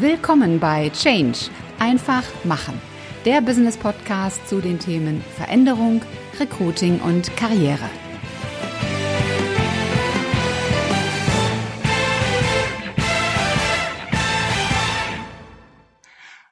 Willkommen 0.00 0.58
bei 0.58 0.90
Change. 0.90 1.50
Einfach 1.78 2.24
machen. 2.42 2.80
Der 3.24 3.40
Business 3.40 3.76
Podcast 3.76 4.48
zu 4.48 4.60
den 4.60 4.80
Themen 4.80 5.22
Veränderung, 5.36 6.02
Recruiting 6.40 6.98
und 7.00 7.36
Karriere. 7.36 7.88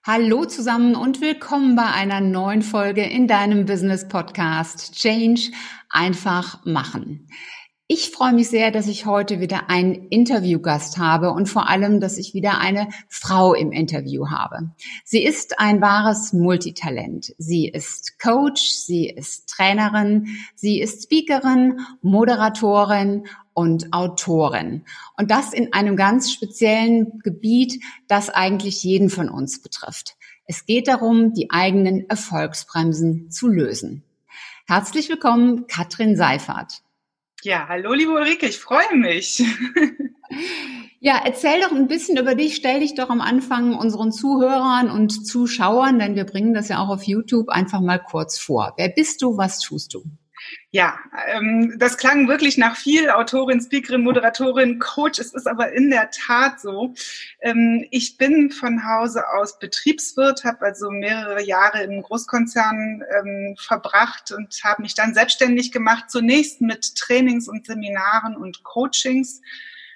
Hallo 0.05 0.45
zusammen 0.45 0.95
und 0.95 1.21
willkommen 1.21 1.75
bei 1.75 1.87
einer 1.87 2.21
neuen 2.21 2.63
Folge 2.63 3.03
in 3.03 3.27
deinem 3.27 3.67
Business 3.67 4.07
Podcast 4.07 4.95
Change 4.95 5.51
einfach 5.91 6.65
machen. 6.65 7.27
Ich 7.95 8.11
freue 8.11 8.33
mich 8.33 8.49
sehr, 8.49 8.71
dass 8.71 8.87
ich 8.87 9.05
heute 9.05 9.39
wieder 9.39 9.69
einen 9.69 10.09
Interviewgast 10.09 10.97
habe 10.97 11.31
und 11.33 11.47
vor 11.47 11.69
allem, 11.69 12.01
dass 12.01 12.17
ich 12.17 12.33
wieder 12.33 12.57
eine 12.59 12.89
Frau 13.11 13.53
im 13.53 13.71
Interview 13.71 14.31
habe. 14.31 14.71
Sie 15.05 15.23
ist 15.23 15.61
ein 15.61 15.83
wahres 15.83 16.33
Multitalent. 16.33 17.35
Sie 17.37 17.69
ist 17.69 18.19
Coach, 18.19 18.63
sie 18.63 19.11
ist 19.11 19.47
Trainerin, 19.51 20.29
sie 20.55 20.81
ist 20.81 21.03
Speakerin, 21.03 21.81
Moderatorin 22.01 23.27
und 23.53 23.93
Autorin. 23.93 24.87
Und 25.19 25.31
das 25.31 25.53
in 25.53 25.75
einem 25.75 25.95
ganz 25.95 26.33
speziellen 26.33 27.19
Gebiet, 27.19 27.79
das 28.09 28.31
eigentlich 28.31 28.83
jeden 28.83 29.11
von 29.11 29.29
uns 29.29 29.61
betrifft. 29.61 30.17
Es 30.47 30.65
geht 30.65 30.89
darum, 30.89 31.35
die 31.35 31.51
eigenen 31.51 32.09
Erfolgsbremsen 32.09 33.31
zu 33.31 33.49
lösen. 33.49 34.03
Herzlich 34.67 35.11
willkommen, 35.11 35.67
Katrin 35.67 36.17
Seifert. 36.17 36.81
Ja, 37.45 37.67
hallo 37.69 37.93
liebe 37.93 38.13
Ulrike, 38.13 38.47
ich 38.47 38.59
freue 38.59 38.97
mich. 38.97 39.43
Ja, 41.05 41.21
erzähl 41.25 41.61
doch 41.61 41.73
ein 41.73 41.89
bisschen 41.89 42.17
über 42.17 42.37
dich. 42.37 42.55
Stell 42.55 42.79
dich 42.79 42.95
doch 42.95 43.11
am 43.11 43.21
Anfang 43.21 43.75
unseren 43.75 44.13
Zuhörern 44.13 44.89
und 44.89 45.27
Zuschauern, 45.27 45.99
denn 45.99 46.15
wir 46.15 46.25
bringen 46.25 46.55
das 46.55 46.69
ja 46.69 46.79
auch 46.79 46.89
auf 46.91 47.03
YouTube, 47.03 47.49
einfach 47.49 47.81
mal 47.81 47.99
kurz 47.99 48.39
vor. 48.39 48.75
Wer 48.77 48.89
bist 48.89 49.21
du? 49.21 49.37
Was 49.37 49.59
tust 49.59 49.95
du? 49.95 50.05
Ja, 50.71 50.99
ähm, 51.29 51.75
das 51.79 51.99
klang 51.99 52.29
wirklich 52.29 52.57
nach 52.57 52.77
viel 52.77 53.11
Autorin, 53.11 53.61
Speakerin, 53.61 54.03
Moderatorin, 54.03 54.79
Coach. 54.79 55.19
Es 55.19 55.35
ist 55.35 55.47
aber 55.47 55.73
in 55.73 55.91
der 55.91 56.11
Tat 56.11 56.61
so. 56.61 56.95
Ähm, 57.41 57.87
ich 57.91 58.17
bin 58.17 58.51
von 58.51 58.83
Hause 58.87 59.23
aus 59.29 59.59
Betriebswirt, 59.59 60.45
habe 60.45 60.65
also 60.65 60.91
mehrere 60.91 61.43
Jahre 61.43 61.83
im 61.83 62.03
Großkonzern 62.03 63.03
ähm, 63.19 63.57
verbracht 63.59 64.33
und 64.33 64.59
habe 64.65 64.83
mich 64.83 64.95
dann 64.95 65.13
selbstständig 65.13 65.73
gemacht, 65.73 66.11
zunächst 66.11 66.63
mit 66.63 66.97
Trainings 66.97 67.49
und 67.49 67.67
Seminaren 67.67 68.37
und 68.37 68.63
Coachings 68.63 69.43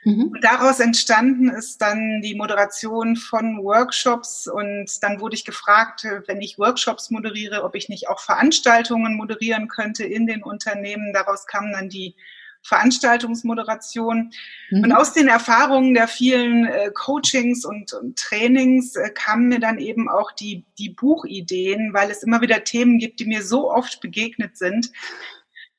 Mhm. 0.07 0.29
Und 0.29 0.45
daraus 0.45 0.79
entstanden 0.79 1.49
ist 1.49 1.83
dann 1.83 2.23
die 2.23 2.37
Moderation 2.37 3.17
von 3.17 3.65
Workshops 3.65 4.47
und 4.47 4.87
dann 5.03 5.21
wurde 5.21 5.35
ich 5.35 5.45
gefragt, 5.45 6.07
wenn 6.27 6.41
ich 6.41 6.61
Workshops 6.61 7.11
moderiere, 7.11 7.65
ob 7.65 7.75
ich 7.75 7.89
nicht 7.89 8.09
auch 8.09 8.21
Veranstaltungen 8.21 9.17
moderieren 9.17 9.67
könnte 9.67 10.05
in 10.05 10.29
den 10.29 10.45
Unternehmen. 10.45 11.13
Daraus 11.13 11.49
kam 11.49 11.73
dann 11.73 11.89
die 11.89 12.15
Veranstaltungsmoderation. 12.63 14.31
Mhm. 14.71 14.85
Und 14.85 14.93
aus 14.93 15.13
den 15.13 15.27
Erfahrungen 15.27 15.93
der 15.95 16.07
vielen 16.07 16.67
äh, 16.67 16.93
Coachings 16.95 17.65
und, 17.65 17.93
und 17.93 18.17
Trainings 18.17 18.95
äh, 18.95 19.11
kamen 19.11 19.49
mir 19.49 19.59
dann 19.59 19.79
eben 19.79 20.09
auch 20.09 20.31
die, 20.31 20.65
die 20.79 20.91
Buchideen, 20.91 21.95
weil 21.95 22.13
es 22.13 22.23
immer 22.23 22.41
wieder 22.43 22.63
Themen 22.63 22.99
gibt, 22.99 23.19
die 23.19 23.27
mir 23.27 23.43
so 23.43 23.73
oft 23.73 24.01
begegnet 24.01 24.57
sind, 24.57 24.93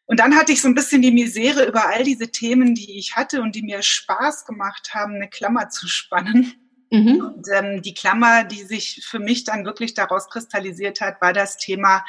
und 0.08 0.22
dann 0.22 0.36
hatte 0.36 0.54
ich 0.54 0.62
so 0.62 0.70
ein 0.70 0.74
bisschen 0.74 1.02
die 1.02 1.12
Misere 1.12 1.66
über 1.68 1.90
all 1.90 2.04
diese 2.04 2.30
Themen, 2.30 2.74
die 2.76 2.98
ich 2.98 3.16
hatte 3.16 3.42
und 3.42 3.56
die 3.56 3.62
mir 3.62 3.82
Spaß 3.82 4.46
gemacht 4.46 4.92
haben, 4.94 5.16
eine 5.16 5.30
Klammer 5.30 5.68
zu 5.70 5.88
spannen. 5.88 6.54
Mhm. 6.90 7.22
Und 7.22 7.48
ähm, 7.54 7.82
die 7.82 7.94
Klammer, 7.94 8.46
die 8.46 8.64
sich 8.64 9.06
für 9.06 9.20
mich 9.20 9.44
dann 9.44 9.66
wirklich 9.66 9.94
daraus 9.94 10.30
kristallisiert 10.30 11.02
hat, 11.02 11.22
war 11.22 11.34
das 11.34 11.58
Thema, 11.58 12.06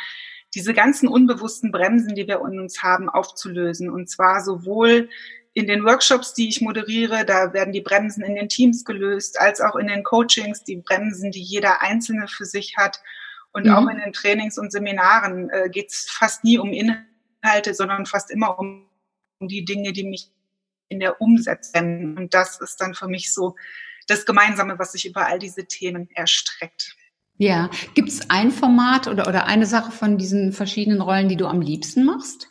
diese 0.54 0.74
ganzen 0.74 1.08
unbewussten 1.08 1.72
Bremsen, 1.72 2.14
die 2.14 2.28
wir 2.28 2.40
in 2.48 2.60
uns 2.60 2.84
haben, 2.84 3.08
aufzulösen. 3.08 3.90
Und 3.90 4.08
zwar 4.08 4.44
sowohl 4.44 5.10
in 5.52 5.66
den 5.66 5.84
Workshops, 5.84 6.34
die 6.34 6.48
ich 6.48 6.60
moderiere, 6.60 7.24
da 7.24 7.52
werden 7.52 7.72
die 7.72 7.80
Bremsen 7.80 8.22
in 8.22 8.36
den 8.36 8.48
Teams 8.48 8.84
gelöst, 8.84 9.40
als 9.40 9.60
auch 9.60 9.74
in 9.74 9.88
den 9.88 10.04
Coachings, 10.04 10.62
die 10.62 10.76
Bremsen, 10.76 11.32
die 11.32 11.42
jeder 11.42 11.82
Einzelne 11.82 12.28
für 12.28 12.44
sich 12.44 12.76
hat. 12.76 13.02
Und 13.50 13.66
mhm. 13.66 13.72
auch 13.72 13.88
in 13.88 13.98
den 13.98 14.12
Trainings 14.12 14.56
und 14.56 14.70
Seminaren 14.70 15.50
äh, 15.50 15.68
geht 15.68 15.90
es 15.90 16.06
fast 16.08 16.44
nie 16.44 16.58
um 16.58 16.72
Inhalte 16.72 17.08
Inhalte, 17.42 17.74
sondern 17.74 18.06
fast 18.06 18.30
immer 18.30 18.58
um, 18.58 18.86
die 19.40 19.64
Dinge, 19.64 19.92
die 19.92 20.04
mich 20.04 20.30
in 20.88 21.00
der 21.00 21.20
Umsetzung. 21.20 22.16
Und 22.16 22.34
das 22.34 22.60
ist 22.60 22.80
dann 22.80 22.94
für 22.94 23.08
mich 23.08 23.32
so 23.32 23.56
das 24.06 24.26
Gemeinsame, 24.26 24.78
was 24.78 24.92
sich 24.92 25.06
über 25.06 25.26
all 25.26 25.38
diese 25.38 25.66
Themen 25.66 26.08
erstreckt. 26.14 26.96
Ja, 27.36 27.70
gibt 27.94 28.08
es 28.08 28.30
ein 28.30 28.50
Format 28.50 29.06
oder, 29.06 29.28
oder 29.28 29.46
eine 29.46 29.66
Sache 29.66 29.92
von 29.92 30.18
diesen 30.18 30.52
verschiedenen 30.52 31.00
Rollen, 31.00 31.28
die 31.28 31.36
du 31.36 31.46
am 31.46 31.60
liebsten 31.60 32.04
machst? 32.04 32.48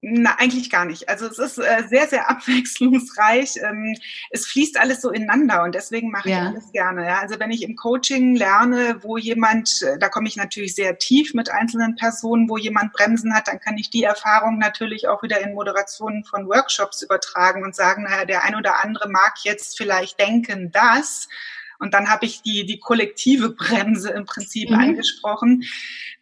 Na, 0.00 0.36
eigentlich 0.38 0.70
gar 0.70 0.84
nicht. 0.84 1.08
Also 1.08 1.26
es 1.26 1.40
ist 1.40 1.58
äh, 1.58 1.82
sehr, 1.88 2.06
sehr 2.06 2.30
abwechslungsreich. 2.30 3.56
Ähm, 3.62 3.96
es 4.30 4.46
fließt 4.46 4.78
alles 4.78 5.00
so 5.00 5.10
ineinander 5.10 5.64
und 5.64 5.74
deswegen 5.74 6.12
mache 6.12 6.30
ja. 6.30 6.36
ich 6.36 6.48
alles 6.48 6.72
gerne. 6.72 7.04
Ja? 7.04 7.18
Also 7.18 7.40
wenn 7.40 7.50
ich 7.50 7.62
im 7.62 7.74
Coaching 7.74 8.36
lerne, 8.36 9.02
wo 9.02 9.16
jemand, 9.16 9.82
äh, 9.82 9.98
da 9.98 10.08
komme 10.08 10.28
ich 10.28 10.36
natürlich 10.36 10.76
sehr 10.76 10.98
tief 10.98 11.34
mit 11.34 11.50
einzelnen 11.50 11.96
Personen, 11.96 12.48
wo 12.48 12.56
jemand 12.56 12.92
Bremsen 12.92 13.34
hat, 13.34 13.48
dann 13.48 13.58
kann 13.58 13.76
ich 13.76 13.90
die 13.90 14.04
Erfahrung 14.04 14.58
natürlich 14.58 15.08
auch 15.08 15.24
wieder 15.24 15.40
in 15.40 15.54
Moderationen 15.54 16.22
von 16.24 16.46
Workshops 16.46 17.02
übertragen 17.02 17.64
und 17.64 17.74
sagen, 17.74 18.04
naja, 18.04 18.24
der 18.24 18.44
ein 18.44 18.54
oder 18.54 18.84
andere 18.84 19.08
mag 19.08 19.34
jetzt 19.42 19.76
vielleicht 19.76 20.20
denken, 20.20 20.70
dass 20.70 21.28
und 21.78 21.94
dann 21.94 22.08
habe 22.10 22.26
ich 22.26 22.42
die, 22.42 22.66
die 22.66 22.80
kollektive 22.80 23.50
Bremse 23.50 24.10
im 24.10 24.24
Prinzip 24.24 24.70
mhm. 24.70 24.78
angesprochen. 24.78 25.64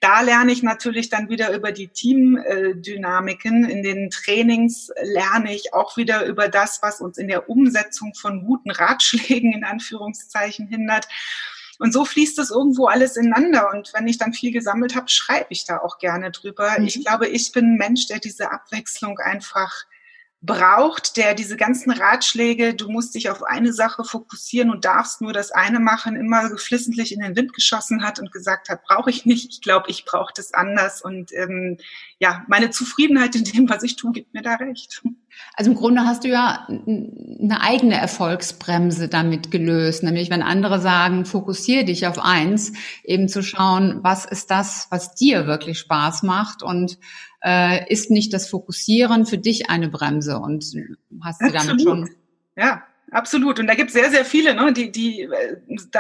Da 0.01 0.21
lerne 0.21 0.53
ich 0.53 0.63
natürlich 0.63 1.09
dann 1.09 1.31
wieder 1.31 1.55
über 1.55 1.73
die 1.73 1.89
Teamdynamiken. 1.89 3.65
In 3.65 3.83
den 3.83 4.11
Trainings 4.11 4.91
lerne 5.03 5.55
ich 5.55 5.73
auch 5.73 5.97
wieder 5.97 6.27
über 6.27 6.49
das, 6.49 6.81
was 6.83 7.01
uns 7.01 7.17
in 7.17 7.29
der 7.29 7.49
Umsetzung 7.49 8.15
von 8.15 8.45
guten 8.45 8.71
Ratschlägen 8.71 9.53
in 9.53 9.65
Anführungszeichen 9.65 10.69
hindert. 10.69 11.09
Und 11.79 11.93
so 11.93 12.05
fließt 12.05 12.39
es 12.39 12.51
irgendwo 12.51 12.87
alles 12.87 13.17
ineinander. 13.17 13.71
Und 13.73 13.93
wenn 13.95 14.09
ich 14.09 14.19
dann 14.19 14.33
viel 14.33 14.53
gesammelt 14.53 14.95
habe, 14.95 15.09
schreibe 15.09 15.49
ich 15.51 15.65
da 15.65 15.79
auch 15.79 15.99
gerne 15.99 16.31
drüber. 16.31 16.75
Mhm. 16.79 16.87
Ich 16.87 17.03
glaube, 17.05 17.29
ich 17.29 17.53
bin 17.53 17.73
ein 17.73 17.77
Mensch, 17.77 18.07
der 18.09 18.19
diese 18.19 18.51
Abwechslung 18.51 19.19
einfach 19.19 19.85
braucht, 20.43 21.17
der 21.17 21.35
diese 21.35 21.57
ganzen 21.57 21.91
Ratschläge, 21.91 22.75
du 22.75 22.91
musst 22.91 23.15
dich 23.15 23.31
auf 23.31 23.43
eine 23.43 23.73
Sache 23.73 24.05
fokussieren 24.05 24.71
und 24.71 24.85
darfst 24.85 25.21
nur 25.21 25.33
das 25.33 25.51
eine 25.51 25.81
machen, 25.81 26.15
immer 26.15 26.49
geflissentlich 26.51 27.13
in 27.13 27.21
den 27.21 27.37
Wind 27.37 27.55
geschossen 27.55 28.05
hat 28.05 28.21
und 28.21 28.33
gesagt 28.33 28.69
hat, 28.69 28.85
brauche 28.85 29.11
ich 29.11 29.25
nicht. 29.25 29.51
Ich 29.51 29.61
glaube, 29.63 29.91
ich 29.91 30.05
brauche 30.05 30.33
das 30.37 30.53
anders. 30.53 31.03
Und 31.03 31.33
ähm, 31.33 31.79
ja, 32.19 32.45
meine 32.49 32.71
Zufriedenheit 32.71 33.35
in 33.35 33.45
dem, 33.45 33.69
was 33.69 33.83
ich 33.83 33.97
tue, 33.97 34.13
gibt 34.13 34.35
mir 34.35 34.43
da 34.43 34.55
recht. 34.55 35.03
Also 35.55 35.71
im 35.71 35.77
Grunde 35.77 36.03
hast 36.03 36.25
du 36.25 36.29
ja 36.29 36.67
eine 36.69 37.61
eigene 37.61 37.97
Erfolgsbremse 37.97 39.09
damit 39.09 39.51
gelöst, 39.51 40.03
nämlich 40.03 40.31
wenn 40.31 40.43
andere 40.43 40.81
sagen, 40.81 41.25
fokussiere 41.25 41.85
dich 41.85 42.07
auf 42.07 42.19
eins, 42.19 42.73
eben 43.05 43.29
zu 43.29 43.43
schauen, 43.43 44.01
was 44.03 44.25
ist 44.25 44.51
das, 44.51 44.87
was 44.91 45.15
dir 45.15 45.47
wirklich 45.47 45.79
Spaß 45.79 46.23
macht 46.23 46.63
und 46.63 46.99
äh, 47.45 47.93
ist 47.93 48.11
nicht 48.11 48.33
das 48.33 48.49
Fokussieren 48.49 49.27
für 49.27 49.39
dich 49.39 49.71
eine 49.71 49.89
Bremse 49.89 50.39
und 50.39 50.65
hast 51.23 51.41
du 51.41 51.51
damit 51.51 51.83
schon 51.83 52.11
ja 52.57 52.83
absolut. 53.11 53.59
Und 53.59 53.67
da 53.67 53.75
gibt 53.75 53.89
es 53.89 53.95
sehr, 53.95 54.11
sehr 54.11 54.25
viele, 54.25 54.55
ne, 54.55 54.73
die, 54.73 54.91
die 54.91 55.23
äh, 55.23 55.57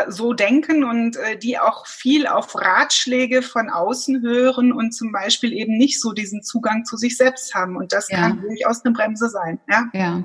so 0.09 0.33
denken 0.33 0.85
und 0.85 1.17
äh, 1.17 1.39
die 1.39 1.59
auch 1.59 1.87
viel 1.87 2.27
auf 2.27 2.55
Ratschläge 2.55 3.43
von 3.43 3.71
außen 3.71 4.23
hören 4.23 4.73
und 4.73 4.93
zum 4.93 5.13
Beispiel 5.13 5.53
eben 5.53 5.77
nicht 5.77 6.01
so 6.01 6.13
diesen 6.13 6.43
Zugang 6.43 6.85
zu 6.85 6.97
sich 6.97 7.17
selbst 7.17 7.55
haben. 7.55 7.77
Und 7.77 7.93
das 7.93 8.09
ja. 8.11 8.19
kann 8.19 8.41
durchaus 8.41 8.85
eine 8.85 8.95
Bremse 8.95 9.29
sein. 9.29 9.59
Ja. 9.69 9.89
ja. 9.93 10.23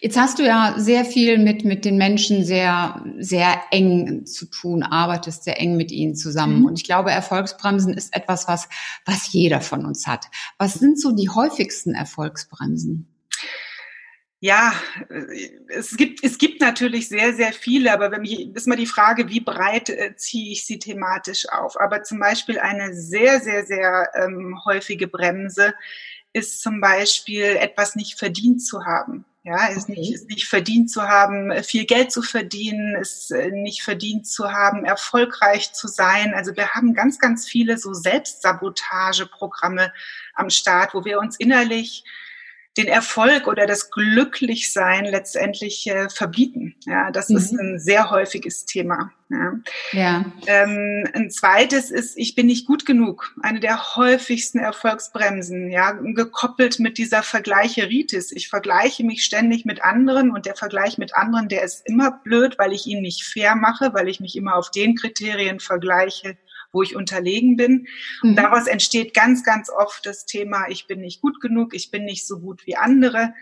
Jetzt 0.00 0.18
hast 0.18 0.38
du 0.38 0.42
ja 0.44 0.74
sehr 0.76 1.04
viel 1.04 1.38
mit, 1.38 1.64
mit 1.64 1.84
den 1.84 1.96
Menschen 1.96 2.44
sehr, 2.44 3.04
sehr 3.18 3.62
eng 3.70 4.26
zu 4.26 4.46
tun, 4.46 4.82
arbeitest 4.82 5.44
sehr 5.44 5.60
eng 5.60 5.76
mit 5.76 5.92
ihnen 5.92 6.16
zusammen. 6.16 6.60
Mhm. 6.60 6.64
Und 6.66 6.78
ich 6.78 6.84
glaube, 6.84 7.10
Erfolgsbremsen 7.10 7.94
ist 7.94 8.14
etwas, 8.14 8.48
was, 8.48 8.68
was 9.04 9.32
jeder 9.32 9.60
von 9.60 9.86
uns 9.86 10.06
hat. 10.06 10.26
Was 10.58 10.74
sind 10.74 11.00
so 11.00 11.12
die 11.12 11.30
häufigsten 11.30 11.94
Erfolgsbremsen? 11.94 13.08
Ja, 14.40 14.74
es 15.68 15.96
gibt, 15.96 16.22
es 16.22 16.36
gibt 16.36 16.60
natürlich 16.60 17.08
sehr, 17.08 17.32
sehr 17.32 17.54
viele, 17.54 17.94
aber 17.94 18.10
wenn 18.10 18.20
mich, 18.20 18.54
ist 18.54 18.66
mal 18.66 18.76
die 18.76 18.84
Frage, 18.84 19.30
wie 19.30 19.40
breit 19.40 19.88
äh, 19.88 20.16
ziehe 20.16 20.52
ich 20.52 20.66
sie 20.66 20.78
thematisch 20.78 21.48
auf. 21.48 21.80
Aber 21.80 22.02
zum 22.02 22.18
Beispiel 22.18 22.58
eine 22.58 22.92
sehr, 22.94 23.40
sehr, 23.40 23.64
sehr 23.64 24.10
ähm, 24.14 24.60
häufige 24.66 25.08
Bremse 25.08 25.72
ist 26.34 26.60
zum 26.60 26.82
Beispiel 26.82 27.56
etwas 27.56 27.96
nicht 27.96 28.18
verdient 28.18 28.62
zu 28.62 28.84
haben. 28.84 29.24
Ja, 29.46 29.68
es 29.68 29.84
okay. 29.84 30.00
nicht, 30.00 30.14
es 30.14 30.24
nicht 30.24 30.48
verdient 30.48 30.90
zu 30.90 31.02
haben, 31.02 31.52
viel 31.62 31.84
Geld 31.84 32.10
zu 32.10 32.22
verdienen, 32.22 32.96
es 32.96 33.30
äh, 33.30 33.50
nicht 33.50 33.82
verdient 33.82 34.26
zu 34.26 34.50
haben, 34.50 34.86
erfolgreich 34.86 35.74
zu 35.74 35.86
sein. 35.86 36.32
Also 36.32 36.56
wir 36.56 36.70
haben 36.70 36.94
ganz, 36.94 37.18
ganz 37.18 37.46
viele 37.46 37.76
so 37.76 37.92
Selbstsabotageprogramme 37.92 39.92
am 40.34 40.48
Start, 40.48 40.94
wo 40.94 41.04
wir 41.04 41.18
uns 41.18 41.36
innerlich 41.36 42.04
den 42.76 42.88
Erfolg 42.88 43.46
oder 43.46 43.66
das 43.66 43.90
Glücklichsein 43.90 45.04
letztendlich 45.04 45.86
äh, 45.86 46.08
verbieten. 46.08 46.74
Ja, 46.86 47.10
das 47.10 47.28
mhm. 47.28 47.36
ist 47.36 47.52
ein 47.52 47.78
sehr 47.78 48.10
häufiges 48.10 48.64
Thema. 48.64 49.12
Ja. 49.30 49.52
ja. 49.92 50.24
Ähm, 50.46 51.08
ein 51.14 51.30
zweites 51.30 51.90
ist, 51.90 52.16
ich 52.18 52.34
bin 52.34 52.46
nicht 52.46 52.66
gut 52.66 52.84
genug. 52.84 53.32
Eine 53.42 53.60
der 53.60 53.96
häufigsten 53.96 54.58
Erfolgsbremsen, 54.58 55.70
ja, 55.70 55.92
gekoppelt 55.92 56.78
mit 56.78 56.98
dieser 56.98 57.22
Vergleicheritis. 57.22 58.32
Ich 58.32 58.48
vergleiche 58.48 59.04
mich 59.04 59.24
ständig 59.24 59.64
mit 59.64 59.82
anderen 59.82 60.30
und 60.30 60.46
der 60.46 60.56
Vergleich 60.56 60.98
mit 60.98 61.16
anderen, 61.16 61.48
der 61.48 61.62
ist 61.62 61.86
immer 61.86 62.20
blöd, 62.22 62.58
weil 62.58 62.72
ich 62.72 62.86
ihn 62.86 63.02
nicht 63.02 63.24
fair 63.24 63.56
mache, 63.56 63.94
weil 63.94 64.08
ich 64.08 64.20
mich 64.20 64.36
immer 64.36 64.56
auf 64.56 64.70
den 64.70 64.94
Kriterien 64.94 65.58
vergleiche, 65.58 66.36
wo 66.74 66.82
ich 66.82 66.96
unterlegen 66.96 67.56
bin. 67.56 67.86
Mhm. 68.22 68.30
Und 68.30 68.36
daraus 68.36 68.66
entsteht 68.66 69.14
ganz, 69.14 69.44
ganz 69.44 69.70
oft 69.70 70.04
das 70.04 70.26
Thema, 70.26 70.68
ich 70.68 70.86
bin 70.86 71.00
nicht 71.00 71.20
gut 71.20 71.40
genug, 71.40 71.74
ich 71.74 71.90
bin 71.90 72.04
nicht 72.04 72.26
so 72.26 72.40
gut 72.40 72.66
wie 72.66 72.76
andere. 72.76 73.34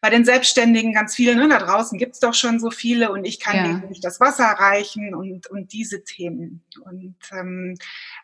Bei 0.00 0.10
den 0.10 0.24
Selbstständigen 0.24 0.94
ganz 0.94 1.14
viele, 1.14 1.36
ne, 1.36 1.48
da 1.48 1.58
draußen 1.58 1.98
gibt's 1.98 2.20
doch 2.20 2.34
schon 2.34 2.58
so 2.58 2.70
viele 2.70 3.12
und 3.12 3.24
ich 3.24 3.38
kann 3.38 3.56
ja. 3.56 3.88
nicht 3.88 4.04
das 4.04 4.20
Wasser 4.20 4.44
reichen 4.44 5.14
und, 5.14 5.46
und 5.48 5.72
diese 5.72 6.04
Themen. 6.04 6.62
Und 6.84 7.16
ähm, 7.32 7.76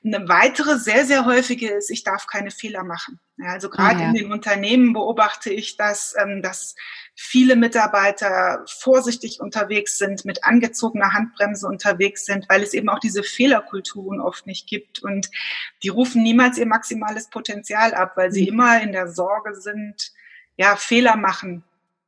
eine 0.04 0.28
weitere 0.28 0.78
sehr, 0.78 1.04
sehr 1.04 1.26
häufige 1.26 1.68
ist, 1.68 1.90
ich 1.90 2.02
darf 2.02 2.26
keine 2.26 2.50
Fehler 2.50 2.82
machen. 2.82 3.20
Ja, 3.38 3.48
also 3.48 3.68
gerade 3.68 3.98
ah, 3.98 4.02
ja. 4.02 4.08
in 4.08 4.14
den 4.14 4.32
Unternehmen 4.32 4.94
beobachte 4.94 5.52
ich 5.52 5.76
das, 5.76 6.14
ähm, 6.18 6.40
dass 6.40 6.74
viele 7.14 7.54
Mitarbeiter 7.54 8.64
vorsichtig 8.66 9.40
unterwegs 9.40 9.98
sind, 9.98 10.24
mit 10.24 10.44
angezogener 10.44 11.12
Handbremse 11.12 11.66
unterwegs 11.66 12.24
sind, 12.24 12.48
weil 12.48 12.62
es 12.62 12.72
eben 12.72 12.88
auch 12.88 12.98
diese 12.98 13.22
Fehlerkulturen 13.22 14.20
oft 14.22 14.46
nicht 14.46 14.66
gibt. 14.66 15.02
Und 15.02 15.28
die 15.82 15.88
rufen 15.88 16.22
niemals 16.22 16.56
ihr 16.56 16.66
maximales 16.66 17.28
Potenzial 17.28 17.92
ab, 17.92 18.12
weil 18.16 18.32
sie 18.32 18.42
mhm. 18.42 18.48
immer 18.48 18.80
in 18.80 18.92
der 18.92 19.08
Sorge 19.08 19.54
sind, 19.54 20.12
ja, 20.56 20.76
Fehler 20.76 21.16
machen 21.16 21.64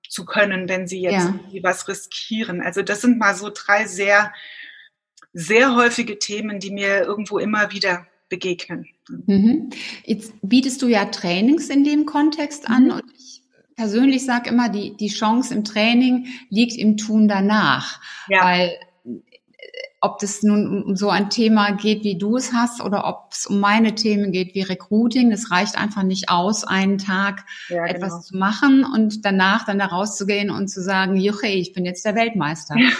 zu 0.08 0.24
können, 0.24 0.68
wenn 0.68 0.88
sie 0.88 1.00
jetzt 1.00 1.30
ja. 1.50 1.62
was 1.62 1.86
riskieren. 1.88 2.62
Also 2.62 2.82
das 2.82 3.02
sind 3.02 3.18
mal 3.18 3.34
so 3.34 3.50
drei 3.52 3.86
sehr, 3.86 4.32
sehr 5.32 5.74
häufige 5.74 6.18
Themen, 6.18 6.60
die 6.60 6.70
mir 6.70 7.02
irgendwo 7.02 7.38
immer 7.38 7.72
wieder 7.72 8.06
begegnen. 8.28 8.86
Mhm. 9.26 9.70
Jetzt 10.04 10.32
bietest 10.42 10.82
du 10.82 10.88
ja 10.88 11.06
Trainings 11.06 11.68
in 11.68 11.84
dem 11.84 12.06
Kontext 12.06 12.68
an 12.68 12.84
mhm. 12.84 12.90
und 12.92 13.04
ich 13.16 13.42
persönlich 13.76 14.24
sage 14.24 14.50
immer, 14.50 14.68
die, 14.68 14.96
die 14.96 15.08
Chance 15.08 15.54
im 15.54 15.64
Training 15.64 16.26
liegt 16.50 16.76
im 16.76 16.96
Tun 16.96 17.28
danach. 17.28 18.00
Ja. 18.28 18.44
Weil 18.44 18.78
ob 20.00 20.18
das 20.20 20.42
nun 20.42 20.84
um 20.84 20.96
so 20.96 21.10
ein 21.10 21.30
Thema 21.30 21.72
geht, 21.72 22.04
wie 22.04 22.16
du 22.16 22.36
es 22.36 22.52
hast, 22.52 22.80
oder 22.80 23.06
ob 23.06 23.32
es 23.32 23.46
um 23.46 23.58
meine 23.58 23.94
Themen 23.94 24.30
geht, 24.30 24.54
wie 24.54 24.62
Recruiting, 24.62 25.32
es 25.32 25.50
reicht 25.50 25.76
einfach 25.76 26.04
nicht 26.04 26.28
aus, 26.28 26.64
einen 26.64 26.98
Tag 26.98 27.44
ja, 27.68 27.84
genau. 27.84 27.96
etwas 27.96 28.26
zu 28.26 28.36
machen 28.36 28.84
und 28.84 29.24
danach 29.24 29.64
dann 29.64 29.78
da 29.78 29.86
rauszugehen 29.86 30.50
und 30.50 30.68
zu 30.68 30.82
sagen, 30.82 31.16
juche, 31.16 31.48
ich 31.48 31.72
bin 31.72 31.84
jetzt 31.84 32.04
der 32.04 32.14
Weltmeister. 32.14 32.76
Ja. 32.78 32.90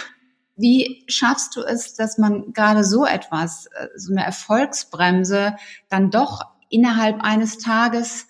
Wie 0.57 1.05
schaffst 1.07 1.55
du 1.55 1.61
es, 1.61 1.93
dass 1.93 2.17
man 2.17 2.51
gerade 2.51 2.83
so 2.83 3.05
etwas, 3.05 3.67
äh, 3.67 3.87
so 3.95 4.11
eine 4.11 4.25
Erfolgsbremse, 4.25 5.55
dann 5.87 6.11
doch 6.11 6.41
innerhalb 6.69 7.23
eines 7.23 7.59
Tages 7.59 8.27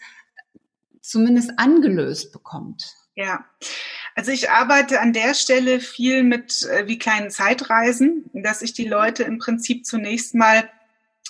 zumindest 1.02 1.58
angelöst 1.58 2.32
bekommt. 2.32 2.94
Ja, 3.16 3.44
also 4.20 4.34
ich 4.34 4.52
arbeite 4.52 5.00
an 5.00 5.14
der 5.14 5.34
Stelle 5.34 5.80
viel 5.80 6.24
mit 6.24 6.64
äh, 6.64 6.88
wie 6.88 7.00
kleinen 7.00 7.30
Zeitreisen, 7.30 8.30
dass 8.34 8.62
ich 8.62 8.74
die 8.74 8.86
Leute 8.86 9.24
im 9.24 9.38
Prinzip 9.38 9.86
zunächst 9.86 10.36
mal 10.36 10.70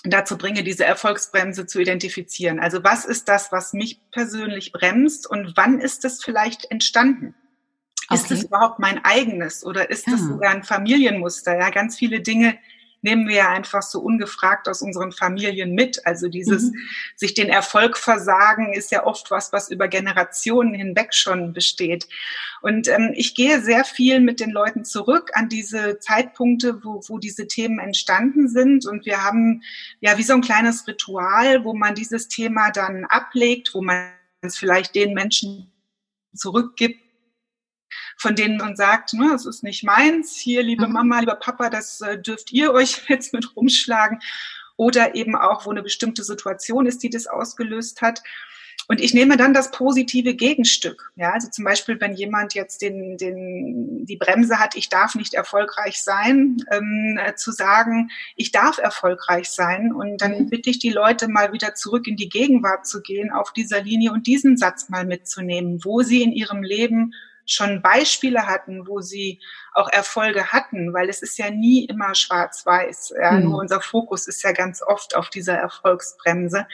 dazu 0.02 0.36
bringe, 0.36 0.64
diese 0.64 0.84
Erfolgsbremse 0.84 1.66
zu 1.66 1.78
identifizieren. 1.78 2.58
Also 2.58 2.82
was 2.82 3.04
ist 3.04 3.28
das, 3.28 3.52
was 3.52 3.74
mich 3.74 4.00
persönlich 4.10 4.72
bremst 4.72 5.30
und 5.30 5.56
wann 5.56 5.78
ist 5.78 6.04
es 6.04 6.24
vielleicht 6.24 6.68
entstanden? 6.72 7.36
Okay. 8.08 8.20
Ist 8.20 8.30
es 8.32 8.42
überhaupt 8.42 8.80
mein 8.80 9.04
eigenes 9.04 9.64
oder 9.64 9.88
ist 9.88 10.08
es 10.08 10.14
ah. 10.14 10.26
sogar 10.26 10.50
ein 10.50 10.64
Familienmuster? 10.64 11.56
Ja, 11.60 11.70
ganz 11.70 11.96
viele 11.96 12.22
Dinge 12.22 12.58
nehmen 13.02 13.28
wir 13.28 13.36
ja 13.36 13.48
einfach 13.48 13.82
so 13.82 14.00
ungefragt 14.00 14.68
aus 14.68 14.82
unseren 14.82 15.12
Familien 15.12 15.74
mit. 15.74 16.06
Also 16.06 16.28
dieses 16.28 16.64
mhm. 16.64 16.76
sich 17.16 17.34
den 17.34 17.48
Erfolg 17.48 17.96
versagen 17.96 18.72
ist 18.72 18.90
ja 18.90 19.04
oft 19.04 19.30
was, 19.30 19.52
was 19.52 19.70
über 19.70 19.88
Generationen 19.88 20.74
hinweg 20.74 21.14
schon 21.14 21.52
besteht. 21.52 22.08
Und 22.62 22.88
ähm, 22.88 23.12
ich 23.14 23.34
gehe 23.34 23.60
sehr 23.60 23.84
viel 23.84 24.20
mit 24.20 24.40
den 24.40 24.50
Leuten 24.50 24.84
zurück 24.84 25.30
an 25.34 25.48
diese 25.48 25.98
Zeitpunkte, 25.98 26.84
wo, 26.84 27.00
wo 27.08 27.18
diese 27.18 27.46
Themen 27.46 27.78
entstanden 27.78 28.48
sind. 28.48 28.86
Und 28.86 29.06
wir 29.06 29.24
haben 29.24 29.62
ja 30.00 30.18
wie 30.18 30.22
so 30.22 30.34
ein 30.34 30.42
kleines 30.42 30.86
Ritual, 30.86 31.64
wo 31.64 31.74
man 31.74 31.94
dieses 31.94 32.28
Thema 32.28 32.70
dann 32.70 33.04
ablegt, 33.06 33.74
wo 33.74 33.82
man 33.82 34.10
es 34.42 34.58
vielleicht 34.58 34.94
den 34.94 35.14
Menschen 35.14 35.70
zurückgibt, 36.34 37.09
von 38.20 38.36
denen 38.36 38.58
man 38.58 38.76
sagt, 38.76 39.14
ne, 39.14 39.30
das 39.32 39.46
ist 39.46 39.62
nicht 39.62 39.82
meins, 39.82 40.36
hier, 40.36 40.62
liebe 40.62 40.86
mhm. 40.86 40.92
Mama, 40.92 41.20
lieber 41.20 41.36
Papa, 41.36 41.70
das 41.70 42.02
äh, 42.02 42.20
dürft 42.20 42.52
ihr 42.52 42.72
euch 42.72 43.02
jetzt 43.08 43.32
mit 43.32 43.56
rumschlagen. 43.56 44.18
Oder 44.76 45.14
eben 45.14 45.36
auch, 45.36 45.64
wo 45.64 45.70
eine 45.70 45.82
bestimmte 45.82 46.22
Situation 46.22 46.86
ist, 46.86 47.02
die 47.02 47.10
das 47.10 47.26
ausgelöst 47.26 48.02
hat. 48.02 48.22
Und 48.88 49.00
ich 49.00 49.14
nehme 49.14 49.36
dann 49.36 49.54
das 49.54 49.70
positive 49.70 50.34
Gegenstück. 50.34 51.12
Ja, 51.16 51.32
also 51.32 51.48
zum 51.48 51.64
Beispiel, 51.64 51.98
wenn 52.00 52.14
jemand 52.14 52.54
jetzt 52.54 52.82
den, 52.82 53.16
den, 53.16 54.04
die 54.04 54.16
Bremse 54.16 54.58
hat, 54.58 54.76
ich 54.76 54.88
darf 54.88 55.14
nicht 55.14 55.32
erfolgreich 55.32 56.02
sein, 56.02 56.58
ähm, 56.70 57.18
äh, 57.22 57.34
zu 57.36 57.52
sagen, 57.52 58.10
ich 58.36 58.52
darf 58.52 58.78
erfolgreich 58.78 59.48
sein. 59.48 59.94
Und 59.94 60.20
dann 60.20 60.40
mhm. 60.40 60.50
bitte 60.50 60.68
ich 60.68 60.78
die 60.78 60.90
Leute 60.90 61.28
mal 61.28 61.52
wieder 61.54 61.74
zurück 61.74 62.06
in 62.06 62.16
die 62.16 62.28
Gegenwart 62.28 62.86
zu 62.86 63.00
gehen 63.00 63.30
auf 63.30 63.52
dieser 63.52 63.82
Linie 63.82 64.12
und 64.12 64.26
diesen 64.26 64.58
Satz 64.58 64.90
mal 64.90 65.06
mitzunehmen, 65.06 65.84
wo 65.84 66.02
sie 66.02 66.22
in 66.22 66.32
ihrem 66.32 66.62
Leben 66.62 67.14
schon 67.46 67.82
Beispiele 67.82 68.46
hatten, 68.46 68.86
wo 68.86 69.00
sie 69.00 69.40
auch 69.74 69.88
Erfolge 69.88 70.52
hatten, 70.52 70.92
weil 70.92 71.08
es 71.08 71.22
ist 71.22 71.38
ja 71.38 71.50
nie 71.50 71.84
immer 71.84 72.14
schwarz-weiß. 72.14 73.14
Ja, 73.20 73.32
mhm. 73.32 73.44
Nur 73.44 73.58
unser 73.60 73.80
Fokus 73.80 74.26
ist 74.26 74.42
ja 74.42 74.52
ganz 74.52 74.82
oft 74.82 75.14
auf 75.16 75.30
dieser 75.30 75.54
Erfolgsbremse. 75.54 76.66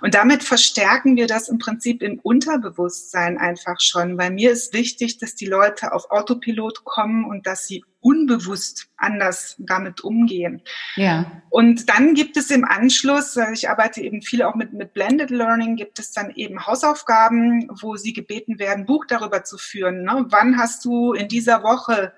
Und 0.00 0.14
damit 0.14 0.42
verstärken 0.42 1.16
wir 1.16 1.26
das 1.26 1.48
im 1.48 1.58
Prinzip 1.58 2.02
im 2.02 2.18
Unterbewusstsein 2.18 3.38
einfach 3.38 3.80
schon, 3.80 4.18
weil 4.18 4.30
mir 4.30 4.52
ist 4.52 4.72
wichtig, 4.72 5.18
dass 5.18 5.34
die 5.34 5.46
Leute 5.46 5.92
auf 5.92 6.10
Autopilot 6.10 6.84
kommen 6.84 7.24
und 7.24 7.46
dass 7.46 7.66
sie 7.66 7.84
unbewusst 8.02 8.88
anders 8.96 9.56
damit 9.58 10.02
umgehen. 10.02 10.60
Ja. 10.96 11.42
Und 11.50 11.88
dann 11.88 12.14
gibt 12.14 12.36
es 12.36 12.50
im 12.50 12.64
Anschluss, 12.64 13.38
ich 13.54 13.70
arbeite 13.70 14.02
eben 14.02 14.22
viel 14.22 14.42
auch 14.42 14.54
mit, 14.54 14.72
mit 14.72 14.92
Blended 14.92 15.30
Learning, 15.30 15.76
gibt 15.76 15.98
es 15.98 16.12
dann 16.12 16.30
eben 16.34 16.66
Hausaufgaben, 16.66 17.70
wo 17.80 17.96
sie 17.96 18.12
gebeten 18.12 18.58
werden, 18.58 18.84
Buch 18.84 19.06
darüber 19.06 19.44
zu 19.44 19.56
führen. 19.56 20.02
Ne? 20.02 20.26
Wann 20.28 20.58
hast 20.58 20.84
du 20.84 21.12
in 21.12 21.28
dieser 21.28 21.62
Woche 21.62 22.12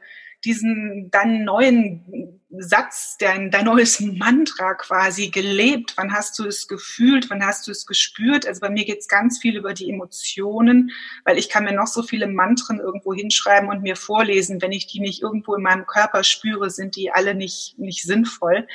diesen 0.44 1.10
deinen 1.10 1.44
neuen 1.44 2.40
Satz, 2.58 3.16
dein, 3.18 3.50
dein 3.50 3.64
neues 3.64 4.00
Mantra 4.00 4.74
quasi 4.74 5.30
gelebt? 5.30 5.94
Wann 5.96 6.12
hast 6.12 6.38
du 6.38 6.46
es 6.46 6.68
gefühlt? 6.68 7.30
Wann 7.30 7.44
hast 7.44 7.66
du 7.66 7.70
es 7.70 7.86
gespürt? 7.86 8.46
Also 8.46 8.60
bei 8.60 8.70
mir 8.70 8.84
geht's 8.84 9.08
ganz 9.08 9.38
viel 9.38 9.56
über 9.56 9.74
die 9.74 9.90
Emotionen, 9.90 10.90
weil 11.24 11.38
ich 11.38 11.48
kann 11.48 11.64
mir 11.64 11.74
noch 11.74 11.86
so 11.86 12.02
viele 12.02 12.26
Mantren 12.26 12.78
irgendwo 12.78 13.14
hinschreiben 13.14 13.68
und 13.68 13.82
mir 13.82 13.96
vorlesen. 13.96 14.62
Wenn 14.62 14.72
ich 14.72 14.86
die 14.86 15.00
nicht 15.00 15.22
irgendwo 15.22 15.54
in 15.54 15.62
meinem 15.62 15.86
Körper 15.86 16.22
spüre, 16.24 16.70
sind 16.70 16.96
die 16.96 17.10
alle 17.10 17.34
nicht, 17.34 17.78
nicht 17.78 18.02
sinnvoll. 18.02 18.66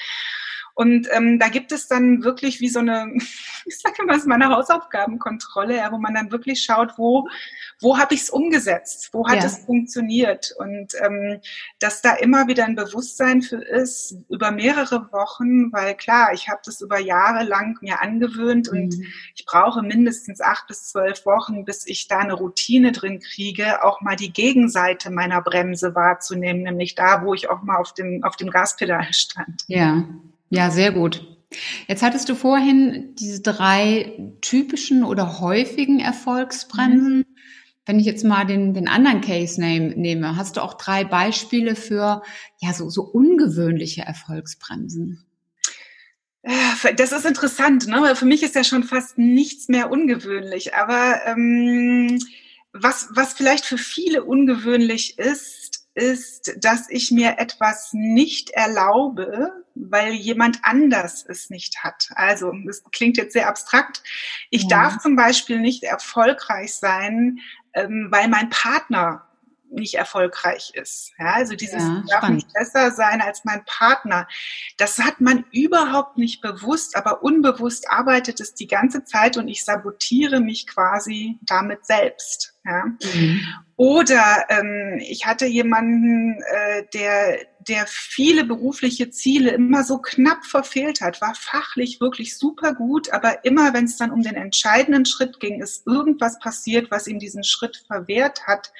Und 0.80 1.10
ähm, 1.12 1.40
da 1.40 1.50
gibt 1.50 1.74
es 1.74 1.90
dann 1.90 2.24
wirklich 2.24 2.62
wie 2.62 2.70
so 2.70 2.80
eine, 2.80 3.12
ich 3.66 3.80
sage 3.80 3.96
immer, 4.02 4.14
es 4.14 4.20
ist 4.20 4.28
meine 4.28 4.48
Hausaufgabenkontrolle, 4.48 5.76
ja, 5.76 5.92
wo 5.92 5.98
man 5.98 6.14
dann 6.14 6.32
wirklich 6.32 6.64
schaut, 6.64 6.94
wo, 6.96 7.28
wo 7.82 7.98
habe 7.98 8.14
ich 8.14 8.22
es 8.22 8.30
umgesetzt, 8.30 9.10
wo 9.12 9.28
hat 9.28 9.40
ja. 9.40 9.46
es 9.46 9.58
funktioniert 9.58 10.56
und 10.58 10.94
ähm, 11.02 11.42
dass 11.80 12.02
da 12.02 12.14
immer 12.14 12.48
wieder 12.48 12.64
ein 12.64 12.78
Bewusstsein 12.78 13.42
für 13.42 13.62
ist 13.62 14.16
über 14.30 14.52
mehrere 14.52 15.12
Wochen, 15.12 15.70
weil 15.74 15.96
klar, 15.96 16.32
ich 16.32 16.48
habe 16.48 16.62
das 16.64 16.80
über 16.80 16.98
Jahre 16.98 17.44
lang 17.44 17.78
mir 17.82 18.02
angewöhnt 18.02 18.70
und 18.70 18.98
mhm. 18.98 19.06
ich 19.36 19.46
brauche 19.46 19.82
mindestens 19.82 20.40
acht 20.40 20.68
bis 20.68 20.86
zwölf 20.86 21.26
Wochen, 21.26 21.66
bis 21.66 21.86
ich 21.88 22.08
da 22.08 22.20
eine 22.20 22.36
Routine 22.36 22.94
drin 22.94 23.20
kriege, 23.20 23.84
auch 23.84 24.00
mal 24.00 24.16
die 24.16 24.32
Gegenseite 24.32 25.12
meiner 25.12 25.42
Bremse 25.42 25.94
wahrzunehmen, 25.94 26.64
nämlich 26.64 26.96
da, 26.96 27.26
wo 27.26 27.34
ich 27.34 27.50
auch 27.50 27.64
mal 27.64 27.76
auf 27.76 27.94
dem 27.94 28.24
auf 28.24 28.38
dem 28.38 28.50
Gaspedal 28.50 29.08
stand. 29.12 29.66
Ja. 29.68 30.06
Ja, 30.50 30.72
sehr 30.72 30.92
gut. 30.92 31.26
Jetzt 31.88 32.04
hattest 32.04 32.30
du 32.30 32.36
vorhin 32.36 33.16
diese 33.16 33.42
drei 33.42 34.36
typischen 34.42 35.04
oder 35.04 35.40
häufigen 35.40 36.00
Erfolgsbremsen. 36.00 37.18
Mhm. 37.20 37.26
Wenn 37.86 38.00
ich 38.00 38.06
jetzt 38.06 38.24
mal 38.24 38.46
den, 38.46 38.76
den 38.76 38.88
anderen 38.88 39.22
Case 39.22 39.60
name, 39.60 39.96
nehme, 39.96 40.36
hast 40.36 40.58
du 40.58 40.62
auch 40.62 40.76
drei 40.76 41.04
Beispiele 41.04 41.76
für 41.76 42.22
ja 42.60 42.74
so, 42.74 42.90
so 42.90 43.02
ungewöhnliche 43.02 44.02
Erfolgsbremsen? 44.04 45.26
Äh, 46.44 46.94
das 46.96 47.12
ist 47.12 47.26
interessant, 47.26 47.88
ne? 47.88 48.02
Weil 48.02 48.16
für 48.16 48.26
mich 48.26 48.44
ist 48.44 48.56
ja 48.56 48.64
schon 48.64 48.84
fast 48.84 49.18
nichts 49.18 49.70
mehr 49.70 49.90
ungewöhnlich. 49.90 50.76
Aber 50.76 51.20
ähm, 51.26 52.20
was, 52.74 53.10
was 53.14 53.34
vielleicht 53.34 53.66
für 53.66 53.80
viele 53.80 54.24
ungewöhnlich 54.24 55.18
ist, 55.18 55.59
ist, 56.00 56.56
dass 56.64 56.90
ich 56.90 57.12
mir 57.12 57.38
etwas 57.38 57.90
nicht 57.94 58.52
erlaube, 58.52 59.52
weil 59.76 60.14
jemand 60.14 60.60
anders 60.64 61.26
es 61.28 61.50
nicht 61.50 61.84
hat. 61.84 62.10
Also, 62.16 62.54
das 62.66 62.84
klingt 62.92 63.18
jetzt 63.18 63.34
sehr 63.34 63.48
abstrakt. 63.48 64.02
Ich 64.50 64.64
ja. 64.64 64.70
darf 64.70 65.00
zum 65.00 65.16
Beispiel 65.16 65.60
nicht 65.60 65.84
erfolgreich 65.84 66.76
sein, 66.76 67.40
ähm, 67.74 68.08
weil 68.12 68.28
mein 68.28 68.50
Partner 68.50 69.26
nicht 69.72 69.96
erfolgreich 69.96 70.72
ist. 70.74 71.12
Ja, 71.20 71.34
also 71.34 71.56
dieses 71.56 71.84
ja, 71.84 72.04
darf 72.08 72.30
nicht 72.30 72.52
besser 72.54 72.92
sein 72.92 73.22
als 73.22 73.46
mein 73.46 73.64
Partner. 73.66 74.28
Das 74.78 74.98
hat 74.98 75.22
man 75.22 75.46
überhaupt 75.52 76.18
nicht 76.18 76.42
bewusst, 76.42 76.96
aber 76.96 77.24
unbewusst 77.24 77.90
arbeitet 77.90 78.40
es 78.40 78.54
die 78.54 78.68
ganze 78.68 79.04
Zeit 79.04 79.38
und 79.38 79.48
ich 79.48 79.64
sabotiere 79.64 80.40
mich 80.40 80.68
quasi 80.68 81.38
damit 81.42 81.86
selbst. 81.86 82.56
Ja. 82.66 82.86
Mhm. 82.86 83.42
Oder 83.76 84.46
ähm, 84.50 85.00
ich 85.00 85.26
hatte 85.26 85.46
jemanden, 85.46 86.42
äh, 86.42 86.84
der, 86.94 87.40
der 87.60 87.86
viele 87.88 88.44
berufliche 88.44 89.10
Ziele 89.10 89.52
immer 89.52 89.86
so 89.86 90.00
knapp 90.00 90.46
verfehlt 90.46 91.00
hat, 91.00 91.22
war 91.22 91.34
fachlich 91.34 92.02
wirklich 92.02 92.38
super 92.38 92.74
gut, 92.74 93.14
aber 93.14 93.46
immer 93.46 93.74
wenn 93.74 93.86
es 93.86 93.96
dann 93.96 94.12
um 94.12 94.22
den 94.22 94.36
entscheidenden 94.36 95.06
Schritt 95.06 95.40
ging, 95.40 95.62
ist 95.62 95.88
irgendwas 95.88 96.40
passiert, 96.40 96.92
was 96.92 97.08
ihm 97.08 97.20
diesen 97.20 97.46
Schritt 97.46 97.86
verwehrt 97.88 98.46
hat. 98.48 98.74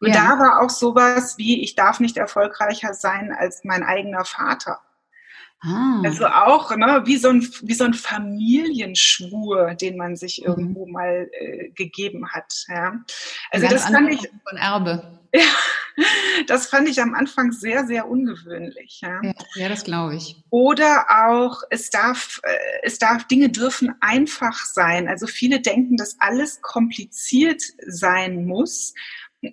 Und 0.00 0.14
ja. 0.14 0.14
da 0.14 0.38
war 0.38 0.62
auch 0.62 0.70
sowas 0.70 1.36
wie, 1.36 1.62
ich 1.62 1.74
darf 1.74 2.00
nicht 2.00 2.16
erfolgreicher 2.16 2.94
sein 2.94 3.32
als 3.32 3.64
mein 3.64 3.82
eigener 3.82 4.24
Vater. 4.24 4.80
Ah. 5.60 6.02
Also 6.04 6.26
auch 6.26 6.74
ne, 6.76 7.02
wie, 7.04 7.16
so 7.16 7.30
ein, 7.30 7.42
wie 7.62 7.74
so 7.74 7.84
ein 7.84 7.94
Familienschwur, 7.94 9.74
den 9.74 9.96
man 9.96 10.16
sich 10.16 10.40
mhm. 10.40 10.46
irgendwo 10.46 10.86
mal 10.86 11.28
äh, 11.32 11.70
gegeben 11.70 12.30
hat. 12.30 12.64
Ja. 12.68 13.00
Also 13.50 13.66
das 13.68 13.86
fand 13.86 14.12
ich 14.12 14.20
von 14.48 14.58
Erbe. 14.58 15.18
Ja, 15.34 15.42
das 16.46 16.68
fand 16.68 16.88
ich 16.88 17.02
am 17.02 17.14
Anfang 17.14 17.52
sehr, 17.52 17.86
sehr 17.86 18.08
ungewöhnlich. 18.08 19.00
Ja, 19.02 19.20
ja, 19.22 19.34
ja 19.56 19.68
das 19.68 19.84
glaube 19.84 20.16
ich. 20.16 20.42
Oder 20.48 21.04
auch, 21.10 21.60
es 21.68 21.90
darf, 21.90 22.40
äh, 22.44 22.56
es 22.82 22.98
darf, 22.98 23.26
Dinge 23.26 23.50
dürfen 23.50 23.94
einfach 24.00 24.54
sein. 24.64 25.06
Also 25.06 25.26
viele 25.26 25.60
denken, 25.60 25.98
dass 25.98 26.16
alles 26.18 26.62
kompliziert 26.62 27.62
sein 27.86 28.46
muss 28.46 28.94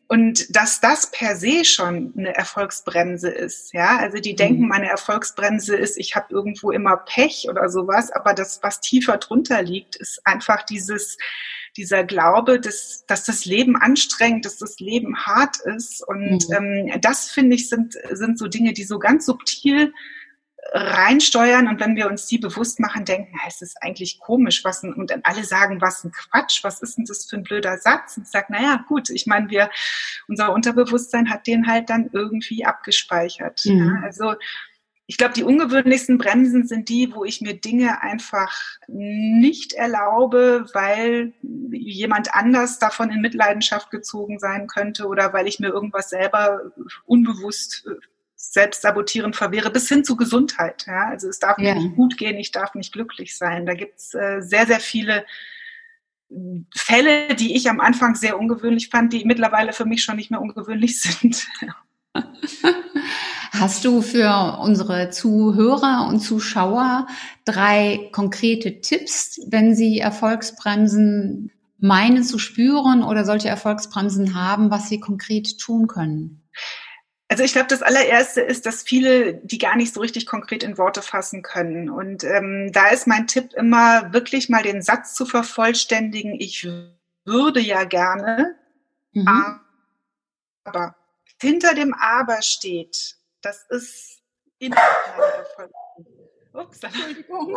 und 0.07 0.55
dass 0.55 0.81
das 0.81 1.11
per 1.11 1.35
se 1.35 1.63
schon 1.63 2.13
eine 2.17 2.35
Erfolgsbremse 2.35 3.29
ist, 3.29 3.71
ja, 3.73 3.97
also 3.97 4.17
die 4.17 4.35
denken, 4.35 4.63
mhm. 4.63 4.69
meine 4.69 4.89
Erfolgsbremse 4.89 5.75
ist, 5.75 5.97
ich 5.97 6.15
habe 6.15 6.33
irgendwo 6.33 6.71
immer 6.71 6.97
Pech 6.97 7.47
oder 7.49 7.69
sowas, 7.69 8.11
aber 8.11 8.33
das, 8.33 8.63
was 8.63 8.81
tiefer 8.81 9.17
drunter 9.17 9.61
liegt, 9.61 9.95
ist 9.95 10.25
einfach 10.25 10.63
dieses 10.63 11.17
dieser 11.77 12.05
Glaube, 12.05 12.59
dass, 12.59 13.05
dass 13.05 13.25
das 13.25 13.43
Leben 13.43 13.75
anstrengend, 13.75 14.45
dass 14.45 14.57
das 14.57 14.79
Leben 14.79 15.17
hart 15.25 15.57
ist 15.57 16.01
und 16.07 16.47
mhm. 16.49 16.87
ähm, 16.89 17.01
das 17.01 17.29
finde 17.29 17.55
ich 17.55 17.69
sind 17.69 17.95
sind 18.11 18.39
so 18.39 18.47
Dinge, 18.47 18.73
die 18.73 18.85
so 18.85 18.97
ganz 18.97 19.25
subtil 19.25 19.93
reinsteuern 20.73 21.67
und 21.67 21.79
wenn 21.79 21.95
wir 21.95 22.07
uns 22.07 22.25
die 22.25 22.37
bewusst 22.37 22.79
machen, 22.79 23.05
denken, 23.05 23.37
es 23.47 23.61
ist 23.61 23.77
eigentlich 23.81 24.19
komisch, 24.19 24.63
was 24.63 24.83
ein, 24.83 24.93
und 24.93 25.11
dann 25.11 25.21
alle 25.23 25.43
sagen, 25.43 25.79
was 25.81 26.03
ein 26.03 26.11
Quatsch, 26.11 26.63
was 26.63 26.81
ist 26.81 26.97
denn 26.97 27.05
das 27.05 27.25
für 27.25 27.37
ein 27.37 27.43
blöder 27.43 27.77
Satz? 27.77 28.17
Und 28.17 28.23
ich 28.23 28.29
sage, 28.29 28.47
naja, 28.51 28.83
gut, 28.87 29.09
ich 29.09 29.25
meine, 29.25 29.49
wir, 29.49 29.69
unser 30.27 30.53
Unterbewusstsein 30.53 31.29
hat 31.29 31.47
den 31.47 31.67
halt 31.67 31.89
dann 31.89 32.09
irgendwie 32.11 32.65
abgespeichert. 32.65 33.61
Mhm. 33.65 33.79
Ja, 33.79 34.01
also 34.03 34.33
ich 35.07 35.17
glaube, 35.17 35.35
die 35.35 35.43
ungewöhnlichsten 35.43 36.17
Bremsen 36.17 36.65
sind 36.65 36.89
die, 36.89 37.13
wo 37.13 37.23
ich 37.25 37.39
mir 37.39 37.53
Dinge 37.53 38.01
einfach 38.01 38.59
nicht 38.87 39.73
erlaube, 39.73 40.65
weil 40.73 41.33
jemand 41.71 42.33
anders 42.33 42.79
davon 42.79 43.11
in 43.11 43.21
Mitleidenschaft 43.21 43.91
gezogen 43.91 44.39
sein 44.39 44.65
könnte 44.65 45.05
oder 45.05 45.31
weil 45.31 45.47
ich 45.47 45.59
mir 45.59 45.69
irgendwas 45.69 46.09
selber 46.09 46.71
unbewusst 47.05 47.87
selbst 48.53 48.81
sabotierend 48.81 49.35
verwehre, 49.35 49.69
bis 49.69 49.89
hin 49.89 50.03
zu 50.03 50.15
Gesundheit. 50.15 50.85
Ja? 50.87 51.07
Also 51.09 51.27
es 51.29 51.39
darf 51.39 51.57
ja. 51.57 51.73
mir 51.73 51.81
nicht 51.81 51.95
gut 51.95 52.17
gehen, 52.17 52.37
ich 52.37 52.51
darf 52.51 52.75
nicht 52.75 52.93
glücklich 52.93 53.37
sein. 53.37 53.65
Da 53.65 53.73
gibt's 53.73 54.13
äh, 54.13 54.41
sehr, 54.41 54.65
sehr 54.67 54.79
viele 54.79 55.25
Fälle, 56.75 57.35
die 57.35 57.55
ich 57.55 57.69
am 57.69 57.79
Anfang 57.79 58.15
sehr 58.15 58.39
ungewöhnlich 58.39 58.89
fand, 58.89 59.13
die 59.13 59.25
mittlerweile 59.25 59.73
für 59.73 59.85
mich 59.85 60.03
schon 60.03 60.15
nicht 60.15 60.31
mehr 60.31 60.41
ungewöhnlich 60.41 61.01
sind. 61.03 61.45
Hast 63.51 63.85
du 63.85 64.01
für 64.01 64.59
unsere 64.61 65.09
Zuhörer 65.11 66.07
und 66.09 66.19
Zuschauer 66.19 67.07
drei 67.45 68.09
konkrete 68.11 68.81
Tipps, 68.81 69.39
wenn 69.47 69.75
sie 69.75 69.99
Erfolgsbremsen 69.99 71.51
meinen 71.79 72.23
zu 72.23 72.39
spüren 72.39 73.03
oder 73.03 73.23
solche 73.23 73.49
Erfolgsbremsen 73.49 74.35
haben, 74.35 74.71
was 74.71 74.89
sie 74.89 74.99
konkret 74.99 75.57
tun 75.59 75.87
können? 75.87 76.41
Also 77.35 77.43
ich 77.43 77.51
glaube, 77.51 77.67
das 77.67 77.81
allererste 77.81 78.39
ist, 78.39 78.65
dass 78.65 78.81
viele 78.81 79.33
die 79.33 79.57
gar 79.57 79.75
nicht 79.75 79.93
so 79.93 79.99
richtig 79.99 80.25
konkret 80.25 80.63
in 80.63 80.77
Worte 80.77 81.01
fassen 81.01 81.41
können. 81.41 81.89
Und 81.89 82.23
ähm, 82.23 82.71
da 82.71 82.87
ist 82.87 83.07
mein 83.07 83.27
Tipp 83.27 83.51
immer, 83.55 84.13
wirklich 84.13 84.47
mal 84.47 84.63
den 84.63 84.81
Satz 84.81 85.13
zu 85.15 85.25
vervollständigen, 85.25 86.39
ich 86.39 86.65
würde 87.25 87.59
ja 87.59 87.83
gerne, 87.83 88.55
mhm. 89.11 89.27
aber 90.63 90.95
hinter 91.41 91.75
dem 91.75 91.93
Aber 91.93 92.41
steht, 92.41 93.17
das 93.41 93.65
ist 93.67 94.21
in 94.59 94.73
Ups, 96.53 96.79
Entschuldigung. 96.83 97.53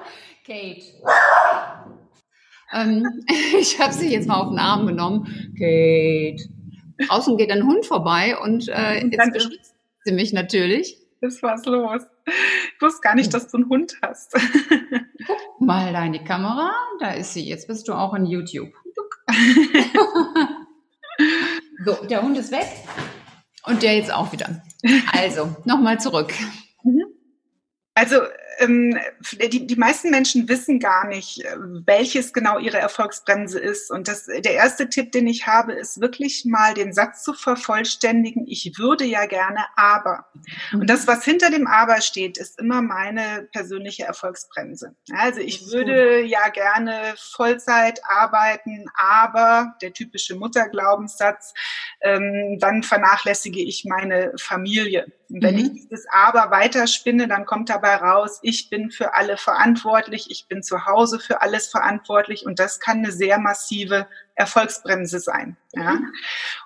Kate. 0.46 0.82
ähm, 2.74 3.24
ich 3.58 3.80
habe 3.80 3.94
sie 3.94 4.12
jetzt 4.12 4.28
mal 4.28 4.42
auf 4.42 4.50
den 4.50 4.58
Arm 4.58 4.86
genommen. 4.86 5.54
Kate 5.58 6.52
draußen 7.08 7.36
geht 7.36 7.50
ein 7.50 7.66
Hund 7.66 7.86
vorbei 7.86 8.38
und 8.38 8.68
äh, 8.68 9.04
jetzt 9.10 9.32
beschützt 9.32 9.74
sie 10.04 10.12
mich 10.12 10.32
natürlich. 10.32 10.98
Ist 11.20 11.42
was 11.42 11.64
los. 11.66 12.02
Ich 12.26 12.80
wusste 12.82 13.00
gar 13.00 13.14
nicht, 13.14 13.32
dass 13.32 13.48
du 13.48 13.58
einen 13.58 13.68
Hund 13.68 13.94
hast. 14.02 14.32
Guck 15.26 15.60
mal 15.60 15.92
deine 15.92 16.24
Kamera, 16.24 16.72
da 16.98 17.12
ist 17.12 17.34
sie. 17.34 17.44
Jetzt 17.44 17.68
bist 17.68 17.86
du 17.86 17.92
auch 17.92 18.14
in 18.14 18.26
YouTube. 18.26 18.72
so, 21.84 21.94
der 22.06 22.22
Hund 22.22 22.36
ist 22.36 22.50
weg 22.50 22.66
und 23.66 23.82
der 23.84 23.96
jetzt 23.96 24.12
auch 24.12 24.32
wieder. 24.32 24.62
Also, 25.12 25.54
nochmal 25.64 26.00
zurück. 26.00 26.32
Mhm. 26.82 27.04
Also 27.94 28.16
ähm, 28.62 28.98
die, 29.50 29.66
die 29.66 29.76
meisten 29.76 30.10
Menschen 30.10 30.48
wissen 30.48 30.78
gar 30.78 31.06
nicht, 31.06 31.44
äh, 31.44 31.56
welches 31.86 32.32
genau 32.32 32.58
ihre 32.58 32.78
Erfolgsbremse 32.78 33.58
ist. 33.58 33.90
Und 33.90 34.08
das, 34.08 34.26
der 34.26 34.54
erste 34.54 34.88
Tipp, 34.88 35.12
den 35.12 35.26
ich 35.26 35.46
habe, 35.46 35.72
ist 35.72 36.00
wirklich 36.00 36.44
mal 36.44 36.74
den 36.74 36.92
Satz 36.92 37.22
zu 37.22 37.34
vervollständigen. 37.34 38.46
Ich 38.46 38.78
würde 38.78 39.04
ja 39.04 39.26
gerne, 39.26 39.64
aber. 39.76 40.26
Und 40.72 40.88
das, 40.88 41.06
was 41.06 41.24
hinter 41.24 41.50
dem 41.50 41.66
aber 41.66 42.00
steht, 42.00 42.38
ist 42.38 42.58
immer 42.58 42.82
meine 42.82 43.48
persönliche 43.52 44.04
Erfolgsbremse. 44.04 44.94
Also 45.12 45.40
ich 45.40 45.70
würde 45.72 46.22
ja 46.22 46.48
gerne 46.48 47.14
Vollzeit 47.16 48.00
arbeiten, 48.04 48.86
aber 48.96 49.74
der 49.82 49.92
typische 49.92 50.36
Mutterglaubenssatz, 50.36 51.54
ähm, 52.00 52.58
dann 52.60 52.82
vernachlässige 52.82 53.60
ich 53.60 53.84
meine 53.84 54.32
Familie. 54.38 55.06
Wenn 55.34 55.54
mhm. 55.54 55.60
ich 55.60 55.72
dieses 55.88 56.06
Aber 56.10 56.50
weiterspinne, 56.50 57.26
dann 57.26 57.46
kommt 57.46 57.70
dabei 57.70 57.96
raus, 57.96 58.38
ich 58.42 58.68
bin 58.68 58.90
für 58.90 59.14
alle 59.14 59.38
verantwortlich, 59.38 60.30
ich 60.30 60.46
bin 60.46 60.62
zu 60.62 60.84
Hause 60.84 61.18
für 61.20 61.40
alles 61.40 61.68
verantwortlich 61.68 62.44
und 62.44 62.58
das 62.58 62.80
kann 62.80 62.98
eine 62.98 63.12
sehr 63.12 63.38
massive 63.38 64.06
Erfolgsbremse 64.34 65.20
sein. 65.20 65.56
Ja? 65.72 65.92
Mhm. 65.92 66.12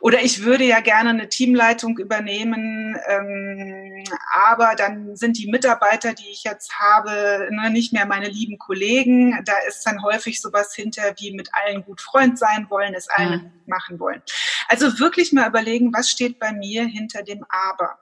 Oder 0.00 0.22
ich 0.22 0.42
würde 0.42 0.64
ja 0.64 0.80
gerne 0.80 1.10
eine 1.10 1.28
Teamleitung 1.28 1.96
übernehmen, 1.98 2.96
ähm, 3.06 4.04
aber 4.34 4.74
dann 4.76 5.14
sind 5.14 5.38
die 5.38 5.48
Mitarbeiter, 5.48 6.12
die 6.14 6.28
ich 6.30 6.42
jetzt 6.42 6.72
habe, 6.80 7.48
ne, 7.50 7.70
nicht 7.70 7.92
mehr 7.92 8.06
meine 8.06 8.28
lieben 8.28 8.58
Kollegen. 8.58 9.44
Da 9.44 9.54
ist 9.68 9.86
dann 9.86 10.02
häufig 10.02 10.40
sowas 10.40 10.74
hinter, 10.74 11.14
wie 11.18 11.32
mit 11.32 11.50
allen 11.54 11.84
gut 11.84 12.00
Freund 12.00 12.36
sein 12.36 12.66
wollen, 12.68 12.94
es 12.94 13.08
allen 13.08 13.42
mhm. 13.42 13.62
machen 13.66 14.00
wollen. 14.00 14.22
Also 14.66 14.98
wirklich 14.98 15.32
mal 15.32 15.48
überlegen, 15.48 15.92
was 15.94 16.10
steht 16.10 16.40
bei 16.40 16.52
mir 16.52 16.84
hinter 16.84 17.22
dem 17.22 17.44
Aber. 17.48 17.96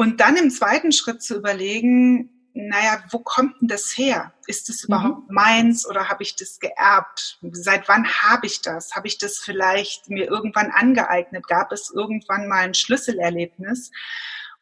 Und 0.00 0.18
dann 0.20 0.38
im 0.38 0.50
zweiten 0.50 0.92
Schritt 0.92 1.22
zu 1.22 1.36
überlegen, 1.36 2.30
naja, 2.54 3.04
wo 3.10 3.18
kommt 3.18 3.60
denn 3.60 3.68
das 3.68 3.98
her? 3.98 4.32
Ist 4.46 4.70
es 4.70 4.84
überhaupt 4.84 5.28
mhm. 5.28 5.34
meins 5.34 5.86
oder 5.86 6.08
habe 6.08 6.22
ich 6.22 6.36
das 6.36 6.58
geerbt? 6.58 7.38
Seit 7.52 7.86
wann 7.86 8.08
habe 8.08 8.46
ich 8.46 8.62
das? 8.62 8.96
Habe 8.96 9.08
ich 9.08 9.18
das 9.18 9.36
vielleicht 9.36 10.08
mir 10.08 10.26
irgendwann 10.26 10.70
angeeignet? 10.70 11.46
Gab 11.48 11.70
es 11.70 11.92
irgendwann 11.94 12.48
mal 12.48 12.64
ein 12.64 12.72
Schlüsselerlebnis? 12.72 13.90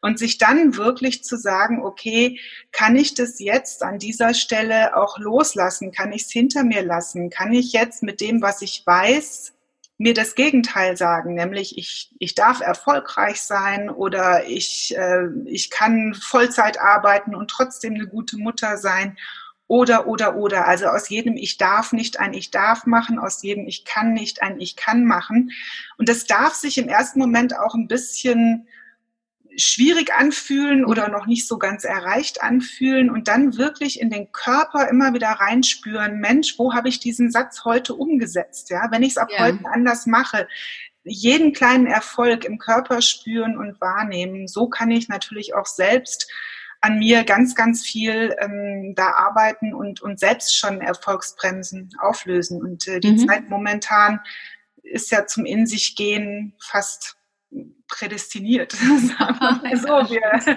Und 0.00 0.18
sich 0.18 0.38
dann 0.38 0.76
wirklich 0.76 1.22
zu 1.22 1.36
sagen, 1.36 1.84
okay, 1.84 2.40
kann 2.72 2.96
ich 2.96 3.14
das 3.14 3.38
jetzt 3.38 3.84
an 3.84 4.00
dieser 4.00 4.34
Stelle 4.34 4.96
auch 4.96 5.20
loslassen? 5.20 5.92
Kann 5.92 6.10
ich 6.10 6.22
es 6.22 6.32
hinter 6.32 6.64
mir 6.64 6.82
lassen? 6.82 7.30
Kann 7.30 7.52
ich 7.52 7.72
jetzt 7.72 8.02
mit 8.02 8.20
dem, 8.20 8.42
was 8.42 8.60
ich 8.60 8.82
weiß, 8.84 9.52
mir 9.98 10.14
das 10.14 10.36
Gegenteil 10.36 10.96
sagen, 10.96 11.34
nämlich 11.34 11.76
ich, 11.76 12.14
ich 12.20 12.36
darf 12.36 12.60
erfolgreich 12.60 13.42
sein 13.42 13.90
oder 13.90 14.46
ich, 14.46 14.96
äh, 14.96 15.26
ich 15.44 15.70
kann 15.70 16.14
Vollzeit 16.14 16.80
arbeiten 16.80 17.34
und 17.34 17.50
trotzdem 17.50 17.94
eine 17.94 18.06
gute 18.06 18.38
Mutter 18.38 18.78
sein 18.78 19.18
oder, 19.66 20.06
oder, 20.06 20.36
oder. 20.36 20.66
Also 20.68 20.86
aus 20.86 21.08
jedem 21.08 21.36
Ich 21.36 21.58
darf 21.58 21.92
nicht 21.92 22.20
ein 22.20 22.32
Ich 22.32 22.52
darf 22.52 22.86
machen, 22.86 23.18
aus 23.18 23.42
jedem 23.42 23.66
Ich 23.66 23.84
kann 23.84 24.12
nicht 24.12 24.40
ein 24.40 24.60
Ich 24.60 24.76
kann 24.76 25.04
machen. 25.04 25.50
Und 25.98 26.08
das 26.08 26.26
darf 26.26 26.54
sich 26.54 26.78
im 26.78 26.88
ersten 26.88 27.18
Moment 27.18 27.56
auch 27.56 27.74
ein 27.74 27.88
bisschen 27.88 28.68
schwierig 29.58 30.14
anfühlen 30.14 30.84
oder 30.84 31.08
noch 31.08 31.26
nicht 31.26 31.46
so 31.46 31.58
ganz 31.58 31.84
erreicht 31.84 32.42
anfühlen 32.42 33.10
und 33.10 33.28
dann 33.28 33.56
wirklich 33.56 34.00
in 34.00 34.08
den 34.08 34.30
Körper 34.30 34.88
immer 34.88 35.14
wieder 35.14 35.28
reinspüren, 35.28 36.20
Mensch, 36.20 36.58
wo 36.58 36.74
habe 36.74 36.88
ich 36.88 37.00
diesen 37.00 37.30
Satz 37.30 37.64
heute 37.64 37.94
umgesetzt? 37.94 38.70
Ja, 38.70 38.88
wenn 38.90 39.02
ich 39.02 39.10
es 39.10 39.18
ab 39.18 39.28
ja. 39.30 39.40
heute 39.40 39.60
anders 39.72 40.06
mache, 40.06 40.46
jeden 41.02 41.52
kleinen 41.52 41.86
Erfolg 41.86 42.44
im 42.44 42.58
Körper 42.58 43.02
spüren 43.02 43.58
und 43.58 43.80
wahrnehmen. 43.80 44.46
So 44.46 44.68
kann 44.68 44.90
ich 44.90 45.08
natürlich 45.08 45.54
auch 45.54 45.66
selbst 45.66 46.30
an 46.80 46.98
mir 46.98 47.24
ganz, 47.24 47.54
ganz 47.54 47.84
viel 47.84 48.36
ähm, 48.38 48.94
da 48.94 49.10
arbeiten 49.10 49.74
und, 49.74 50.00
und 50.00 50.20
selbst 50.20 50.56
schon 50.56 50.80
Erfolgsbremsen 50.80 51.90
auflösen. 52.00 52.62
Und 52.62 52.86
äh, 52.86 53.00
die 53.00 53.12
mhm. 53.12 53.26
Zeit 53.26 53.48
momentan 53.48 54.20
ist 54.82 55.10
ja 55.10 55.26
zum 55.26 55.44
In 55.44 55.66
sich 55.66 55.96
gehen 55.96 56.54
fast 56.60 57.17
prädestiniert. 57.88 58.72
Sagen 58.72 59.60
wir 59.62 59.76
so. 59.76 59.88
Wir 60.10 60.56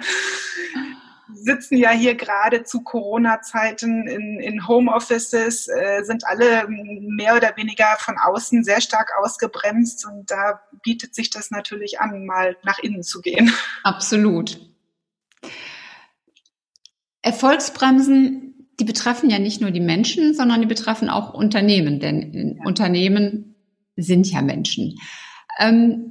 sitzen 1.33 1.77
ja 1.77 1.91
hier 1.91 2.15
gerade 2.15 2.63
zu 2.63 2.81
Corona-Zeiten 2.81 4.07
in, 4.07 4.39
in 4.39 4.67
Homeoffices, 4.67 5.67
äh, 5.67 6.03
sind 6.03 6.25
alle 6.25 6.67
mehr 6.67 7.35
oder 7.35 7.55
weniger 7.55 7.95
von 7.99 8.15
außen 8.17 8.63
sehr 8.63 8.81
stark 8.81 9.11
ausgebremst 9.19 10.05
und 10.05 10.29
da 10.29 10.61
bietet 10.83 11.15
sich 11.15 11.29
das 11.29 11.51
natürlich 11.51 11.99
an, 11.99 12.25
mal 12.25 12.57
nach 12.63 12.79
innen 12.79 13.03
zu 13.03 13.21
gehen. 13.21 13.51
Absolut. 13.83 14.59
Erfolgsbremsen, 17.21 18.67
die 18.79 18.85
betreffen 18.85 19.29
ja 19.29 19.39
nicht 19.39 19.61
nur 19.61 19.71
die 19.71 19.79
Menschen, 19.79 20.33
sondern 20.33 20.61
die 20.61 20.67
betreffen 20.67 21.09
auch 21.09 21.33
Unternehmen, 21.33 21.99
denn 21.99 22.57
ja. 22.57 22.65
Unternehmen 22.65 23.55
sind 23.95 24.27
ja 24.31 24.41
Menschen. 24.41 24.99
Ähm, 25.59 26.10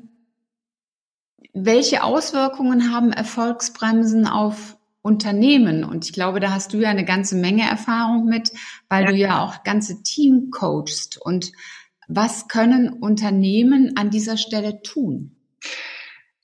welche 1.52 2.02
Auswirkungen 2.02 2.92
haben 2.92 3.12
Erfolgsbremsen 3.12 4.26
auf 4.26 4.76
Unternehmen? 5.02 5.84
Und 5.84 6.04
ich 6.04 6.12
glaube, 6.12 6.40
da 6.40 6.52
hast 6.52 6.72
du 6.72 6.78
ja 6.78 6.90
eine 6.90 7.04
ganze 7.04 7.36
Menge 7.36 7.62
Erfahrung 7.62 8.26
mit, 8.26 8.52
weil 8.88 9.04
ja. 9.04 9.10
du 9.10 9.16
ja 9.16 9.44
auch 9.44 9.64
ganze 9.64 10.02
Team 10.02 10.50
coachst. 10.50 11.18
Und 11.20 11.52
was 12.08 12.48
können 12.48 12.88
Unternehmen 12.88 13.96
an 13.96 14.10
dieser 14.10 14.36
Stelle 14.36 14.82
tun? 14.82 15.36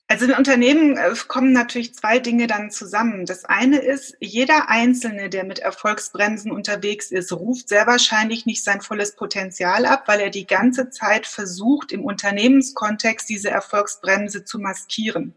Also 0.09 0.23
in 0.23 0.31
Unternehmen 0.31 0.95
äh, 0.95 1.13
kommen 1.27 1.51
natürlich 1.51 1.93
zwei 1.93 2.19
Dinge 2.19 2.47
dann 2.47 2.71
zusammen. 2.71 3.25
Das 3.25 3.43
eine 3.43 3.79
ist, 3.79 4.15
jeder 4.21 4.69
Einzelne, 4.69 5.29
der 5.29 5.43
mit 5.43 5.59
Erfolgsbremsen 5.59 6.49
unterwegs 6.49 7.11
ist, 7.11 7.33
ruft 7.33 7.67
sehr 7.67 7.87
wahrscheinlich 7.87 8.45
nicht 8.45 8.63
sein 8.63 8.79
volles 8.79 9.17
Potenzial 9.17 9.85
ab, 9.85 10.03
weil 10.07 10.21
er 10.21 10.29
die 10.29 10.47
ganze 10.47 10.89
Zeit 10.89 11.27
versucht, 11.27 11.91
im 11.91 12.05
Unternehmenskontext 12.05 13.27
diese 13.27 13.49
Erfolgsbremse 13.49 14.45
zu 14.45 14.59
maskieren. 14.59 15.33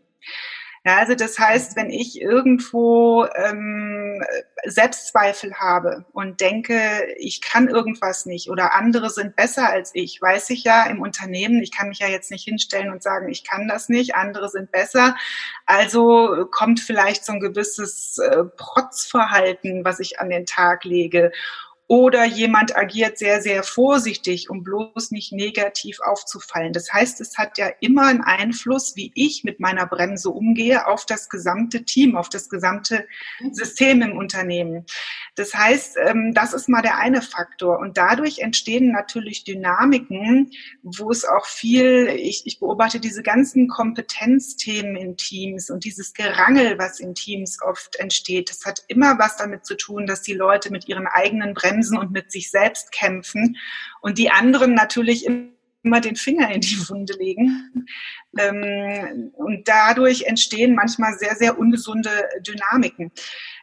Ja, 0.83 0.97
also 0.97 1.15
das 1.15 1.39
heißt, 1.39 1.77
wenn 1.77 1.91
ich 1.91 2.23
irgendwo 2.23 3.27
ähm, 3.35 4.25
Selbstzweifel 4.65 5.55
habe 5.57 6.07
und 6.13 6.41
denke, 6.41 6.81
ich 7.19 7.43
kann 7.43 7.69
irgendwas 7.69 8.25
nicht 8.25 8.49
oder 8.49 8.73
andere 8.75 9.11
sind 9.11 9.37
besser 9.37 9.69
als 9.69 9.91
ich, 9.93 10.23
weiß 10.23 10.49
ich 10.49 10.65
ja 10.65 10.87
im 10.87 11.03
Unternehmen, 11.03 11.63
ich 11.63 11.71
kann 11.71 11.91
mich 11.91 11.99
ja 11.99 12.09
jetzt 12.09 12.31
nicht 12.31 12.45
hinstellen 12.45 12.91
und 12.91 13.03
sagen, 13.03 13.29
ich 13.29 13.45
kann 13.45 13.69
das 13.69 13.91
nicht, 13.91 14.15
andere 14.15 14.49
sind 14.49 14.73
besser. 14.73 15.17
Also 15.67 16.47
kommt 16.51 16.81
vielleicht 16.81 17.27
so 17.27 17.33
ein 17.35 17.41
gewisses 17.41 18.17
äh, 18.17 18.45
Protzverhalten, 18.57 19.85
was 19.85 20.01
ich 20.01 20.19
an 20.19 20.31
den 20.31 20.47
Tag 20.47 20.85
lege. 20.85 21.31
Oder 21.91 22.25
jemand 22.25 22.77
agiert 22.77 23.19
sehr, 23.19 23.43
sehr 23.43 23.65
vorsichtig, 23.65 24.49
um 24.49 24.63
bloß 24.63 25.11
nicht 25.11 25.33
negativ 25.33 25.99
aufzufallen. 25.99 26.73
Das 26.73 26.93
heißt, 26.93 27.21
es 27.21 27.37
hat 27.37 27.59
ja 27.59 27.69
immer 27.81 28.07
einen 28.07 28.21
Einfluss, 28.21 28.95
wie 28.95 29.11
ich 29.17 29.43
mit 29.43 29.59
meiner 29.59 29.87
Bremse 29.87 30.31
umgehe, 30.31 30.87
auf 30.87 31.05
das 31.05 31.29
gesamte 31.29 31.85
Team, 31.85 32.17
auf 32.17 32.29
das 32.29 32.49
gesamte 32.49 33.09
System 33.51 34.03
im 34.03 34.17
Unternehmen. 34.17 34.87
Das 35.35 35.53
heißt, 35.53 35.97
ähm, 36.07 36.33
das 36.33 36.53
ist 36.53 36.69
mal 36.69 36.81
der 36.81 36.99
eine 36.99 37.23
Faktor. 37.23 37.81
Und 37.81 37.97
dadurch 37.97 38.39
entstehen 38.39 38.93
natürlich 38.93 39.43
Dynamiken, 39.43 40.53
wo 40.85 41.11
es 41.11 41.25
auch 41.25 41.47
viel, 41.47 42.07
ich, 42.07 42.47
ich 42.47 42.61
beobachte 42.61 43.01
diese 43.01 43.25
ganzen 43.25 43.67
Kompetenzthemen 43.67 44.95
in 44.95 45.17
Teams 45.17 45.71
und 45.71 45.85
dieses 45.85 46.15
Gerangel, 46.15 46.79
was 46.79 47.01
in 47.01 47.17
Teams 47.17 47.61
oft 47.61 47.97
entsteht. 47.97 48.49
Das 48.49 48.65
hat 48.65 48.85
immer 48.87 49.19
was 49.19 49.37
damit 49.37 49.67
zu 49.67 49.77
tun, 49.77 50.07
dass 50.07 50.23
die 50.23 50.35
Leute 50.35 50.71
mit 50.71 50.87
ihren 50.87 51.09
eigenen 51.09 51.53
Bremsen 51.53 51.80
bremsen 51.81 51.99
und 51.99 52.13
mit 52.13 52.31
sich 52.31 52.51
selbst 52.51 52.93
kämpfen 52.93 53.57
und 54.01 54.19
die 54.19 54.31
anderen 54.31 54.75
natürlich 54.75 55.27
immer 55.27 56.01
den 56.01 56.17
Finger 56.17 56.51
in 56.51 56.61
die 56.61 56.89
Wunde 56.89 57.15
legen. 57.15 57.87
Ähm, 58.39 59.33
und 59.35 59.67
dadurch 59.67 60.23
entstehen 60.23 60.75
manchmal 60.75 61.15
sehr, 61.19 61.37
sehr 61.37 61.59
ungesunde 61.59 62.11
Dynamiken. 62.47 63.13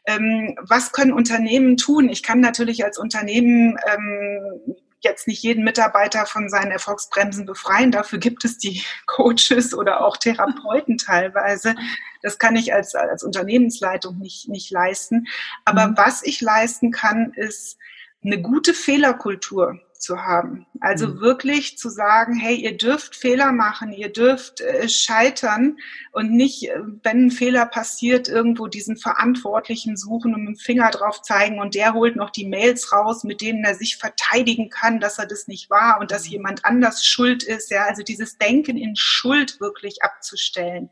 Ähm, 0.05 0.57
was 0.61 0.91
können 0.91 1.13
Unternehmen 1.13 1.77
tun? 1.77 2.09
Ich 2.09 2.23
kann 2.23 2.39
natürlich 2.39 2.83
als 2.83 2.97
Unternehmen 2.97 3.77
ähm, 3.93 4.75
jetzt 5.01 5.27
nicht 5.27 5.43
jeden 5.43 5.63
Mitarbeiter 5.63 6.25
von 6.25 6.49
seinen 6.49 6.71
Erfolgsbremsen 6.71 7.45
befreien. 7.45 7.91
Dafür 7.91 8.19
gibt 8.19 8.43
es 8.45 8.57
die 8.57 8.83
Coaches 9.05 9.73
oder 9.73 10.03
auch 10.05 10.17
Therapeuten 10.17 10.97
teilweise. 10.97 11.75
Das 12.21 12.39
kann 12.39 12.55
ich 12.55 12.73
als, 12.73 12.95
als 12.95 13.23
Unternehmensleitung 13.23 14.17
nicht, 14.17 14.49
nicht 14.49 14.71
leisten. 14.71 15.27
Aber 15.65 15.87
mhm. 15.87 15.97
was 15.97 16.23
ich 16.23 16.41
leisten 16.41 16.91
kann, 16.91 17.31
ist 17.35 17.77
eine 18.27 18.41
gute 18.41 18.73
Fehlerkultur 18.73 19.79
zu 19.99 20.23
haben. 20.23 20.65
Also 20.79 21.07
mhm. 21.07 21.21
wirklich 21.21 21.77
zu 21.77 21.89
sagen, 21.89 22.35
hey, 22.35 22.55
ihr 22.55 22.77
dürft 22.77 23.15
Fehler 23.15 23.51
machen, 23.51 23.91
ihr 23.91 24.11
dürft 24.11 24.61
äh, 24.61 24.87
scheitern 24.87 25.77
und 26.11 26.31
nicht, 26.31 26.69
äh, 26.69 26.79
wenn 27.03 27.27
ein 27.27 27.31
Fehler 27.31 27.65
passiert, 27.65 28.27
irgendwo 28.27 28.67
diesen 28.67 28.97
Verantwortlichen 28.97 29.97
suchen 29.97 30.35
und 30.35 30.41
mit 30.43 30.55
dem 30.55 30.59
Finger 30.59 30.91
drauf 30.91 31.21
zeigen 31.21 31.59
und 31.59 31.73
der 31.73 31.93
holt 31.93 32.15
noch 32.15 32.29
die 32.29 32.47
Mails 32.47 32.91
raus, 32.91 33.23
mit 33.23 33.41
denen 33.41 33.63
er 33.63 33.75
sich 33.75 33.97
verteidigen 33.97 34.69
kann, 34.69 34.99
dass 34.99 35.17
er 35.17 35.25
das 35.25 35.47
nicht 35.47 35.69
war 35.69 35.99
und 35.99 36.11
dass 36.11 36.25
mhm. 36.25 36.31
jemand 36.33 36.65
anders 36.65 37.05
schuld 37.05 37.43
ist. 37.43 37.71
Ja, 37.71 37.85
also 37.85 38.03
dieses 38.03 38.37
Denken 38.37 38.77
in 38.77 38.95
Schuld 38.95 39.59
wirklich 39.59 40.03
abzustellen 40.03 40.89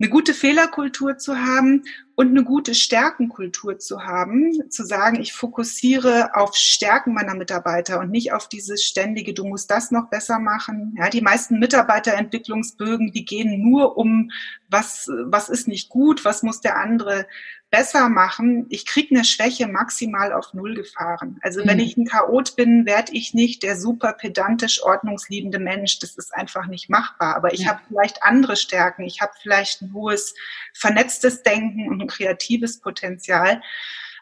eine 0.00 0.10
gute 0.10 0.34
Fehlerkultur 0.34 1.18
zu 1.18 1.38
haben 1.38 1.84
und 2.16 2.28
eine 2.28 2.42
gute 2.42 2.74
Stärkenkultur 2.74 3.78
zu 3.78 4.04
haben, 4.04 4.68
zu 4.68 4.84
sagen, 4.84 5.20
ich 5.20 5.32
fokussiere 5.32 6.34
auf 6.34 6.56
Stärken 6.56 7.14
meiner 7.14 7.34
Mitarbeiter 7.34 8.00
und 8.00 8.10
nicht 8.10 8.32
auf 8.32 8.48
dieses 8.48 8.82
ständige, 8.82 9.34
du 9.34 9.44
musst 9.44 9.70
das 9.70 9.92
noch 9.92 10.10
besser 10.10 10.40
machen. 10.40 10.96
Ja, 10.98 11.10
die 11.10 11.20
meisten 11.20 11.60
Mitarbeiterentwicklungsbögen, 11.60 13.12
die 13.12 13.24
gehen 13.24 13.62
nur 13.62 13.96
um, 13.96 14.32
was, 14.68 15.08
was 15.26 15.48
ist 15.48 15.68
nicht 15.68 15.88
gut, 15.88 16.24
was 16.24 16.42
muss 16.42 16.60
der 16.60 16.76
andere 16.76 17.26
besser 17.74 18.08
machen, 18.08 18.66
ich 18.68 18.86
kriege 18.86 19.16
eine 19.16 19.24
Schwäche 19.24 19.66
maximal 19.66 20.32
auf 20.32 20.54
Null 20.54 20.76
gefahren. 20.76 21.40
Also 21.42 21.60
mhm. 21.60 21.68
wenn 21.70 21.80
ich 21.80 21.96
ein 21.96 22.06
Chaot 22.06 22.54
bin, 22.54 22.86
werde 22.86 23.12
ich 23.12 23.34
nicht 23.34 23.64
der 23.64 23.76
super 23.76 24.12
pedantisch 24.12 24.80
ordnungsliebende 24.84 25.58
Mensch. 25.58 25.98
Das 25.98 26.14
ist 26.16 26.32
einfach 26.32 26.66
nicht 26.68 26.88
machbar. 26.88 27.34
Aber 27.34 27.52
ich 27.52 27.62
ja. 27.62 27.70
habe 27.70 27.80
vielleicht 27.88 28.22
andere 28.22 28.54
Stärken. 28.54 29.02
Ich 29.02 29.20
habe 29.20 29.32
vielleicht 29.42 29.82
ein 29.82 29.92
hohes 29.92 30.36
vernetztes 30.72 31.42
Denken 31.42 31.88
und 31.88 32.00
ein 32.00 32.06
kreatives 32.06 32.78
Potenzial. 32.80 33.60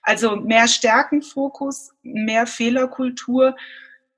Also 0.01 0.37
mehr 0.37 0.67
Stärkenfokus, 0.67 1.91
mehr 2.03 2.47
Fehlerkultur 2.47 3.55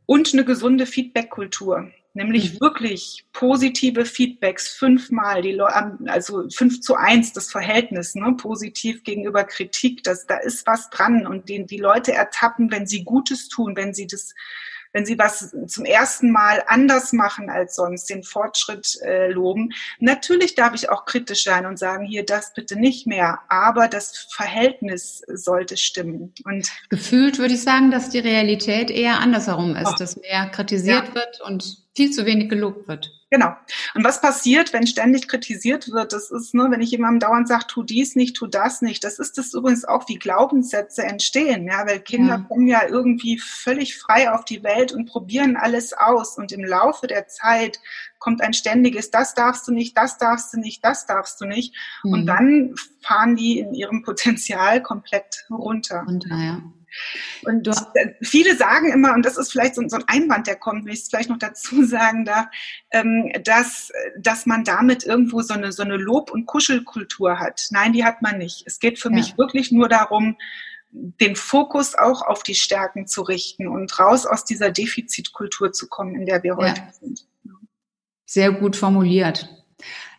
und 0.07 0.33
eine 0.33 0.45
gesunde 0.45 0.87
Feedbackkultur 0.87 1.91
nämlich 2.15 2.55
mhm. 2.55 2.61
wirklich 2.61 3.27
positive 3.33 4.05
Feedbacks 4.05 4.69
fünfmal, 4.69 5.43
die 5.43 5.53
Leute, 5.53 5.99
also 6.07 6.49
fünf 6.49 6.81
zu 6.81 6.95
eins 6.95 7.33
das 7.33 7.51
Verhältnis, 7.51 8.15
ne, 8.15 8.35
positiv 8.37 9.03
gegenüber 9.03 9.45
Kritik, 9.45 10.03
dass 10.05 10.27
da 10.27 10.37
ist 10.37 10.67
was 10.67 10.91
dran 10.91 11.27
und 11.27 11.49
den 11.49 11.67
die 11.67 11.79
Leute 11.79 12.13
ertappen, 12.13 12.71
wenn 12.71 12.87
sie 12.87 13.05
Gutes 13.05 13.49
tun, 13.49 13.77
wenn 13.77 13.93
sie 13.93 14.07
das 14.07 14.35
wenn 14.95 15.05
sie 15.05 15.19
was 15.19 15.55
zum 15.67 15.85
ersten 15.85 16.31
Mal 16.31 16.63
anders 16.69 17.13
machen 17.13 17.51
als 17.51 17.75
sonst, 17.75 18.09
den 18.09 18.23
Fortschritt 18.23 18.99
äh, 19.03 19.29
loben. 19.29 19.71
Natürlich 19.99 20.55
darf 20.55 20.75
ich 20.75 20.89
auch 20.89 21.05
kritisch 21.05 21.45
sein 21.45 21.67
und 21.67 21.79
sagen, 21.79 22.07
hier 22.07 22.25
das 22.25 22.55
bitte 22.55 22.79
nicht 22.79 23.07
mehr, 23.07 23.41
aber 23.49 23.89
das 23.89 24.29
Verhältnis 24.31 25.23
sollte 25.27 25.77
stimmen. 25.77 26.33
Und 26.45 26.71
gefühlt 26.89 27.39
würde 27.39 27.55
ich 27.55 27.63
sagen, 27.63 27.91
dass 27.91 28.09
die 28.09 28.21
Realität 28.21 28.91
eher 28.91 29.19
andersherum 29.19 29.75
ist, 29.77 29.93
oh. 29.93 29.97
dass 29.99 30.17
mehr 30.17 30.49
kritisiert 30.51 31.09
ja. 31.09 31.15
wird 31.15 31.41
und 31.45 31.83
viel 31.97 32.13
zu 32.13 32.25
wenig 32.25 32.49
gelobt 32.49 32.87
wird. 32.87 33.11
Genau. 33.35 33.57
Und 33.97 34.05
was 34.05 34.21
passiert, 34.21 34.73
wenn 34.73 34.87
ständig 34.87 35.27
kritisiert 35.27 35.91
wird? 35.91 36.13
Das 36.13 36.31
ist, 36.31 36.55
ne, 36.55 36.69
wenn 36.71 36.81
ich 36.81 36.93
jemandem 36.93 37.19
dauernd 37.19 37.49
sage, 37.49 37.65
tu 37.67 37.83
dies 37.83 38.15
nicht, 38.15 38.37
tu 38.37 38.47
das 38.47 38.81
nicht. 38.81 39.03
Das 39.03 39.19
ist 39.19 39.37
das 39.39 39.53
übrigens 39.55 39.85
auch, 39.85 40.09
wie 40.09 40.21
Glaubenssätze 40.21 41.03
entstehen. 41.03 41.67
Ja, 41.67 41.85
weil 41.85 41.99
Kinder 41.99 42.37
ja. 42.37 42.47
kommen 42.47 42.69
ja 42.69 42.87
irgendwie 42.87 43.41
völlig 43.41 43.99
frei 43.99 44.31
auf 44.31 44.45
die 44.45 44.63
Welt 44.63 44.93
und 44.93 45.07
probieren 45.07 45.57
alles 45.57 45.95
aus. 45.95 46.39
Und 46.39 46.53
im 46.53 46.65
Laufe 46.65 47.09
der 47.09 47.27
Zeit 47.27 47.81
kommt 48.21 48.41
ein 48.41 48.55
ständiges, 48.55 49.11
das 49.11 49.35
darfst 49.35 49.67
du 49.67 49.73
nicht, 49.73 49.99
das 49.99 50.17
darfst 50.17 50.55
du 50.55 50.61
nicht, 50.61 50.85
das 50.85 51.07
darfst 51.07 51.41
du 51.41 51.45
nicht. 51.45 51.75
Mhm. 52.05 52.13
Und 52.13 52.27
dann 52.27 52.75
fahren 53.03 53.35
die 53.35 53.59
in 53.59 53.75
ihrem 53.75 54.05
Potenzial 54.05 54.81
komplett 54.81 55.45
runter. 55.51 56.05
runter 56.07 56.29
ja. 56.31 56.63
Und 57.45 57.67
äh, 57.67 58.15
viele 58.23 58.57
sagen 58.57 58.93
immer, 58.93 59.15
und 59.15 59.25
das 59.25 59.37
ist 59.37 59.53
vielleicht 59.53 59.75
so, 59.75 59.83
so 59.89 59.97
ein 59.97 60.05
Einwand, 60.07 60.47
der 60.47 60.57
kommt, 60.57 60.85
wenn 60.85 60.93
ich 60.93 61.01
es 61.01 61.09
vielleicht 61.09 61.31
noch 61.31 61.39
dazu 61.39 61.85
sagen 61.87 62.25
darf, 62.25 62.47
ähm, 62.91 63.33
dass, 63.45 63.93
dass 64.19 64.47
man 64.47 64.65
damit 64.65 65.05
irgendwo 65.05 65.43
so 65.43 65.55
eine, 65.55 65.73
so 65.73 65.83
eine 65.83 65.97
Lob- 65.97 66.31
und 66.31 66.47
Kuschelkultur 66.47 67.39
hat. 67.39 67.69
Nein, 67.71 67.93
die 67.93 68.05
hat 68.05 68.23
man 68.23 68.39
nicht. 68.39 68.65
Es 68.67 68.79
geht 68.79 68.99
für 68.99 69.11
ja. 69.11 69.17
mich 69.17 69.39
wirklich 69.39 69.73
nur 69.73 69.89
darum, 69.89 70.37
den 70.95 71.35
Fokus 71.35 71.97
auch 71.97 72.23
auf 72.23 72.45
die 72.45 72.55
Stärken 72.55 73.07
zu 73.07 73.23
richten 73.23 73.67
und 73.67 73.99
raus 73.99 74.27
aus 74.27 74.45
dieser 74.45 74.71
Defizitkultur 74.71 75.73
zu 75.73 75.89
kommen, 75.89 76.15
in 76.15 76.25
der 76.25 76.43
wir 76.43 76.57
heute 76.57 76.81
ja. 76.81 76.93
sind. 76.93 77.27
Sehr 78.27 78.53
gut 78.53 78.77
formuliert. 78.77 79.49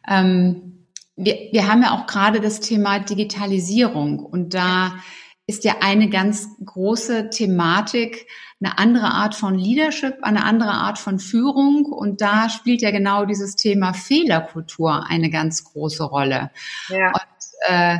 Ähm, 0.08 0.86
wir, 1.16 1.50
wir 1.52 1.68
haben 1.68 1.82
ja 1.82 1.92
auch 1.92 2.08
gerade 2.08 2.42
das 2.42 2.60
Thema 2.60 3.00
Digitalisierung 3.00 4.20
und 4.20 4.54
da 4.54 5.00
ist 5.47 5.63
ja 5.63 5.75
eine 5.81 6.10
ganz 6.10 6.49
große 6.63 7.29
Thematik, 7.29 8.27
eine 8.60 8.79
andere 8.79 9.08
Art 9.08 9.36
von 9.36 9.55
Leadership, 9.55 10.17
eine 10.23 10.43
andere 10.43 10.71
Art 10.71 10.97
von 10.97 11.19
Führung. 11.19 11.86
Und 11.86 12.21
da 12.21 12.49
spielt 12.49 12.81
ja 12.81 12.91
genau 12.91 13.25
dieses 13.25 13.55
Thema 13.55 13.93
Fehlerkultur 13.93 15.05
eine 15.08 15.29
ganz 15.29 15.63
große 15.63 16.03
Rolle. 16.03 16.51
Ja. 16.89 17.10
Und 17.10 17.67
äh, 17.67 17.99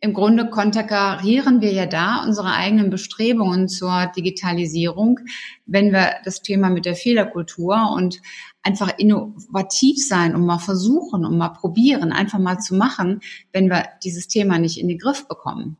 im 0.00 0.12
Grunde 0.12 0.50
konterkarieren 0.50 1.60
wir 1.60 1.72
ja 1.72 1.86
da 1.86 2.22
unsere 2.24 2.52
eigenen 2.52 2.90
Bestrebungen 2.90 3.68
zur 3.68 4.10
Digitalisierung, 4.16 5.20
wenn 5.66 5.92
wir 5.92 6.16
das 6.24 6.42
Thema 6.42 6.68
mit 6.68 6.84
der 6.84 6.96
Fehlerkultur 6.96 7.92
und 7.94 8.20
einfach 8.62 8.92
innovativ 8.98 10.04
sein 10.04 10.34
und 10.34 10.46
mal 10.46 10.58
versuchen 10.58 11.24
und 11.24 11.38
mal 11.38 11.50
probieren, 11.50 12.12
einfach 12.12 12.38
mal 12.38 12.58
zu 12.58 12.74
machen, 12.74 13.20
wenn 13.52 13.68
wir 13.68 13.84
dieses 14.04 14.28
Thema 14.28 14.58
nicht 14.58 14.78
in 14.78 14.88
den 14.88 14.98
Griff 14.98 15.28
bekommen. 15.28 15.76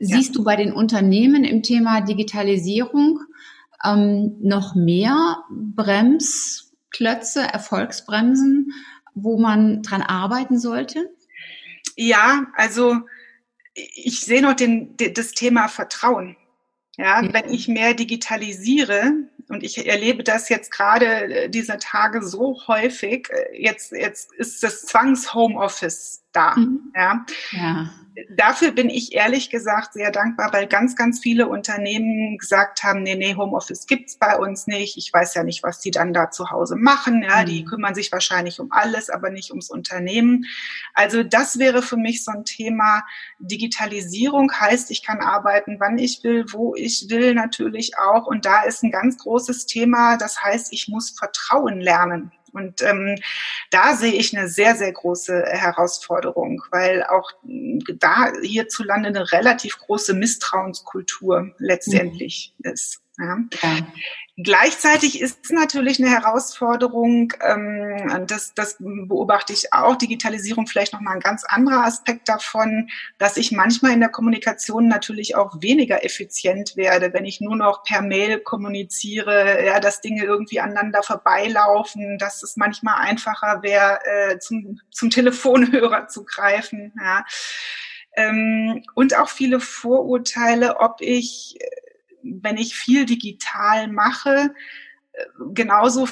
Siehst 0.00 0.30
ja. 0.30 0.34
du 0.34 0.44
bei 0.44 0.56
den 0.56 0.72
Unternehmen 0.72 1.44
im 1.44 1.62
Thema 1.62 2.00
Digitalisierung 2.00 3.20
ähm, 3.84 4.36
noch 4.40 4.74
mehr 4.74 5.42
Bremsklötze, 5.50 7.42
Erfolgsbremsen, 7.42 8.72
wo 9.14 9.38
man 9.38 9.82
dran 9.82 10.02
arbeiten 10.02 10.58
sollte? 10.58 11.10
Ja, 11.96 12.46
also 12.54 13.00
ich 13.74 14.20
sehe 14.20 14.42
noch 14.42 14.54
den, 14.54 14.96
das 15.14 15.32
Thema 15.32 15.68
Vertrauen. 15.68 16.36
Ja, 16.96 17.22
ja, 17.22 17.32
wenn 17.32 17.52
ich 17.52 17.68
mehr 17.68 17.94
digitalisiere, 17.94 19.12
und 19.48 19.62
ich 19.62 19.86
erlebe 19.86 20.24
das 20.24 20.48
jetzt 20.48 20.70
gerade 20.70 21.06
äh, 21.06 21.48
dieser 21.48 21.78
Tage 21.78 22.22
so 22.22 22.60
häufig, 22.66 23.28
äh, 23.30 23.62
jetzt, 23.62 23.92
jetzt 23.92 24.32
ist 24.34 24.62
das 24.62 24.82
Zwangs-Homeoffice 24.82 26.24
da. 26.32 26.56
Mhm. 26.56 26.92
Ja. 26.94 27.26
ja 27.52 27.90
dafür 28.30 28.72
bin 28.72 28.90
ich 28.90 29.14
ehrlich 29.14 29.50
gesagt 29.50 29.92
sehr 29.92 30.10
dankbar, 30.10 30.52
weil 30.52 30.66
ganz, 30.66 30.96
ganz 30.96 31.20
viele 31.20 31.48
Unternehmen 31.48 32.38
gesagt 32.38 32.82
haben, 32.82 33.02
nee, 33.02 33.14
nee, 33.14 33.34
Homeoffice 33.34 33.86
gibt's 33.86 34.16
bei 34.16 34.36
uns 34.36 34.66
nicht. 34.66 34.96
Ich 34.96 35.12
weiß 35.12 35.34
ja 35.34 35.44
nicht, 35.44 35.62
was 35.62 35.80
die 35.80 35.90
dann 35.90 36.12
da 36.12 36.30
zu 36.30 36.50
Hause 36.50 36.76
machen. 36.76 37.22
Ja, 37.22 37.44
die 37.44 37.62
mhm. 37.62 37.66
kümmern 37.66 37.94
sich 37.94 38.10
wahrscheinlich 38.12 38.60
um 38.60 38.72
alles, 38.72 39.10
aber 39.10 39.30
nicht 39.30 39.50
ums 39.50 39.70
Unternehmen. 39.70 40.44
Also 40.94 41.22
das 41.22 41.58
wäre 41.58 41.82
für 41.82 41.96
mich 41.96 42.24
so 42.24 42.32
ein 42.32 42.44
Thema. 42.44 43.04
Digitalisierung 43.38 44.52
heißt, 44.52 44.90
ich 44.90 45.04
kann 45.04 45.20
arbeiten, 45.20 45.76
wann 45.78 45.98
ich 45.98 46.22
will, 46.24 46.46
wo 46.52 46.74
ich 46.74 47.06
will 47.08 47.34
natürlich 47.34 47.98
auch. 47.98 48.26
Und 48.26 48.44
da 48.44 48.62
ist 48.62 48.82
ein 48.82 48.90
ganz 48.90 49.18
großes 49.18 49.66
Thema. 49.66 50.16
Das 50.16 50.42
heißt, 50.42 50.72
ich 50.72 50.88
muss 50.88 51.10
Vertrauen 51.10 51.80
lernen. 51.80 52.32
Und 52.52 52.82
ähm, 52.82 53.16
da 53.70 53.94
sehe 53.94 54.12
ich 54.12 54.36
eine 54.36 54.48
sehr, 54.48 54.74
sehr 54.74 54.92
große 54.92 55.44
Herausforderung, 55.46 56.62
weil 56.70 57.02
auch 57.04 57.30
da 57.42 58.32
hierzulande 58.42 59.08
eine 59.08 59.32
relativ 59.32 59.78
große 59.78 60.14
Misstrauenskultur 60.14 61.54
letztendlich 61.58 62.54
mhm. 62.58 62.72
ist. 62.72 63.00
Ja. 63.18 63.38
ja. 63.62 63.86
Gleichzeitig 64.40 65.20
ist 65.20 65.40
es 65.42 65.50
natürlich 65.50 65.98
eine 66.00 66.12
Herausforderung, 66.12 67.32
ähm, 67.44 68.24
das, 68.28 68.54
das 68.54 68.76
beobachte 68.78 69.52
ich 69.52 69.72
auch, 69.72 69.96
Digitalisierung 69.96 70.68
vielleicht 70.68 70.92
nochmal 70.92 71.14
ein 71.14 71.20
ganz 71.20 71.42
anderer 71.42 71.84
Aspekt 71.84 72.28
davon, 72.28 72.88
dass 73.18 73.36
ich 73.36 73.50
manchmal 73.50 73.94
in 73.94 74.00
der 74.00 74.10
Kommunikation 74.10 74.86
natürlich 74.86 75.34
auch 75.34 75.60
weniger 75.60 76.04
effizient 76.04 76.76
werde, 76.76 77.12
wenn 77.12 77.24
ich 77.24 77.40
nur 77.40 77.56
noch 77.56 77.82
per 77.82 78.00
Mail 78.00 78.38
kommuniziere, 78.38 79.66
ja, 79.66 79.80
dass 79.80 80.02
Dinge 80.02 80.22
irgendwie 80.22 80.60
aneinander 80.60 81.02
vorbeilaufen, 81.02 82.16
dass 82.18 82.44
es 82.44 82.56
manchmal 82.56 83.00
einfacher 83.00 83.64
wäre, 83.64 83.98
äh, 84.04 84.38
zum, 84.38 84.80
zum 84.92 85.10
Telefonhörer 85.10 86.06
zu 86.06 86.24
greifen. 86.24 86.92
Ja. 87.02 87.24
Ähm, 88.14 88.84
und 88.94 89.16
auch 89.16 89.30
viele 89.30 89.58
Vorurteile, 89.58 90.78
ob 90.78 91.00
ich 91.00 91.58
wenn 92.42 92.56
ich 92.56 92.74
viel 92.74 93.06
digital 93.06 93.88
mache, 93.88 94.54
äh, 95.12 95.24
genauso 95.54 96.08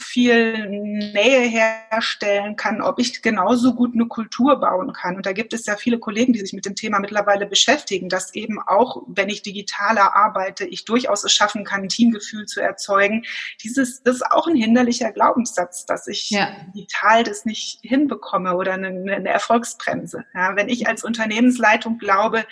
viel 0.00 0.68
Nähe 0.68 1.40
herstellen 1.40 2.54
kann, 2.56 2.80
ob 2.80 3.00
ich 3.00 3.20
genauso 3.20 3.74
gut 3.74 3.94
eine 3.94 4.06
Kultur 4.06 4.60
bauen 4.60 4.92
kann. 4.92 5.16
Und 5.16 5.26
da 5.26 5.32
gibt 5.32 5.52
es 5.52 5.66
ja 5.66 5.76
viele 5.76 5.98
Kollegen, 5.98 6.32
die 6.32 6.38
sich 6.38 6.52
mit 6.52 6.64
dem 6.64 6.76
Thema 6.76 7.00
mittlerweile 7.00 7.46
beschäftigen, 7.46 8.08
dass 8.08 8.34
eben 8.34 8.60
auch, 8.60 9.02
wenn 9.08 9.28
ich 9.28 9.42
digitaler 9.42 10.14
arbeite, 10.14 10.64
ich 10.64 10.84
durchaus 10.84 11.24
es 11.24 11.32
schaffen 11.32 11.64
kann, 11.64 11.82
ein 11.82 11.88
Teamgefühl 11.88 12.46
zu 12.46 12.60
erzeugen. 12.60 13.24
Dieses, 13.62 14.02
das 14.02 14.16
ist 14.16 14.26
auch 14.30 14.46
ein 14.46 14.56
hinderlicher 14.56 15.10
Glaubenssatz, 15.10 15.84
dass 15.84 16.06
ich 16.06 16.30
ja. 16.30 16.48
digital 16.74 17.24
das 17.24 17.44
nicht 17.44 17.80
hinbekomme 17.82 18.56
oder 18.56 18.74
eine, 18.74 18.88
eine 18.88 19.28
Erfolgsbremse. 19.28 20.24
Ja, 20.32 20.54
wenn 20.54 20.68
ich 20.68 20.86
als 20.86 21.02
Unternehmensleitung 21.02 21.98
glaube, 21.98 22.44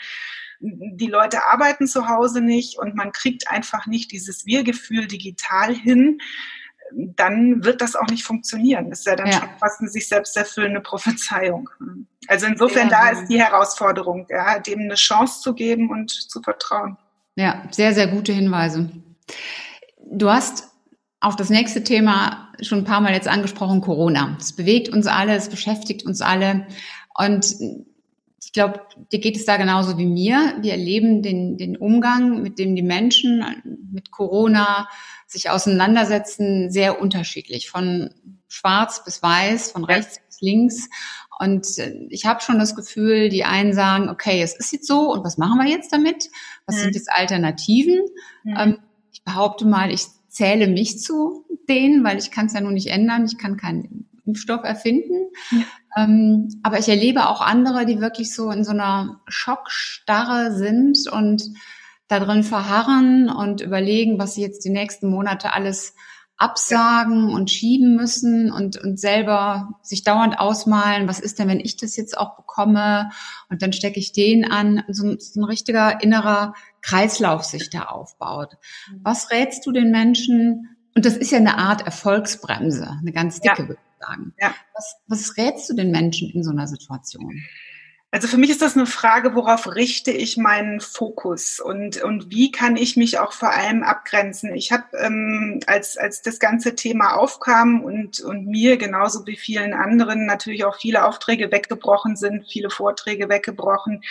die 0.94 1.07
Leute 1.07 1.46
arbeiten 1.46 1.87
zu 1.87 2.09
Hause 2.09 2.40
nicht 2.40 2.79
und 2.79 2.94
man 2.94 3.12
kriegt 3.12 3.48
einfach 3.48 3.87
nicht 3.87 4.12
dieses 4.12 4.46
Wir-Gefühl 4.46 5.07
digital 5.07 5.74
hin, 5.74 6.18
dann 6.92 7.64
wird 7.64 7.81
das 7.81 7.96
auch 7.96 8.07
nicht 8.09 8.24
funktionieren. 8.24 8.90
Das 8.90 9.00
ist 9.00 9.07
ja 9.07 9.16
dann 9.16 9.26
ja. 9.26 9.40
schon 9.40 9.48
fast 9.59 9.81
eine 9.81 9.90
sich 9.90 10.09
selbst 10.09 10.37
erfüllende 10.37 10.81
Prophezeiung. 10.81 11.68
Also 12.29 12.46
insofern, 12.46 12.90
ja, 12.90 13.12
da 13.12 13.20
ist 13.20 13.29
die 13.29 13.40
Herausforderung, 13.40 14.26
ja, 14.31 14.59
dem 14.59 14.81
eine 14.81 14.94
Chance 14.94 15.40
zu 15.40 15.55
geben 15.55 15.90
und 15.90 16.11
zu 16.11 16.42
vertrauen. 16.42 16.96
Ja, 17.37 17.62
sehr, 17.70 17.92
sehr 17.94 18.07
gute 18.07 18.33
Hinweise. 18.33 18.90
Du 20.11 20.31
hast 20.31 20.68
auf 21.20 21.37
das 21.37 21.50
nächste 21.50 21.83
Thema 21.83 22.52
schon 22.62 22.79
ein 22.79 22.85
paar 22.85 23.00
Mal 23.00 23.12
jetzt 23.12 23.29
angesprochen, 23.29 23.81
Corona. 23.81 24.37
Es 24.38 24.55
bewegt 24.55 24.88
uns 24.88 25.07
alle, 25.07 25.35
es 25.35 25.48
beschäftigt 25.48 26.05
uns 26.05 26.20
alle. 26.20 26.66
Und 27.18 27.55
ich 28.46 28.52
glaube, 28.52 28.80
dir 29.11 29.18
geht 29.18 29.37
es 29.37 29.44
da 29.44 29.56
genauso 29.56 29.98
wie 29.98 30.06
mir. 30.06 30.56
Wir 30.61 30.70
erleben 30.70 31.20
den, 31.20 31.56
den 31.56 31.76
Umgang, 31.76 32.42
mit 32.42 32.61
dem 32.61 32.76
die 32.76 32.82
Menschen 32.82 33.44
mit 33.90 34.12
Corona 34.12 34.88
sich 35.26 35.50
auseinandersetzen, 35.50 36.70
sehr 36.70 37.00
unterschiedlich. 37.00 37.68
Von 37.68 38.11
schwarz 38.46 39.04
bis 39.04 39.20
weiß, 39.20 39.72
von 39.72 39.85
rechts 39.85 40.20
bis 40.28 40.40
links. 40.40 40.88
Und 41.40 41.66
äh, 41.78 42.06
ich 42.09 42.24
habe 42.24 42.40
schon 42.40 42.61
das 42.61 42.76
Gefühl, 42.76 43.30
die 43.30 43.42
einen 43.42 43.74
sagen, 43.74 44.09
okay, 44.09 44.40
es 44.40 44.56
ist 44.56 44.72
jetzt 44.72 44.87
so 44.87 45.12
und 45.12 45.24
was 45.24 45.38
machen 45.38 45.59
wir 45.59 45.68
jetzt 45.68 45.92
damit? 45.92 46.30
Was 46.66 46.76
mhm. 46.76 46.80
sind 46.82 46.94
jetzt 46.94 47.11
Alternativen? 47.11 47.98
Mhm. 48.44 48.56
Ähm, 48.56 48.78
ich 49.11 49.24
behaupte 49.24 49.66
mal, 49.66 49.90
ich 49.90 50.06
zähle 50.28 50.68
mich 50.68 51.00
zu 51.00 51.44
denen, 51.68 52.04
weil 52.04 52.18
ich 52.18 52.30
kann 52.30 52.46
es 52.46 52.52
ja 52.52 52.61
nun 52.61 52.74
nicht 52.74 52.90
ändern. 52.90 53.24
Ich 53.24 53.38
kann 53.38 53.56
keinen 53.56 54.09
Impfstoff 54.24 54.62
erfinden. 54.62 55.32
Ja. 55.50 55.64
Ähm, 55.96 56.61
aber 56.62 56.78
ich 56.78 56.88
erlebe 56.88 57.28
auch 57.28 57.40
andere, 57.40 57.87
die 57.87 58.00
wirklich 58.00 58.35
so 58.35 58.50
in 58.50 58.64
so 58.64 58.72
einer 58.72 59.20
Schockstarre 59.26 60.54
sind 60.54 61.11
und 61.11 61.42
da 62.09 62.20
drin 62.20 62.44
verharren 62.44 63.28
und 63.30 63.62
überlegen, 63.62 64.18
was 64.18 64.35
sie 64.35 64.42
jetzt 64.42 64.64
die 64.64 64.70
nächsten 64.70 65.09
Monate 65.09 65.54
alles 65.54 65.94
absagen 66.37 67.30
und 67.32 67.50
schieben 67.50 67.96
müssen 67.96 68.52
und, 68.52 68.76
und 68.76 69.00
selber 69.00 69.70
sich 69.82 70.04
dauernd 70.04 70.38
ausmalen, 70.38 71.09
was 71.09 71.18
ist 71.18 71.38
denn, 71.38 71.48
wenn 71.48 71.61
ich 71.61 71.78
das 71.78 71.96
jetzt 71.96 72.16
auch 72.16 72.37
bekomme 72.37 73.11
und 73.48 73.62
dann 73.62 73.72
stecke 73.72 73.98
ich 73.98 74.12
den 74.12 74.44
an, 74.44 74.82
so, 74.88 75.16
so 75.18 75.40
ein 75.40 75.44
richtiger 75.44 76.02
innerer 76.02 76.52
Kreislauf 76.82 77.42
sich 77.42 77.70
da 77.70 77.85
aufbaut. 77.85 78.59
Mhm. 78.90 79.00
Was 79.02 79.30
rätst 79.30 79.64
du 79.64 79.72
den 79.72 79.90
Menschen? 79.90 80.76
Und 80.94 81.06
das 81.06 81.16
ist 81.16 81.30
ja 81.30 81.38
eine 81.38 81.56
Art 81.56 81.87
Erfolgsbremse, 81.87 82.98
eine 83.00 83.12
ganz 83.12 83.40
dicke, 83.40 83.66
ja 83.70 83.86
sagen. 83.98 84.35
Ja. 84.40 84.54
Was, 84.74 84.96
was 85.06 85.37
rätst 85.37 85.68
du 85.68 85.74
den 85.74 85.90
Menschen 85.90 86.30
in 86.30 86.42
so 86.42 86.50
einer 86.50 86.66
Situation? 86.66 87.42
Also 88.12 88.29
für 88.29 88.38
mich 88.38 88.51
ist 88.51 88.62
das 88.62 88.77
eine 88.77 88.87
Frage, 88.87 89.35
worauf 89.35 89.75
richte 89.75 90.12
ich 90.12 90.37
meinen 90.37 90.81
Fokus 90.81 91.59
und, 91.59 92.01
und 92.03 92.31
wie 92.31 92.53
kann 92.53 92.77
ich 92.77 92.97
mich 92.97 93.19
auch 93.19 93.33
vor 93.33 93.51
allem 93.51 93.83
abgrenzen? 93.83 94.55
Ich 94.55 94.71
habe, 94.71 94.85
ähm, 94.99 95.59
als, 95.66 95.99
als 95.99 96.23
das 96.23 96.38
ganze 96.38 96.77
Thema 96.77 97.16
aufkam 97.16 97.83
und, 97.83 98.21
und 98.21 98.47
mir 98.47 98.77
genauso 98.77 99.27
wie 99.27 99.37
vielen 99.37 99.75
anderen 99.75 100.25
natürlich 100.25 100.64
auch 100.64 100.79
viele 100.79 101.05
Aufträge 101.05 101.51
weggebrochen 101.51 102.14
sind, 102.14 102.47
viele 102.49 102.71
Vorträge 102.71 103.29
weggebrochen, 103.29 104.03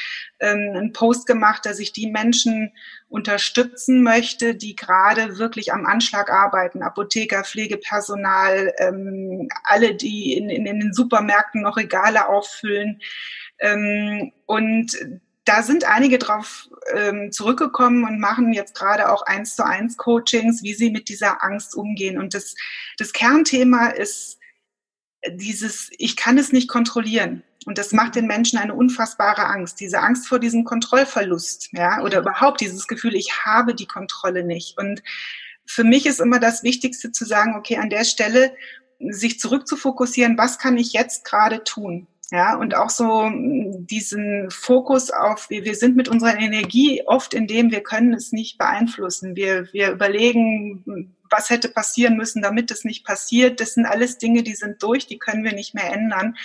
ähm, 0.41 0.73
einen 0.75 0.93
Post 0.93 1.25
gemacht, 1.25 1.65
dass 1.65 1.79
ich 1.79 1.93
die 1.93 2.11
Menschen 2.11 2.73
unterstützen 3.07 4.03
möchte, 4.03 4.55
die 4.55 4.75
gerade 4.75 5.37
wirklich 5.37 5.71
am 5.71 5.85
Anschlag 5.85 6.29
arbeiten, 6.29 6.83
Apotheker, 6.83 7.45
Pflegepersonal, 7.45 8.73
ähm, 8.77 9.47
alle, 9.63 9.95
die 9.95 10.33
in, 10.33 10.49
in, 10.49 10.65
in 10.65 10.79
den 10.81 10.93
Supermärkten 10.93 11.61
noch 11.61 11.77
Regale 11.77 12.27
auffüllen. 12.27 12.99
Ähm, 13.59 14.31
und 14.45 14.97
da 15.45 15.61
sind 15.61 15.85
einige 15.85 16.17
drauf 16.17 16.67
ähm, 16.93 17.31
zurückgekommen 17.31 18.03
und 18.03 18.19
machen 18.19 18.51
jetzt 18.51 18.75
gerade 18.75 19.11
auch 19.11 19.21
eins 19.21 19.55
zu 19.55 19.65
eins 19.65 19.95
Coachings, 19.95 20.63
wie 20.63 20.73
sie 20.73 20.89
mit 20.89 21.07
dieser 21.07 21.43
Angst 21.43 21.75
umgehen. 21.75 22.17
Und 22.17 22.33
das, 22.33 22.55
das 22.97 23.13
Kernthema 23.13 23.87
ist 23.89 24.39
dieses, 25.29 25.91
ich 25.97 26.15
kann 26.15 26.37
es 26.37 26.51
nicht 26.51 26.67
kontrollieren. 26.67 27.43
Und 27.65 27.77
das 27.77 27.93
macht 27.93 28.15
den 28.15 28.27
Menschen 28.27 28.59
eine 28.59 28.75
unfassbare 28.75 29.45
Angst. 29.45 29.79
Diese 29.79 29.99
Angst 29.99 30.27
vor 30.27 30.39
diesem 30.39 30.65
Kontrollverlust, 30.65 31.69
ja, 31.73 32.01
oder 32.01 32.19
überhaupt 32.19 32.61
dieses 32.61 32.87
Gefühl, 32.87 33.15
ich 33.15 33.45
habe 33.45 33.73
die 33.73 33.87
Kontrolle 33.87 34.43
nicht. 34.43 34.77
Und 34.77 35.01
für 35.65 35.83
mich 35.83 36.05
ist 36.05 36.19
immer 36.19 36.39
das 36.39 36.63
Wichtigste 36.63 37.11
zu 37.11 37.25
sagen, 37.25 37.55
okay, 37.55 37.77
an 37.77 37.89
der 37.89 38.03
Stelle 38.03 38.55
sich 38.99 39.39
zurückzufokussieren, 39.39 40.37
was 40.37 40.59
kann 40.59 40.77
ich 40.77 40.93
jetzt 40.93 41.25
gerade 41.25 41.63
tun? 41.63 42.07
Ja, 42.31 42.55
und 42.55 42.75
auch 42.75 42.89
so 42.89 43.29
diesen 43.31 44.49
Fokus 44.49 45.11
auf, 45.11 45.49
wir, 45.49 45.63
wir 45.63 45.75
sind 45.75 45.95
mit 45.95 46.07
unserer 46.07 46.37
Energie 46.37 47.03
oft 47.05 47.35
in 47.35 47.45
dem, 47.45 47.71
wir 47.71 47.83
können 47.83 48.13
es 48.13 48.31
nicht 48.31 48.57
beeinflussen. 48.57 49.35
Wir, 49.35 49.71
wir 49.73 49.91
überlegen, 49.91 51.13
was 51.29 51.51
hätte 51.51 51.69
passieren 51.69 52.17
müssen, 52.17 52.41
damit 52.41 52.71
es 52.71 52.83
nicht 52.83 53.05
passiert. 53.05 53.59
Das 53.59 53.75
sind 53.75 53.85
alles 53.85 54.17
Dinge, 54.17 54.41
die 54.41 54.55
sind 54.55 54.81
durch, 54.81 55.05
die 55.05 55.19
können 55.19 55.43
wir 55.43 55.53
nicht 55.53 55.75
mehr 55.75 55.91
ändern. 55.93 56.35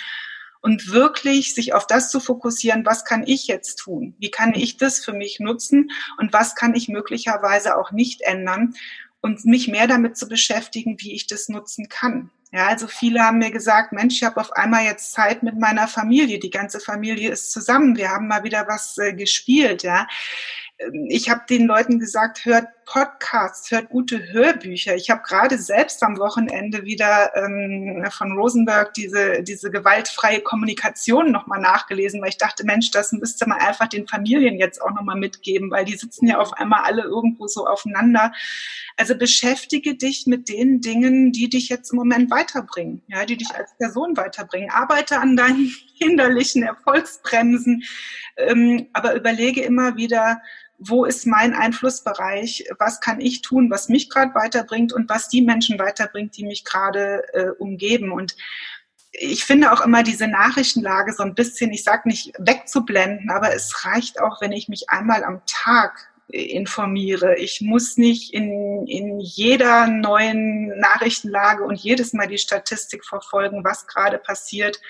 Und 0.61 0.91
wirklich 0.91 1.55
sich 1.55 1.73
auf 1.73 1.87
das 1.87 2.11
zu 2.11 2.19
fokussieren, 2.19 2.85
was 2.85 3.03
kann 3.03 3.23
ich 3.25 3.47
jetzt 3.47 3.77
tun? 3.77 4.13
Wie 4.19 4.29
kann 4.29 4.53
ich 4.53 4.77
das 4.77 5.03
für 5.03 5.13
mich 5.13 5.39
nutzen? 5.39 5.89
Und 6.19 6.31
was 6.33 6.53
kann 6.53 6.75
ich 6.75 6.87
möglicherweise 6.87 7.75
auch 7.75 7.91
nicht 7.91 8.21
ändern? 8.21 8.75
Und 9.21 9.45
mich 9.45 9.67
mehr 9.67 9.87
damit 9.87 10.17
zu 10.17 10.27
beschäftigen, 10.27 10.97
wie 10.99 11.13
ich 11.13 11.25
das 11.25 11.49
nutzen 11.49 11.89
kann. 11.89 12.29
Ja, 12.53 12.67
also 12.67 12.87
viele 12.87 13.21
haben 13.21 13.37
mir 13.37 13.51
gesagt, 13.51 13.93
Mensch, 13.93 14.15
ich 14.15 14.23
habe 14.23 14.41
auf 14.41 14.51
einmal 14.51 14.83
jetzt 14.83 15.13
Zeit 15.13 15.41
mit 15.41 15.57
meiner 15.57 15.87
Familie. 15.87 16.37
Die 16.37 16.49
ganze 16.49 16.81
Familie 16.81 17.31
ist 17.31 17.51
zusammen. 17.51 17.95
Wir 17.95 18.09
haben 18.09 18.27
mal 18.27 18.43
wieder 18.43 18.67
was 18.67 18.97
äh, 18.97 19.13
gespielt. 19.13 19.83
Ja, 19.83 20.05
ich 21.07 21.29
habe 21.29 21.41
den 21.49 21.67
Leuten 21.67 21.99
gesagt, 21.99 22.45
hört 22.45 22.67
Podcasts, 22.85 23.71
hört 23.71 23.89
gute 23.89 24.33
Hörbücher. 24.33 24.95
Ich 24.95 25.09
habe 25.09 25.21
gerade 25.21 25.57
selbst 25.57 26.03
am 26.03 26.17
Wochenende 26.17 26.83
wieder 26.83 27.31
ähm, 27.35 28.05
von 28.11 28.33
Rosenberg 28.33 28.93
diese, 28.93 29.43
diese 29.43 29.71
gewaltfreie 29.71 30.41
Kommunikation 30.41 31.31
nochmal 31.31 31.61
nachgelesen, 31.61 32.21
weil 32.21 32.29
ich 32.29 32.37
dachte, 32.37 32.65
Mensch, 32.65 32.91
das 32.91 33.13
müsste 33.13 33.47
man 33.47 33.59
einfach 33.59 33.87
den 33.87 34.07
Familien 34.07 34.57
jetzt 34.57 34.81
auch 34.81 34.91
nochmal 34.91 35.15
mitgeben, 35.15 35.71
weil 35.71 35.85
die 35.85 35.95
sitzen 35.95 36.27
ja 36.27 36.39
auf 36.39 36.53
einmal 36.53 36.83
alle 36.83 37.03
irgendwo 37.03 37.47
so 37.47 37.65
aufeinander. 37.65 38.33
Also 38.97 39.15
beschäftige 39.15 39.95
dich 39.95 40.25
mit 40.27 40.49
den 40.49 40.81
Dingen, 40.81 41.31
die 41.31 41.47
dich 41.47 41.69
jetzt 41.69 41.91
im 41.91 41.97
Moment 41.97 42.29
weiterbringen, 42.29 43.03
ja, 43.07 43.25
die 43.25 43.37
dich 43.37 43.55
als 43.55 43.75
Person 43.77 44.17
weiterbringen. 44.17 44.69
Arbeite 44.69 45.19
an 45.19 45.37
deinen 45.37 45.71
hinderlichen 45.97 46.63
Erfolgsbremsen, 46.63 47.83
ähm, 48.35 48.89
aber 48.91 49.15
überlege 49.15 49.61
immer 49.61 49.95
wieder, 49.95 50.41
wo 50.83 51.05
ist 51.05 51.27
mein 51.27 51.53
Einflussbereich, 51.53 52.65
was 52.79 52.99
kann 52.99 53.21
ich 53.21 53.41
tun, 53.41 53.69
was 53.69 53.87
mich 53.87 54.09
gerade 54.09 54.33
weiterbringt 54.33 54.93
und 54.93 55.07
was 55.09 55.29
die 55.29 55.41
Menschen 55.41 55.77
weiterbringt, 55.77 56.35
die 56.35 56.43
mich 56.43 56.65
gerade 56.65 57.23
äh, 57.33 57.49
umgeben. 57.59 58.11
Und 58.11 58.35
ich 59.11 59.45
finde 59.45 59.71
auch 59.71 59.81
immer 59.81 60.01
diese 60.01 60.27
Nachrichtenlage 60.27 61.13
so 61.13 61.21
ein 61.21 61.35
bisschen, 61.35 61.71
ich 61.71 61.83
sage 61.83 62.09
nicht 62.09 62.33
wegzublenden, 62.39 63.29
aber 63.29 63.53
es 63.53 63.85
reicht 63.85 64.19
auch, 64.19 64.41
wenn 64.41 64.51
ich 64.51 64.69
mich 64.69 64.89
einmal 64.89 65.23
am 65.23 65.41
Tag 65.45 66.09
informiere. 66.29 67.35
Ich 67.37 67.61
muss 67.61 67.97
nicht 67.97 68.33
in, 68.33 68.87
in 68.87 69.19
jeder 69.19 69.85
neuen 69.85 70.79
Nachrichtenlage 70.79 71.63
und 71.63 71.75
jedes 71.75 72.13
Mal 72.13 72.27
die 72.27 72.39
Statistik 72.39 73.05
verfolgen, 73.05 73.63
was 73.63 73.85
gerade 73.85 74.17
passiert, 74.17 74.81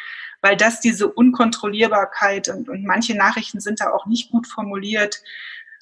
weil 0.41 0.55
das 0.55 0.79
diese 0.79 1.09
Unkontrollierbarkeit 1.11 2.47
und, 2.47 2.69
und 2.69 2.85
manche 2.85 3.15
Nachrichten 3.15 3.59
sind 3.59 3.81
da 3.81 3.91
auch 3.91 4.05
nicht 4.05 4.31
gut 4.31 4.47
formuliert 4.47 5.21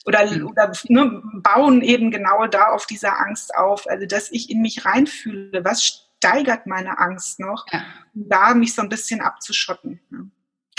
oder, 0.10 0.30
mhm. 0.30 0.48
oder 0.48 0.72
ne, 0.89 1.22
bauen 1.36 1.82
eben 1.82 2.12
genau 2.12 2.48
da 2.48 2.67
auf 2.69 2.86
dieser 2.86 3.19
Angst 3.19 3.56
auf. 3.56 3.88
Also, 3.88 4.06
dass 4.06 4.32
ich 4.32 4.50
in 4.50 4.62
mich 4.62 4.86
reinfühle, 4.86 5.63
was 5.63 6.08
steigert 6.17 6.67
meine 6.67 7.00
Angst 7.00 7.39
noch, 7.39 7.65
ja. 7.72 7.84
da 8.13 8.54
mich 8.54 8.76
so 8.76 8.82
ein 8.82 8.89
bisschen 8.89 9.22
abzuschotten. 9.22 10.02
Ne? 10.10 10.30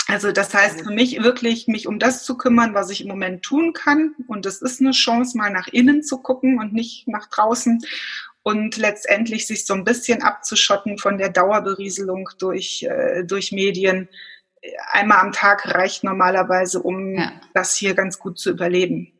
Also 0.07 0.31
das 0.33 0.53
heißt 0.53 0.81
für 0.81 0.91
mich 0.91 1.23
wirklich, 1.23 1.67
mich 1.67 1.87
um 1.87 1.97
das 1.97 2.25
zu 2.25 2.35
kümmern, 2.35 2.73
was 2.73 2.89
ich 2.89 3.01
im 3.01 3.07
Moment 3.07 3.43
tun 3.43 3.71
kann. 3.71 4.13
Und 4.27 4.45
es 4.45 4.61
ist 4.61 4.81
eine 4.81 4.91
Chance, 4.91 5.37
mal 5.37 5.51
nach 5.51 5.67
innen 5.67 6.03
zu 6.03 6.17
gucken 6.17 6.59
und 6.59 6.73
nicht 6.73 7.07
nach 7.07 7.27
draußen. 7.27 7.79
Und 8.43 8.75
letztendlich 8.75 9.47
sich 9.47 9.65
so 9.65 9.73
ein 9.73 9.85
bisschen 9.85 10.21
abzuschotten 10.21 10.97
von 10.97 11.17
der 11.17 11.29
Dauerberieselung 11.29 12.29
durch, 12.39 12.83
äh, 12.83 13.23
durch 13.23 13.51
Medien. 13.51 14.09
Einmal 14.91 15.19
am 15.19 15.31
Tag 15.31 15.65
reicht 15.73 16.03
normalerweise, 16.03 16.81
um 16.81 17.15
ja. 17.15 17.31
das 17.53 17.75
hier 17.75 17.93
ganz 17.93 18.19
gut 18.19 18.37
zu 18.37 18.49
überleben. 18.49 19.13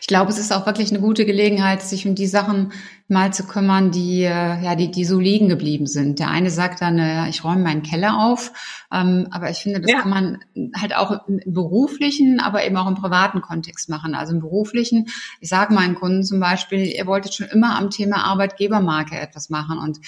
Ich 0.00 0.06
glaube, 0.06 0.30
es 0.30 0.38
ist 0.38 0.52
auch 0.52 0.66
wirklich 0.66 0.90
eine 0.90 1.00
gute 1.00 1.24
Gelegenheit, 1.24 1.82
sich 1.82 2.06
um 2.06 2.14
die 2.14 2.26
Sachen 2.26 2.72
mal 3.08 3.32
zu 3.32 3.44
kümmern, 3.44 3.90
die 3.90 4.22
äh, 4.22 4.62
ja 4.62 4.74
die 4.74 4.90
die 4.90 5.06
so 5.06 5.18
liegen 5.18 5.48
geblieben 5.48 5.86
sind. 5.86 6.18
Der 6.18 6.28
eine 6.28 6.50
sagt 6.50 6.82
dann, 6.82 6.98
äh, 6.98 7.28
ich 7.30 7.42
räume 7.42 7.62
meinen 7.62 7.82
Keller 7.82 8.18
auf, 8.18 8.52
ähm, 8.92 9.28
aber 9.30 9.50
ich 9.50 9.58
finde, 9.58 9.80
das 9.80 9.90
ja. 9.90 10.00
kann 10.00 10.10
man 10.10 10.38
halt 10.78 10.94
auch 10.94 11.26
im 11.26 11.40
beruflichen, 11.46 12.38
aber 12.38 12.66
eben 12.66 12.76
auch 12.76 12.86
im 12.86 12.96
privaten 12.96 13.40
Kontext 13.40 13.88
machen. 13.88 14.14
Also 14.14 14.34
im 14.34 14.40
beruflichen, 14.40 15.06
ich 15.40 15.48
sage 15.48 15.72
meinen 15.72 15.94
Kunden 15.94 16.22
zum 16.22 16.38
Beispiel, 16.38 16.84
ihr 16.84 17.06
wolltet 17.06 17.32
schon 17.34 17.48
immer 17.48 17.78
am 17.78 17.88
Thema 17.88 18.24
Arbeitgebermarke 18.24 19.18
etwas 19.18 19.48
machen 19.48 19.78
und 19.78 19.98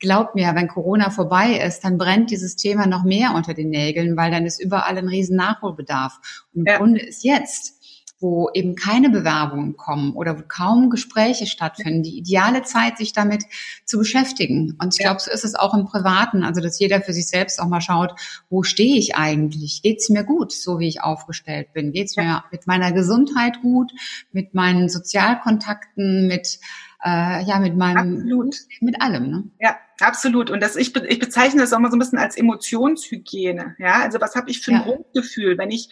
glaubt 0.00 0.34
mir, 0.34 0.52
wenn 0.54 0.66
Corona 0.66 1.10
vorbei 1.10 1.60
ist, 1.64 1.84
dann 1.84 1.98
brennt 1.98 2.30
dieses 2.30 2.56
Thema 2.56 2.86
noch 2.86 3.04
mehr 3.04 3.34
unter 3.34 3.54
den 3.54 3.68
Nägeln, 3.68 4.16
weil 4.16 4.30
dann 4.30 4.46
ist 4.46 4.60
überall 4.60 4.98
ein 4.98 5.08
riesen 5.08 5.36
Nachholbedarf. 5.36 6.18
Und 6.52 6.62
im 6.62 6.66
ja. 6.66 6.78
Grunde 6.78 7.00
ist 7.00 7.22
jetzt 7.22 7.79
wo 8.20 8.50
eben 8.52 8.76
keine 8.76 9.08
Bewerbungen 9.08 9.76
kommen 9.76 10.12
oder 10.12 10.38
wo 10.38 10.42
kaum 10.46 10.90
Gespräche 10.90 11.46
stattfinden, 11.46 12.02
die 12.02 12.18
ideale 12.18 12.62
Zeit, 12.62 12.98
sich 12.98 13.12
damit 13.12 13.44
zu 13.84 13.98
beschäftigen. 13.98 14.76
Und 14.80 14.94
ich 14.94 15.00
glaube, 15.00 15.20
so 15.20 15.30
ist 15.30 15.44
es 15.44 15.54
auch 15.54 15.74
im 15.74 15.86
Privaten, 15.86 16.44
also 16.44 16.60
dass 16.60 16.78
jeder 16.78 17.00
für 17.00 17.14
sich 17.14 17.28
selbst 17.28 17.60
auch 17.60 17.68
mal 17.68 17.80
schaut, 17.80 18.14
wo 18.50 18.62
stehe 18.62 18.96
ich 18.96 19.16
eigentlich? 19.16 19.80
Geht's 19.82 20.10
mir 20.10 20.24
gut, 20.24 20.52
so 20.52 20.78
wie 20.78 20.88
ich 20.88 21.02
aufgestellt 21.02 21.72
bin? 21.72 21.92
Geht's 21.92 22.16
mir 22.16 22.44
mit 22.52 22.66
meiner 22.66 22.92
Gesundheit 22.92 23.62
gut, 23.62 23.92
mit 24.32 24.54
meinen 24.54 24.88
Sozialkontakten, 24.88 26.26
mit 26.26 26.58
äh, 27.02 27.42
ja, 27.44 27.58
mit 27.58 27.76
meinem, 27.76 28.16
Absolut. 28.16 28.56
mit 28.80 29.00
allem. 29.00 29.30
Ne? 29.30 29.44
Ja, 29.58 29.78
absolut. 30.00 30.50
Und 30.50 30.62
das, 30.62 30.76
ich, 30.76 30.94
ich 30.94 31.18
bezeichne 31.18 31.62
das 31.62 31.72
auch 31.72 31.78
mal 31.78 31.90
so 31.90 31.96
ein 31.96 32.00
bisschen 32.00 32.18
als 32.18 32.36
Emotionshygiene. 32.36 33.76
Ja, 33.78 34.02
also 34.02 34.20
was 34.20 34.34
habe 34.34 34.50
ich 34.50 34.60
für 34.60 34.72
ein 34.72 34.78
ja. 34.78 34.84
Grundgefühl? 34.84 35.56
Wenn 35.56 35.70
ich 35.70 35.88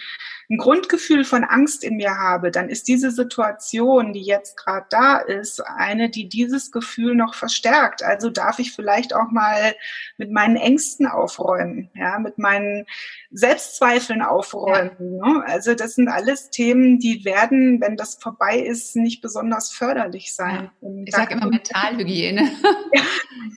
ein 0.50 0.56
Grundgefühl 0.56 1.24
von 1.24 1.44
Angst 1.44 1.84
in 1.84 1.96
mir 1.96 2.16
habe, 2.16 2.50
dann 2.50 2.70
ist 2.70 2.88
diese 2.88 3.10
Situation, 3.10 4.14
die 4.14 4.22
jetzt 4.22 4.56
gerade 4.56 4.86
da 4.88 5.18
ist, 5.18 5.60
eine, 5.60 6.08
die 6.08 6.28
dieses 6.28 6.72
Gefühl 6.72 7.14
noch 7.14 7.34
verstärkt. 7.34 8.02
Also 8.02 8.30
darf 8.30 8.58
ich 8.58 8.72
vielleicht 8.72 9.14
auch 9.14 9.30
mal 9.30 9.74
mit 10.16 10.30
meinen 10.30 10.56
Ängsten 10.56 11.06
aufräumen, 11.06 11.90
ja, 11.94 12.18
mit 12.18 12.38
meinen 12.38 12.86
Selbstzweifeln 13.30 14.22
aufräumen. 14.22 14.90
Ja. 14.98 15.32
Ne? 15.32 15.44
Also 15.46 15.74
das 15.74 15.96
sind 15.96 16.08
alles 16.08 16.48
Themen, 16.48 16.98
die 16.98 17.26
werden, 17.26 17.82
wenn 17.82 17.96
das 17.96 18.14
vorbei 18.14 18.58
ist, 18.58 18.96
nicht 18.96 19.20
besonders 19.20 19.70
förderlich 19.70 20.34
sein. 20.34 20.70
Ja. 20.80 20.88
Ich 21.04 21.14
sage 21.14 21.34
immer 21.34 21.48
Mentalhygiene. 21.48 22.50
Ja. 22.94 23.02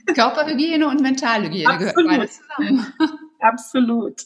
Körperhygiene 0.14 0.88
und 0.88 1.02
Mentalhygiene 1.02 1.70
Absolut. 1.70 1.96
gehört 1.96 2.20
beides 2.20 2.42
zusammen. 2.58 2.94
Absolut. 3.40 4.26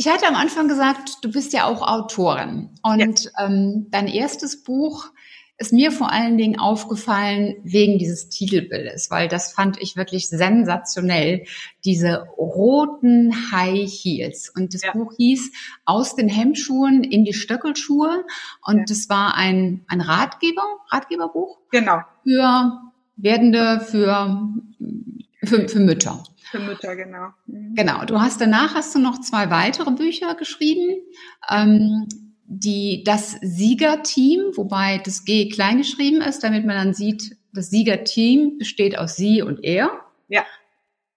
Ich 0.00 0.06
hatte 0.06 0.28
am 0.28 0.36
Anfang 0.36 0.68
gesagt, 0.68 1.18
du 1.22 1.32
bist 1.32 1.52
ja 1.52 1.64
auch 1.64 1.82
Autorin. 1.82 2.70
Und 2.84 3.24
ja. 3.24 3.46
ähm, 3.46 3.88
dein 3.90 4.06
erstes 4.06 4.62
Buch 4.62 5.06
ist 5.56 5.72
mir 5.72 5.90
vor 5.90 6.12
allen 6.12 6.38
Dingen 6.38 6.60
aufgefallen 6.60 7.56
wegen 7.64 7.98
dieses 7.98 8.28
Titelbildes, 8.28 9.10
weil 9.10 9.26
das 9.26 9.50
fand 9.50 9.76
ich 9.82 9.96
wirklich 9.96 10.28
sensationell. 10.28 11.46
Diese 11.84 12.28
roten 12.38 13.50
High 13.50 13.90
Heels. 13.90 14.52
Und 14.56 14.72
das 14.72 14.82
ja. 14.82 14.92
Buch 14.92 15.14
hieß 15.16 15.50
Aus 15.84 16.14
den 16.14 16.28
Hemmschuhen 16.28 17.02
in 17.02 17.24
die 17.24 17.34
Stöckelschuhe. 17.34 18.24
Und 18.64 18.78
ja. 18.78 18.84
das 18.86 19.08
war 19.08 19.34
ein, 19.34 19.84
ein 19.88 20.00
Ratgeber, 20.00 20.62
Ratgeberbuch. 20.92 21.58
Genau. 21.72 22.02
Für 22.22 22.92
Werdende, 23.16 23.80
für, 23.80 24.48
für, 25.44 25.68
für 25.68 25.80
Mütter. 25.80 26.24
Für 26.50 26.58
Mütter, 26.58 26.96
genau. 26.96 27.28
Mhm. 27.46 27.74
Genau. 27.74 28.04
Du 28.04 28.20
hast 28.20 28.40
danach 28.40 28.74
hast 28.74 28.94
du 28.94 28.98
noch 28.98 29.20
zwei 29.20 29.50
weitere 29.50 29.90
Bücher 29.90 30.34
geschrieben. 30.34 30.96
Ähm, 31.50 32.08
die, 32.50 33.04
das 33.04 33.36
Siegerteam, 33.42 34.52
wobei 34.56 34.98
das 35.04 35.24
G 35.24 35.48
klein 35.50 35.78
geschrieben 35.78 36.22
ist, 36.22 36.42
damit 36.42 36.64
man 36.64 36.76
dann 36.76 36.94
sieht, 36.94 37.36
das 37.52 37.68
Siegerteam 37.68 38.56
besteht 38.58 38.98
aus 38.98 39.16
sie 39.16 39.42
und 39.42 39.62
er. 39.62 39.90
Ja. 40.28 40.44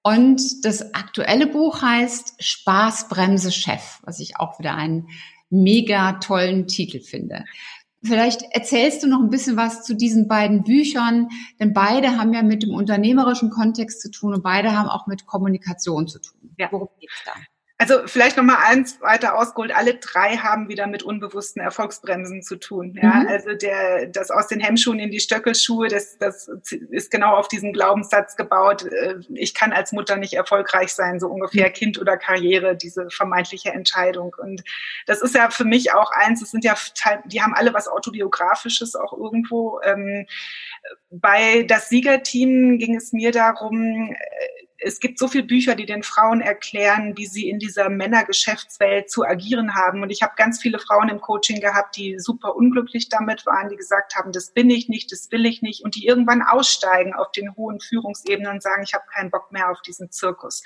Und 0.03 0.65
das 0.65 0.93
aktuelle 0.93 1.47
Buch 1.47 1.81
heißt 1.81 2.43
Spaßbremse 2.43 3.51
Chef, 3.51 3.99
was 4.03 4.19
ich 4.19 4.37
auch 4.37 4.59
wieder 4.59 4.75
einen 4.75 5.07
mega 5.49 6.13
tollen 6.13 6.67
Titel 6.67 6.99
finde. 6.99 7.45
Vielleicht 8.03 8.41
erzählst 8.51 9.03
du 9.03 9.07
noch 9.07 9.19
ein 9.19 9.29
bisschen 9.29 9.57
was 9.57 9.83
zu 9.83 9.95
diesen 9.95 10.27
beiden 10.27 10.63
Büchern, 10.63 11.27
denn 11.59 11.71
beide 11.71 12.17
haben 12.17 12.33
ja 12.33 12.41
mit 12.41 12.63
dem 12.63 12.73
unternehmerischen 12.73 13.51
Kontext 13.51 14.01
zu 14.01 14.09
tun 14.09 14.33
und 14.33 14.41
beide 14.41 14.75
haben 14.75 14.89
auch 14.89 15.05
mit 15.05 15.27
Kommunikation 15.27 16.07
zu 16.07 16.19
tun. 16.19 16.55
Ja. 16.57 16.67
Worum 16.71 16.89
geht's 16.99 17.23
da? 17.25 17.33
Also 17.81 18.01
vielleicht 18.05 18.37
noch 18.37 18.43
mal 18.43 18.59
eins 18.63 19.01
weiter 19.01 19.35
ausgeholt. 19.35 19.75
Alle 19.75 19.95
drei 19.95 20.37
haben 20.37 20.69
wieder 20.69 20.85
mit 20.85 21.01
unbewussten 21.01 21.63
Erfolgsbremsen 21.63 22.43
zu 22.43 22.57
tun. 22.57 22.93
Ja, 23.01 23.21
mhm. 23.21 23.27
also 23.27 23.55
der, 23.55 24.05
das 24.05 24.29
aus 24.29 24.45
den 24.45 24.59
Hemmschuhen 24.59 24.99
in 24.99 25.09
die 25.09 25.19
Stöckelschuhe, 25.19 25.87
das, 25.87 26.19
das 26.19 26.47
ist 26.91 27.09
genau 27.09 27.35
auf 27.35 27.47
diesen 27.47 27.73
Glaubenssatz 27.73 28.35
gebaut. 28.35 28.83
Äh, 28.83 29.15
ich 29.33 29.55
kann 29.55 29.73
als 29.73 29.93
Mutter 29.93 30.17
nicht 30.17 30.33
erfolgreich 30.33 30.93
sein, 30.93 31.19
so 31.19 31.27
ungefähr 31.27 31.69
mhm. 31.69 31.73
Kind 31.73 31.99
oder 31.99 32.17
Karriere, 32.17 32.75
diese 32.75 33.09
vermeintliche 33.09 33.71
Entscheidung. 33.71 34.35
Und 34.37 34.61
das 35.07 35.23
ist 35.23 35.33
ja 35.33 35.49
für 35.49 35.65
mich 35.65 35.91
auch 35.91 36.11
eins. 36.11 36.43
Es 36.43 36.51
sind 36.51 36.63
ja, 36.63 36.75
die 37.25 37.41
haben 37.41 37.55
alle 37.55 37.73
was 37.73 37.87
autobiografisches 37.87 38.95
auch 38.95 39.13
irgendwo. 39.13 39.79
Ähm, 39.83 40.27
bei 41.09 41.63
das 41.63 41.89
Siegerteam 41.89 42.77
ging 42.77 42.95
es 42.95 43.11
mir 43.11 43.31
darum, 43.31 44.11
äh, 44.11 44.60
es 44.83 44.99
gibt 44.99 45.19
so 45.19 45.27
viele 45.27 45.43
Bücher, 45.43 45.75
die 45.75 45.85
den 45.85 46.01
Frauen 46.01 46.41
erklären, 46.41 47.15
wie 47.15 47.27
sie 47.27 47.49
in 47.49 47.59
dieser 47.59 47.89
Männergeschäftswelt 47.89 49.11
zu 49.11 49.23
agieren 49.23 49.75
haben. 49.75 50.01
Und 50.01 50.09
ich 50.09 50.23
habe 50.23 50.33
ganz 50.35 50.59
viele 50.59 50.79
Frauen 50.79 51.09
im 51.09 51.21
Coaching 51.21 51.61
gehabt, 51.61 51.95
die 51.95 52.17
super 52.19 52.55
unglücklich 52.55 53.07
damit 53.07 53.45
waren, 53.45 53.69
die 53.69 53.75
gesagt 53.75 54.15
haben, 54.15 54.31
das 54.31 54.51
bin 54.51 54.69
ich 54.71 54.89
nicht, 54.89 55.11
das 55.11 55.31
will 55.31 55.45
ich 55.45 55.61
nicht 55.61 55.83
und 55.83 55.95
die 55.95 56.07
irgendwann 56.07 56.41
aussteigen 56.41 57.13
auf 57.13 57.31
den 57.31 57.55
hohen 57.55 57.79
Führungsebenen 57.79 58.53
und 58.53 58.63
sagen, 58.63 58.83
ich 58.83 58.93
habe 58.93 59.05
keinen 59.13 59.29
Bock 59.29 59.51
mehr 59.51 59.69
auf 59.69 59.81
diesen 59.81 60.09
Zirkus. 60.11 60.63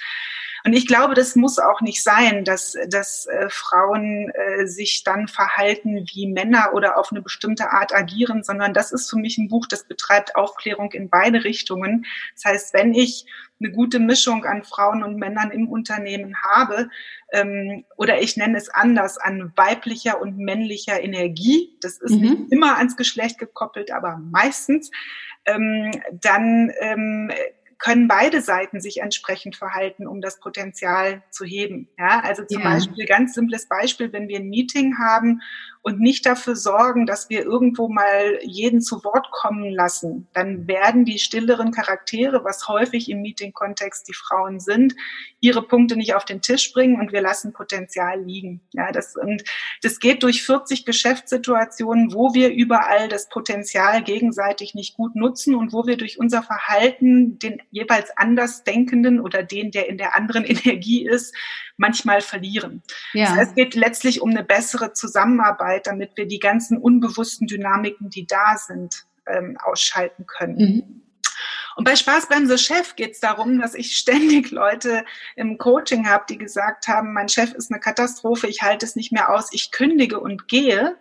Und 0.66 0.74
ich 0.74 0.88
glaube, 0.88 1.14
das 1.14 1.36
muss 1.36 1.60
auch 1.60 1.82
nicht 1.82 2.02
sein, 2.02 2.44
dass, 2.44 2.76
dass 2.90 3.28
äh, 3.28 3.50
Frauen 3.50 4.32
äh, 4.32 4.66
sich 4.66 5.04
dann 5.04 5.28
verhalten 5.28 6.08
wie 6.12 6.26
Männer 6.26 6.72
oder 6.74 6.98
auf 6.98 7.12
eine 7.12 7.22
bestimmte 7.22 7.72
Art 7.72 7.94
agieren, 7.94 8.44
sondern 8.44 8.74
das 8.74 8.92
ist 8.92 9.08
für 9.08 9.18
mich 9.18 9.38
ein 9.38 9.48
Buch, 9.48 9.68
das 9.68 9.88
betreibt 9.88 10.36
Aufklärung 10.36 10.92
in 10.94 11.08
beide 11.08 11.44
Richtungen. 11.44 12.08
Das 12.34 12.52
heißt, 12.52 12.74
wenn 12.74 12.96
ich 12.96 13.28
eine 13.60 13.72
gute 13.72 14.00
Mischung 14.00 14.44
an 14.46 14.64
Frauen 14.64 15.04
und 15.04 15.18
Männern 15.18 15.52
im 15.52 15.68
Unternehmen 15.70 16.36
habe, 16.42 16.90
ähm, 17.32 17.86
oder 17.96 18.22
ich 18.22 18.36
nenne 18.36 18.58
es 18.58 18.70
anders, 18.70 19.20
an 19.20 19.54
weiblicher 19.56 20.20
und 20.20 20.40
männlicher 20.40 21.00
Energie, 21.00 21.78
das 21.80 22.00
ist 22.00 22.16
mhm. 22.16 22.22
nicht 22.22 22.52
immer 22.52 22.78
ans 22.78 22.98
Geschlecht 22.98 23.38
gekoppelt, 23.38 23.92
aber 23.92 24.18
meistens, 24.18 24.90
ähm, 25.46 25.92
dann 26.12 26.72
ähm, 26.80 27.32
können 27.78 28.08
beide 28.08 28.42
Seiten 28.42 28.80
sich 28.80 29.02
entsprechend 29.02 29.56
verhalten, 29.56 30.08
um 30.08 30.22
das 30.22 30.40
Potenzial 30.40 31.22
zu 31.30 31.46
heben. 31.46 31.88
Ja, 31.98 32.22
also 32.22 32.44
zum 32.46 32.62
ja. 32.62 32.70
Beispiel 32.70 33.06
ganz 33.06 33.34
simples 33.34 33.68
Beispiel, 33.68 34.14
wenn 34.14 34.28
wir 34.28 34.40
ein 34.40 34.50
Meeting 34.50 34.98
haben 34.98 35.42
und 35.86 36.00
nicht 36.00 36.26
dafür 36.26 36.56
sorgen, 36.56 37.06
dass 37.06 37.30
wir 37.30 37.44
irgendwo 37.44 37.88
mal 37.88 38.40
jeden 38.42 38.82
zu 38.82 39.04
Wort 39.04 39.30
kommen 39.30 39.70
lassen, 39.70 40.28
dann 40.34 40.68
werden 40.68 41.06
die 41.06 41.20
stilleren 41.20 41.72
Charaktere, 41.72 42.44
was 42.44 42.68
häufig 42.68 43.08
im 43.08 43.22
Meeting-Kontext 43.22 44.08
die 44.08 44.16
Frauen 44.16 44.60
sind, 44.60 44.96
ihre 45.42 45.62
Punkte 45.62 45.96
nicht 45.96 46.16
auf 46.16 46.26
den 46.26 46.42
Tisch 46.42 46.74
bringen 46.74 47.00
und 47.00 47.12
wir 47.12 47.22
lassen 47.22 47.54
Potenzial 47.54 48.20
liegen. 48.20 48.62
Ja, 48.74 48.92
das, 48.92 49.16
und 49.16 49.44
das 49.84 50.00
geht 50.00 50.24
durch 50.24 50.42
40 50.42 50.86
Geschäftssituationen, 50.86 52.16
wo 52.16 52.34
wir 52.34 52.52
überall 52.52 53.08
das 53.08 53.30
Potenzial 53.30 54.02
gegenseitig 54.02 54.74
nicht 54.74 54.96
gut 54.96 55.16
nutzen 55.16 55.54
und 55.54 55.72
wo 55.72 55.86
wir 55.86 55.98
durch 55.98 56.18
unser 56.18 56.42
Verhalten 56.42 57.38
den 57.38 57.62
jeweils 57.70 58.10
anders 58.18 58.64
Denkenden 58.64 59.20
oder 59.20 59.44
den, 59.44 59.70
der 59.70 59.88
in 59.88 60.00
der 60.00 60.16
anderen 60.16 60.46
Energie 60.46 61.08
ist, 61.08 61.36
manchmal 61.78 62.22
verlieren. 62.22 62.84
Ja. 63.14 63.26
Das 63.26 63.36
heißt, 63.36 63.50
es 63.52 63.56
geht 63.56 63.76
letztlich 63.76 64.22
um 64.22 64.30
eine 64.30 64.44
bessere 64.44 64.94
Zusammenarbeit, 64.94 65.88
damit 65.88 66.12
wir 66.16 66.28
die 66.28 66.40
ganzen 66.40 66.78
unbewussten 66.78 67.48
Dynamiken, 67.48 68.10
die 68.10 68.26
da 68.28 68.58
sind, 68.58 69.06
ähm, 69.28 69.58
ausschalten 69.64 70.26
können. 70.26 70.58
Mhm. 70.58 71.02
Und 71.76 71.84
bei 71.84 71.96
Spaßbremse 71.96 72.58
Chef 72.58 72.96
geht 72.96 73.14
es 73.14 73.20
darum, 73.20 73.60
dass 73.60 73.76
ich 73.76 73.98
ständig 73.98 74.52
Leute 74.52 75.04
im 75.36 75.58
Coaching 75.58 76.08
habe, 76.08 76.24
die 76.30 76.38
gesagt 76.38 76.88
haben, 76.88 77.14
mein 77.14 77.28
Chef 77.28 77.54
ist 77.54 77.72
eine 77.72 77.82
Katastrophe, 77.82 78.48
ich 78.48 78.62
halte 78.62 78.86
es 78.86 78.96
nicht 78.96 79.12
mehr 79.12 79.34
aus, 79.34 79.50
ich 79.52 79.72
kündige 79.72 80.20
und 80.20 80.48
gehe. 80.48 80.98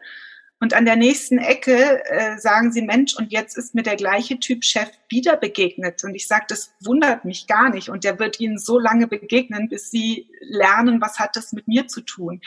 Und 0.60 0.72
an 0.72 0.84
der 0.84 0.96
nächsten 0.96 1.38
Ecke 1.38 2.02
äh, 2.06 2.38
sagen 2.38 2.72
sie, 2.72 2.82
Mensch, 2.82 3.14
und 3.16 3.32
jetzt 3.32 3.58
ist 3.58 3.74
mir 3.74 3.82
der 3.82 3.96
gleiche 3.96 4.38
Typ 4.38 4.64
Chef 4.64 4.88
wieder 5.08 5.36
begegnet. 5.36 6.04
Und 6.04 6.14
ich 6.14 6.26
sage, 6.26 6.46
das 6.48 6.72
wundert 6.80 7.24
mich 7.24 7.46
gar 7.46 7.70
nicht. 7.70 7.90
Und 7.90 8.04
der 8.04 8.18
wird 8.18 8.40
ihnen 8.40 8.58
so 8.58 8.78
lange 8.78 9.06
begegnen, 9.06 9.68
bis 9.68 9.90
sie 9.90 10.30
lernen, 10.40 11.00
was 11.00 11.18
hat 11.18 11.36
das 11.36 11.52
mit 11.52 11.68
mir 11.68 11.88
zu 11.88 12.00
tun. 12.00 12.40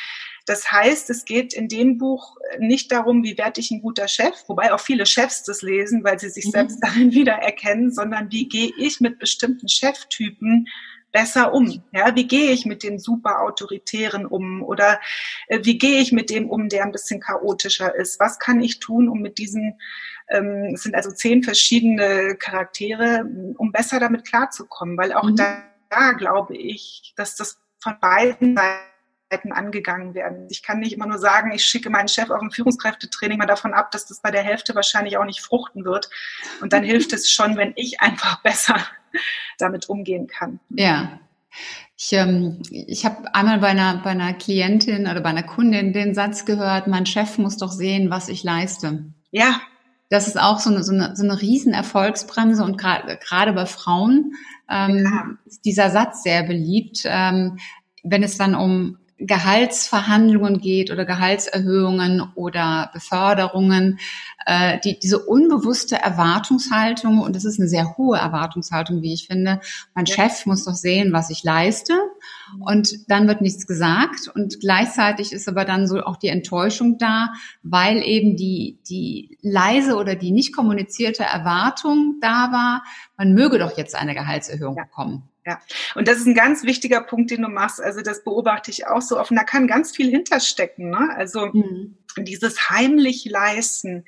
Das 0.45 0.71
heißt, 0.71 1.09
es 1.09 1.25
geht 1.25 1.53
in 1.53 1.67
dem 1.67 1.97
Buch 1.97 2.37
nicht 2.57 2.91
darum, 2.91 3.23
wie 3.23 3.37
werde 3.37 3.59
ich 3.59 3.69
ein 3.69 3.81
guter 3.81 4.07
Chef, 4.07 4.33
wobei 4.47 4.73
auch 4.73 4.79
viele 4.79 5.05
Chefs 5.05 5.43
das 5.43 5.61
lesen, 5.61 6.03
weil 6.03 6.17
sie 6.19 6.29
sich 6.29 6.45
mhm. 6.47 6.51
selbst 6.51 6.79
darin 6.81 7.11
wiedererkennen, 7.11 7.91
sondern 7.91 8.31
wie 8.31 8.47
gehe 8.47 8.71
ich 8.79 9.01
mit 9.01 9.19
bestimmten 9.19 9.67
Cheftypen 9.67 10.67
besser 11.11 11.53
um? 11.53 11.83
Ja, 11.91 12.15
wie 12.15 12.27
gehe 12.27 12.51
ich 12.51 12.65
mit 12.65 12.83
dem 12.83 12.99
super 12.99 13.41
autoritären 13.41 14.25
um? 14.25 14.63
Oder 14.63 14.99
äh, 15.47 15.59
wie 15.63 15.77
gehe 15.77 15.99
ich 16.01 16.11
mit 16.11 16.29
dem 16.29 16.49
um, 16.49 16.69
der 16.69 16.83
ein 16.83 16.91
bisschen 16.91 17.19
chaotischer 17.19 17.95
ist? 17.95 18.19
Was 18.19 18.39
kann 18.39 18.61
ich 18.61 18.79
tun, 18.79 19.09
um 19.09 19.21
mit 19.21 19.37
diesen 19.37 19.79
ähm, 20.29 20.71
es 20.73 20.83
sind 20.83 20.95
also 20.95 21.11
zehn 21.11 21.43
verschiedene 21.43 22.35
Charaktere, 22.35 23.25
um 23.57 23.71
besser 23.71 23.99
damit 23.99 24.27
klarzukommen, 24.27 24.97
weil 24.97 25.13
auch 25.13 25.29
mhm. 25.29 25.35
da, 25.37 25.63
da 25.89 26.11
glaube 26.13 26.55
ich, 26.55 27.13
dass 27.15 27.35
das 27.35 27.59
von 27.81 27.99
beiden 27.99 28.57
Seiten 29.29 29.51
angegangen 29.51 30.13
werden. 30.13 30.47
Ich 30.49 30.63
kann 30.63 30.79
nicht 30.79 30.93
immer 30.93 31.05
nur 31.05 31.19
sagen, 31.19 31.51
ich 31.51 31.63
schicke 31.63 31.89
meinen 31.89 32.07
Chef 32.07 32.29
auf 32.29 32.41
ein 32.41 32.51
Führungskräftetraining 32.51 33.37
mal 33.37 33.45
davon 33.45 33.73
ab, 33.73 33.91
dass 33.91 34.05
das 34.05 34.21
bei 34.21 34.31
der 34.31 34.43
Hälfte 34.43 34.75
wahrscheinlich 34.75 35.17
auch 35.17 35.25
nicht 35.25 35.41
fruchten 35.41 35.85
wird. 35.85 36.09
Und 36.61 36.73
dann 36.73 36.83
hilft 36.83 37.13
es 37.13 37.29
schon, 37.31 37.55
wenn 37.55 37.73
ich 37.75 38.01
einfach 38.01 38.41
besser 38.43 38.75
damit 39.57 39.89
umgehen 39.89 40.27
kann. 40.27 40.59
Ja. 40.69 41.19
Ich, 41.97 42.13
ähm, 42.13 42.61
ich 42.69 43.05
habe 43.05 43.33
einmal 43.33 43.59
bei 43.59 43.69
einer, 43.69 44.01
bei 44.03 44.11
einer 44.11 44.33
Klientin 44.33 45.07
oder 45.07 45.21
bei 45.21 45.29
einer 45.29 45.43
Kundin 45.43 45.93
den 45.93 46.13
Satz 46.13 46.45
gehört, 46.45 46.87
mein 46.87 47.05
Chef 47.05 47.37
muss 47.37 47.57
doch 47.57 47.71
sehen, 47.71 48.09
was 48.09 48.29
ich 48.29 48.43
leiste. 48.43 49.05
Ja. 49.31 49.61
Das 50.09 50.27
ist 50.27 50.39
auch 50.39 50.59
so 50.59 50.69
eine, 50.69 50.83
so 50.83 50.93
eine, 50.93 51.15
so 51.15 51.23
eine 51.23 51.41
riesen 51.41 51.73
Erfolgsbremse 51.73 52.63
und 52.63 52.77
gerade 52.77 53.53
bei 53.53 53.65
Frauen 53.65 54.35
ähm, 54.69 55.03
ja. 55.03 55.25
ist 55.45 55.65
dieser 55.65 55.89
Satz 55.89 56.23
sehr 56.23 56.43
beliebt. 56.43 57.01
Ähm, 57.05 57.57
wenn 58.03 58.23
es 58.23 58.37
dann 58.37 58.55
um 58.55 58.99
Gehaltsverhandlungen 59.19 60.59
geht 60.59 60.91
oder 60.91 61.05
Gehaltserhöhungen 61.05 62.21
oder 62.35 62.91
Beförderungen, 62.93 63.99
äh, 64.45 64.79
die, 64.83 64.99
diese 64.99 65.19
unbewusste 65.19 65.95
Erwartungshaltung, 65.95 67.19
und 67.19 67.35
das 67.35 67.43
ist 67.43 67.59
eine 67.59 67.67
sehr 67.67 67.97
hohe 67.97 68.17
Erwartungshaltung, 68.17 69.01
wie 69.01 69.13
ich 69.13 69.27
finde, 69.27 69.59
mein 69.95 70.05
ja. 70.05 70.15
Chef 70.15 70.45
muss 70.45 70.65
doch 70.65 70.75
sehen, 70.75 71.13
was 71.13 71.29
ich 71.29 71.43
leiste, 71.43 71.93
und 72.59 73.09
dann 73.09 73.27
wird 73.27 73.41
nichts 73.41 73.65
gesagt, 73.65 74.29
und 74.33 74.59
gleichzeitig 74.59 75.33
ist 75.33 75.49
aber 75.49 75.65
dann 75.65 75.87
so 75.87 76.01
auch 76.01 76.17
die 76.17 76.29
Enttäuschung 76.29 76.97
da, 76.97 77.33
weil 77.63 78.03
eben 78.03 78.37
die, 78.37 78.77
die 78.87 79.37
leise 79.41 79.95
oder 79.95 80.15
die 80.15 80.31
nicht 80.31 80.55
kommunizierte 80.55 81.23
Erwartung 81.23 82.19
da 82.21 82.51
war, 82.51 82.83
man 83.17 83.33
möge 83.33 83.57
doch 83.57 83.77
jetzt 83.77 83.95
eine 83.95 84.13
Gehaltserhöhung 84.13 84.77
ja. 84.77 84.83
bekommen. 84.83 85.23
Ja, 85.47 85.61
und 85.95 86.09
das 86.09 86.17
ist 86.17 86.25
ein 86.25 86.35
ganz 86.35 86.63
wichtiger 86.63 86.99
Punkt, 86.99 87.31
den 87.31 87.41
du 87.41 87.47
machst. 87.47 87.81
Also 87.81 88.01
das 88.01 88.25
beobachte 88.25 88.69
ich 88.69 88.85
auch 88.85 89.01
so 89.01 89.17
oft. 89.17 89.31
Und 89.31 89.37
da 89.37 89.45
kann 89.45 89.65
ganz 89.65 89.95
viel 89.95 90.09
hinterstecken. 90.09 90.89
Ne? 90.89 91.09
Also 91.15 91.45
mhm. 91.45 91.95
dieses 92.17 92.69
heimlich 92.69 93.23
leisten, 93.23 94.03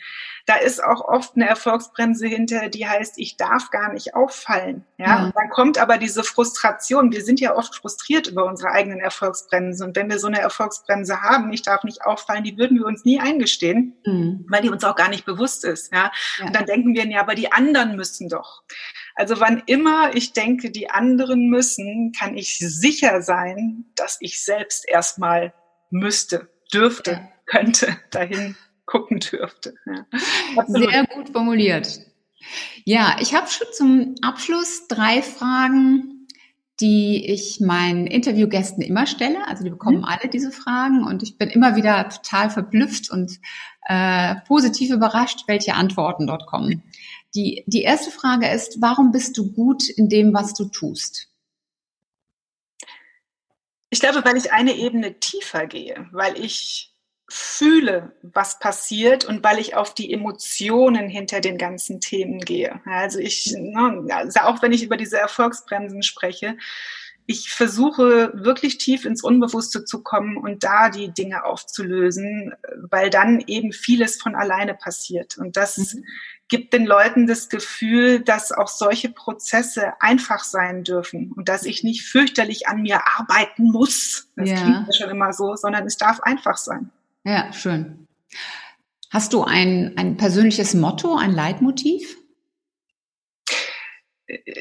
da 0.47 0.55
ist 0.55 0.83
auch 0.83 0.99
oft 0.99 1.37
eine 1.37 1.47
Erfolgsbremse 1.47 2.27
hinter, 2.27 2.67
die 2.67 2.89
heißt, 2.89 3.13
ich 3.19 3.37
darf 3.37 3.69
gar 3.69 3.93
nicht 3.93 4.15
auffallen. 4.15 4.83
Ja, 4.97 5.27
mhm. 5.27 5.31
dann 5.33 5.49
kommt 5.49 5.77
aber 5.77 5.97
diese 5.97 6.25
Frustration. 6.25 7.13
Wir 7.13 7.23
sind 7.23 7.39
ja 7.39 7.55
oft 7.55 7.73
frustriert 7.73 8.27
über 8.27 8.43
unsere 8.43 8.71
eigenen 8.71 8.99
Erfolgsbremsen. 8.99 9.87
Und 9.87 9.95
wenn 9.95 10.09
wir 10.09 10.19
so 10.19 10.27
eine 10.27 10.41
Erfolgsbremse 10.41 11.21
haben, 11.21 11.53
ich 11.53 11.61
darf 11.61 11.85
nicht 11.85 12.01
auffallen, 12.01 12.43
die 12.43 12.57
würden 12.57 12.77
wir 12.77 12.85
uns 12.85 13.05
nie 13.05 13.21
eingestehen, 13.21 13.95
mhm. 14.05 14.45
weil 14.49 14.61
die 14.61 14.69
uns 14.69 14.83
auch 14.83 14.97
gar 14.97 15.07
nicht 15.07 15.23
bewusst 15.23 15.63
ist. 15.63 15.93
Ja? 15.93 16.11
ja, 16.39 16.47
und 16.47 16.53
dann 16.53 16.65
denken 16.65 16.93
wir, 16.95 17.07
ja, 17.07 17.21
aber 17.21 17.35
die 17.35 17.53
anderen 17.53 17.95
müssen 17.95 18.27
doch. 18.27 18.63
Also 19.19 19.41
wann 19.41 19.61
immer 19.65 20.15
ich 20.15 20.31
denke, 20.31 20.71
die 20.71 20.89
anderen 20.89 21.49
müssen, 21.49 22.13
kann 22.17 22.37
ich 22.37 22.57
sicher 22.59 23.21
sein, 23.21 23.83
dass 23.97 24.15
ich 24.21 24.41
selbst 24.41 24.87
erstmal 24.87 25.53
müsste, 25.89 26.47
dürfte, 26.73 27.11
ja. 27.11 27.29
könnte, 27.45 27.97
dahin 28.11 28.55
gucken 28.85 29.19
dürfte. 29.19 29.75
Ja. 29.85 30.05
Sehr 30.67 31.05
gut 31.07 31.31
formuliert. 31.33 31.99
Ja, 32.85 33.17
ich 33.19 33.35
habe 33.35 33.49
schon 33.49 33.67
zum 33.73 34.15
Abschluss 34.21 34.87
drei 34.87 35.21
Fragen, 35.21 36.25
die 36.79 37.29
ich 37.29 37.59
meinen 37.59 38.07
Interviewgästen 38.07 38.81
immer 38.81 39.05
stelle. 39.05 39.45
Also 39.49 39.65
die 39.65 39.69
bekommen 39.69 39.97
mhm. 39.97 40.05
alle 40.05 40.29
diese 40.29 40.51
Fragen 40.51 41.03
und 41.03 41.23
ich 41.23 41.37
bin 41.37 41.49
immer 41.49 41.75
wieder 41.75 42.07
total 42.07 42.49
verblüfft 42.49 43.11
und 43.11 43.37
äh, 43.85 44.35
positiv 44.47 44.91
überrascht, 44.91 45.43
welche 45.47 45.73
Antworten 45.73 46.25
dort 46.25 46.45
kommen. 46.45 46.83
Die, 47.35 47.63
die 47.67 47.83
erste 47.83 48.11
Frage 48.11 48.49
ist, 48.49 48.81
warum 48.81 49.11
bist 49.11 49.37
du 49.37 49.51
gut 49.51 49.87
in 49.89 50.09
dem, 50.09 50.33
was 50.33 50.53
du 50.53 50.65
tust? 50.65 51.27
Ich 53.91 53.99
glaube, 53.99 54.23
weil 54.23 54.37
ich 54.37 54.51
eine 54.51 54.75
Ebene 54.75 55.19
tiefer 55.19 55.65
gehe, 55.67 56.07
weil 56.11 56.37
ich 56.39 56.93
fühle, 57.27 58.13
was 58.23 58.59
passiert 58.59 59.25
und 59.25 59.43
weil 59.43 59.59
ich 59.59 59.75
auf 59.75 59.93
die 59.93 60.11
Emotionen 60.11 61.09
hinter 61.09 61.41
den 61.41 61.57
ganzen 61.57 62.01
Themen 62.01 62.39
gehe. 62.39 62.81
Also 62.85 63.19
ich, 63.19 63.53
ne, 63.55 64.07
also 64.09 64.39
auch 64.41 64.61
wenn 64.61 64.71
ich 64.71 64.83
über 64.83 64.97
diese 64.97 65.19
Erfolgsbremsen 65.19 66.01
spreche, 66.01 66.57
ich 67.27 67.51
versuche 67.51 68.31
wirklich 68.33 68.79
tief 68.79 69.05
ins 69.05 69.23
Unbewusste 69.23 69.85
zu 69.85 70.01
kommen 70.01 70.35
und 70.37 70.63
da 70.63 70.89
die 70.89 71.13
Dinge 71.13 71.45
aufzulösen, 71.45 72.55
weil 72.89 73.11
dann 73.11 73.39
eben 73.45 73.71
vieles 73.71 74.19
von 74.19 74.33
alleine 74.33 74.73
passiert. 74.73 75.37
Und 75.37 75.55
das 75.55 75.77
mhm. 75.77 76.05
Gibt 76.49 76.73
den 76.73 76.85
Leuten 76.85 77.27
das 77.27 77.47
Gefühl, 77.49 78.19
dass 78.19 78.51
auch 78.51 78.67
solche 78.67 79.09
Prozesse 79.09 79.93
einfach 79.99 80.43
sein 80.43 80.83
dürfen 80.83 81.31
und 81.31 81.47
dass 81.47 81.63
ich 81.63 81.83
nicht 81.83 82.03
fürchterlich 82.03 82.67
an 82.67 82.81
mir 82.81 83.01
arbeiten 83.17 83.71
muss. 83.71 84.29
Das 84.35 84.49
ja. 84.49 84.55
klingt 84.55 84.87
ja 84.87 84.93
schon 84.93 85.09
immer 85.09 85.31
so, 85.31 85.55
sondern 85.55 85.85
es 85.85 85.97
darf 85.97 86.19
einfach 86.21 86.57
sein. 86.57 86.89
Ja, 87.23 87.53
schön. 87.53 88.07
Hast 89.11 89.33
du 89.33 89.43
ein, 89.43 89.93
ein 89.97 90.17
persönliches 90.17 90.73
Motto, 90.73 91.15
ein 91.15 91.31
Leitmotiv? 91.31 92.17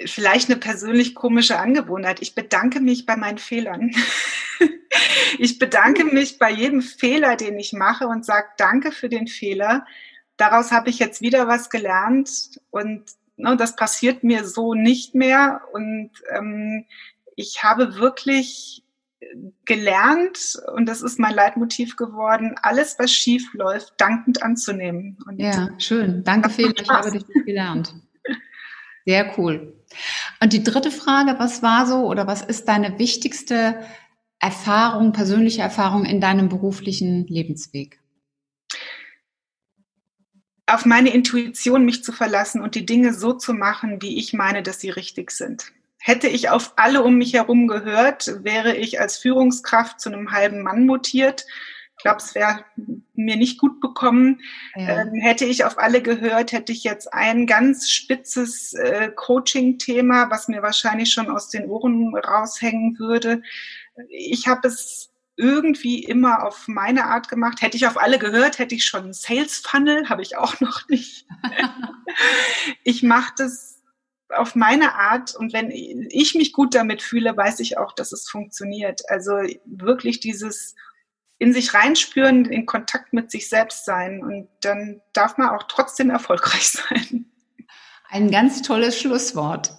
vielleicht 0.06 0.50
eine 0.50 0.58
persönlich 0.58 1.14
komische 1.14 1.58
Angewohnheit. 1.58 2.22
Ich 2.22 2.34
bedanke 2.34 2.80
mich 2.80 3.06
bei 3.06 3.16
meinen 3.16 3.38
Fehlern. 3.38 3.90
ich 5.38 5.58
bedanke 5.58 6.04
mich 6.04 6.38
bei 6.38 6.50
jedem 6.50 6.82
Fehler, 6.82 7.36
den 7.36 7.58
ich 7.58 7.72
mache 7.72 8.06
und 8.06 8.24
sage 8.24 8.48
Danke 8.56 8.92
für 8.92 9.08
den 9.08 9.26
Fehler. 9.26 9.86
Daraus 10.38 10.72
habe 10.72 10.88
ich 10.88 10.98
jetzt 10.98 11.20
wieder 11.20 11.46
was 11.46 11.68
gelernt 11.68 12.60
und 12.70 13.02
ne, 13.36 13.56
das 13.56 13.76
passiert 13.76 14.24
mir 14.24 14.44
so 14.46 14.72
nicht 14.72 15.14
mehr. 15.14 15.60
Und 15.72 16.10
ähm, 16.30 16.86
ich 17.36 17.62
habe 17.62 17.96
wirklich 17.96 18.82
gelernt 19.64 20.58
und 20.74 20.86
das 20.86 21.02
ist 21.02 21.18
mein 21.18 21.34
Leitmotiv 21.34 21.96
geworden, 21.96 22.54
alles, 22.62 22.98
was 22.98 23.12
schief 23.12 23.52
läuft, 23.52 23.94
dankend 23.98 24.42
anzunehmen. 24.42 25.18
Und 25.26 25.40
ja, 25.40 25.68
schön. 25.78 26.22
Danke, 26.24 26.50
Fehler. 26.50 26.72
Ich 26.80 26.88
habe 26.88 27.10
dich 27.10 27.24
gelernt. 27.44 27.94
Sehr 29.04 29.38
cool. 29.38 29.74
Und 30.40 30.52
die 30.52 30.62
dritte 30.62 30.90
Frage, 30.90 31.36
was 31.38 31.62
war 31.62 31.86
so 31.86 32.06
oder 32.06 32.26
was 32.26 32.42
ist 32.42 32.68
deine 32.68 32.98
wichtigste 32.98 33.80
Erfahrung, 34.38 35.12
persönliche 35.12 35.62
Erfahrung 35.62 36.04
in 36.04 36.20
deinem 36.20 36.48
beruflichen 36.48 37.26
Lebensweg? 37.26 38.00
Auf 40.68 40.84
meine 40.84 41.12
Intuition 41.12 41.84
mich 41.84 42.04
zu 42.04 42.12
verlassen 42.12 42.60
und 42.60 42.74
die 42.74 42.86
Dinge 42.86 43.14
so 43.14 43.32
zu 43.32 43.54
machen, 43.54 44.02
wie 44.02 44.18
ich 44.18 44.32
meine, 44.32 44.62
dass 44.62 44.80
sie 44.80 44.90
richtig 44.90 45.30
sind. 45.30 45.72
Hätte 45.98 46.28
ich 46.28 46.50
auf 46.50 46.74
alle 46.76 47.02
um 47.02 47.16
mich 47.16 47.34
herum 47.34 47.66
gehört, 47.66 48.44
wäre 48.44 48.76
ich 48.76 49.00
als 49.00 49.18
Führungskraft 49.18 50.00
zu 50.00 50.10
einem 50.10 50.30
halben 50.30 50.62
Mann 50.62 50.86
mutiert 50.86 51.44
ich 51.98 52.04
glaube, 52.04 52.18
es 52.18 52.34
wäre 52.36 52.64
mir 53.14 53.36
nicht 53.36 53.58
gut 53.58 53.80
bekommen. 53.80 54.40
Ja. 54.76 55.02
Ähm, 55.02 55.14
hätte 55.14 55.44
ich 55.44 55.64
auf 55.64 55.78
alle 55.78 56.00
gehört, 56.00 56.52
hätte 56.52 56.70
ich 56.70 56.84
jetzt 56.84 57.12
ein 57.12 57.44
ganz 57.44 57.90
spitzes 57.90 58.72
äh, 58.74 59.10
Coaching-Thema, 59.10 60.30
was 60.30 60.46
mir 60.46 60.62
wahrscheinlich 60.62 61.12
schon 61.12 61.28
aus 61.28 61.50
den 61.50 61.66
Ohren 61.66 62.14
raushängen 62.14 62.96
würde. 63.00 63.42
Ich 64.10 64.46
habe 64.46 64.68
es 64.68 65.10
irgendwie 65.38 66.02
immer 66.02 66.44
auf 66.44 66.66
meine 66.66 67.06
Art 67.06 67.28
gemacht. 67.28 67.62
Hätte 67.62 67.76
ich 67.76 67.86
auf 67.86 67.96
alle 67.96 68.18
gehört, 68.18 68.58
hätte 68.58 68.74
ich 68.74 68.84
schon 68.84 69.04
einen 69.04 69.12
Sales 69.14 69.58
Funnel, 69.58 70.08
habe 70.08 70.20
ich 70.20 70.36
auch 70.36 70.60
noch 70.60 70.88
nicht. 70.88 71.26
ich 72.82 73.02
mache 73.02 73.32
das 73.38 73.80
auf 74.30 74.54
meine 74.54 74.94
Art 74.94 75.34
und 75.34 75.54
wenn 75.54 75.70
ich 75.70 76.34
mich 76.34 76.52
gut 76.52 76.74
damit 76.74 77.00
fühle, 77.00 77.34
weiß 77.34 77.60
ich 77.60 77.78
auch, 77.78 77.94
dass 77.94 78.12
es 78.12 78.28
funktioniert. 78.28 79.08
Also 79.08 79.32
wirklich 79.64 80.20
dieses 80.20 80.74
in 81.38 81.52
sich 81.52 81.72
reinspüren, 81.72 82.44
in 82.46 82.66
Kontakt 82.66 83.12
mit 83.12 83.30
sich 83.30 83.48
selbst 83.48 83.84
sein. 83.84 84.22
Und 84.22 84.48
dann 84.60 85.00
darf 85.12 85.38
man 85.38 85.50
auch 85.50 85.62
trotzdem 85.68 86.10
erfolgreich 86.10 86.68
sein. 86.68 87.26
Ein 88.10 88.30
ganz 88.30 88.62
tolles 88.62 88.98
Schlusswort. 88.98 89.70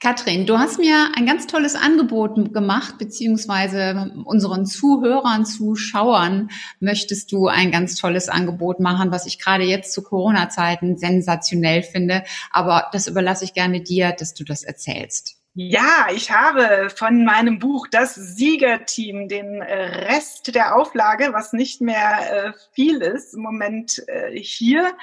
Katrin, 0.00 0.46
du 0.46 0.58
hast 0.58 0.78
mir 0.78 1.10
ein 1.16 1.24
ganz 1.24 1.46
tolles 1.46 1.74
Angebot 1.74 2.52
gemacht, 2.52 2.98
beziehungsweise 2.98 4.12
unseren 4.24 4.66
Zuhörern, 4.66 5.46
Zuschauern 5.46 6.50
möchtest 6.80 7.32
du 7.32 7.46
ein 7.48 7.70
ganz 7.70 7.94
tolles 7.94 8.28
Angebot 8.28 8.78
machen, 8.78 9.10
was 9.10 9.26
ich 9.26 9.38
gerade 9.38 9.64
jetzt 9.64 9.92
zu 9.92 10.02
Corona-Zeiten 10.02 10.98
sensationell 10.98 11.82
finde. 11.82 12.24
Aber 12.50 12.88
das 12.92 13.08
überlasse 13.08 13.44
ich 13.44 13.54
gerne 13.54 13.80
dir, 13.80 14.12
dass 14.12 14.34
du 14.34 14.44
das 14.44 14.64
erzählst. 14.64 15.36
Ja, 15.58 16.08
ich 16.14 16.30
habe 16.30 16.90
von 16.94 17.24
meinem 17.24 17.58
Buch 17.58 17.86
Das 17.90 18.14
Siegerteam 18.14 19.26
den 19.26 19.62
äh, 19.62 20.04
Rest 20.04 20.54
der 20.54 20.76
Auflage, 20.76 21.30
was 21.32 21.54
nicht 21.54 21.80
mehr 21.80 22.18
äh, 22.30 22.52
viel 22.72 23.00
ist, 23.00 23.32
im 23.32 23.40
Moment 23.40 24.06
äh, 24.06 24.38
hier. 24.38 24.94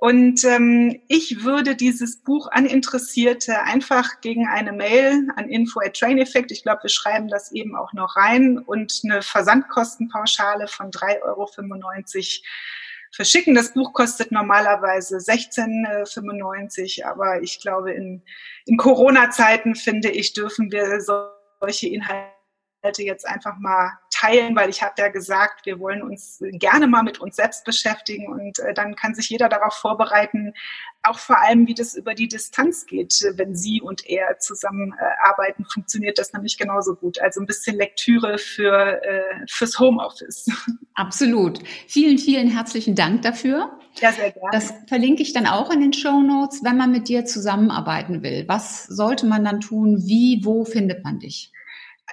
Und 0.00 0.44
ähm, 0.44 0.98
ich 1.08 1.44
würde 1.44 1.76
dieses 1.76 2.22
Buch 2.22 2.48
an 2.50 2.64
Interessierte 2.64 3.60
einfach 3.60 4.22
gegen 4.22 4.48
eine 4.48 4.72
Mail 4.72 5.28
an 5.36 5.50
info 5.50 5.80
at 5.80 5.94
Train 5.94 6.16
Effect, 6.16 6.50
ich 6.50 6.62
glaube, 6.62 6.84
wir 6.84 6.88
schreiben 6.88 7.28
das 7.28 7.52
eben 7.52 7.76
auch 7.76 7.92
noch 7.92 8.16
rein, 8.16 8.56
und 8.58 8.98
eine 9.04 9.20
Versandkostenpauschale 9.20 10.68
von 10.68 10.90
3,95 10.90 11.20
Euro 11.22 11.46
verschicken. 13.12 13.54
Das 13.54 13.74
Buch 13.74 13.92
kostet 13.92 14.32
normalerweise 14.32 15.18
16,95, 15.18 17.04
aber 17.04 17.42
ich 17.42 17.60
glaube, 17.60 17.92
in, 17.92 18.22
in 18.64 18.78
Corona-Zeiten, 18.78 19.74
finde 19.74 20.08
ich, 20.08 20.32
dürfen 20.32 20.72
wir 20.72 20.98
solche 21.60 21.88
Inhalte 21.88 22.39
jetzt 22.82 23.26
einfach 23.26 23.58
mal 23.58 23.98
teilen, 24.10 24.54
weil 24.56 24.68
ich 24.68 24.82
habe 24.82 24.94
ja 24.98 25.08
gesagt, 25.08 25.66
wir 25.66 25.78
wollen 25.80 26.02
uns 26.02 26.42
gerne 26.52 26.86
mal 26.86 27.02
mit 27.02 27.20
uns 27.20 27.36
selbst 27.36 27.64
beschäftigen 27.64 28.28
und 28.28 28.58
äh, 28.58 28.74
dann 28.74 28.94
kann 28.94 29.14
sich 29.14 29.30
jeder 29.30 29.48
darauf 29.48 29.74
vorbereiten, 29.74 30.52
auch 31.02 31.18
vor 31.18 31.40
allem, 31.40 31.66
wie 31.66 31.74
das 31.74 31.94
über 31.94 32.14
die 32.14 32.28
Distanz 32.28 32.84
geht. 32.84 33.24
Wenn 33.36 33.54
Sie 33.56 33.80
und 33.80 34.06
er 34.06 34.38
zusammen 34.38 34.92
äh, 34.98 35.26
arbeiten, 35.26 35.64
funktioniert 35.64 36.18
das 36.18 36.32
nämlich 36.34 36.58
genauso 36.58 36.94
gut. 36.94 37.18
Also 37.20 37.40
ein 37.40 37.46
bisschen 37.46 37.76
Lektüre 37.76 38.36
für, 38.36 39.02
äh, 39.02 39.46
fürs 39.48 39.78
Homeoffice. 39.78 40.46
Absolut. 40.94 41.60
Vielen, 41.88 42.18
vielen 42.18 42.48
herzlichen 42.48 42.94
Dank 42.94 43.22
dafür. 43.22 43.78
Ja, 43.94 44.12
sehr 44.12 44.30
gerne. 44.30 44.50
Das 44.52 44.74
verlinke 44.88 45.22
ich 45.22 45.32
dann 45.32 45.46
auch 45.46 45.70
in 45.70 45.80
den 45.80 45.94
Show 45.94 46.20
Notes, 46.20 46.62
wenn 46.62 46.76
man 46.76 46.90
mit 46.90 47.08
dir 47.08 47.24
zusammenarbeiten 47.24 48.22
will. 48.22 48.44
Was 48.46 48.84
sollte 48.84 49.24
man 49.24 49.44
dann 49.44 49.60
tun? 49.60 50.02
Wie, 50.06 50.42
wo 50.44 50.64
findet 50.64 51.02
man 51.04 51.18
dich? 51.18 51.52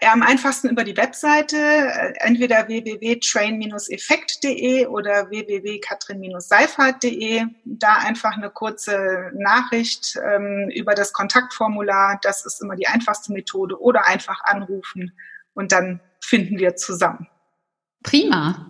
Ja, 0.02 0.14
am 0.14 0.22
einfachsten 0.22 0.70
über 0.70 0.84
die 0.84 0.96
Webseite, 0.96 1.58
äh, 1.58 2.14
entweder 2.20 2.68
www.train-effekt.de 2.68 4.86
oder 4.86 5.32
www.katrin-seifert.de. 5.32 7.46
Da 7.66 7.96
einfach 7.96 8.38
eine 8.38 8.52
kurze 8.52 9.32
Nachricht 9.34 10.16
ähm, 10.24 10.70
über 10.74 10.94
das 10.94 11.14
Kontaktformular. 11.14 12.20
Das 12.22 12.46
ist 12.46 12.62
immer 12.62 12.76
die 12.76 12.86
einfachste 12.88 13.34
Methode. 13.34 13.82
Oder 13.82 14.06
einfach 14.06 14.44
anrufen 14.44 15.18
und 15.56 15.72
dann 15.72 16.00
finden 16.22 16.60
wir 16.60 16.76
zusammen. 16.76 17.28
Prima. 18.04 18.70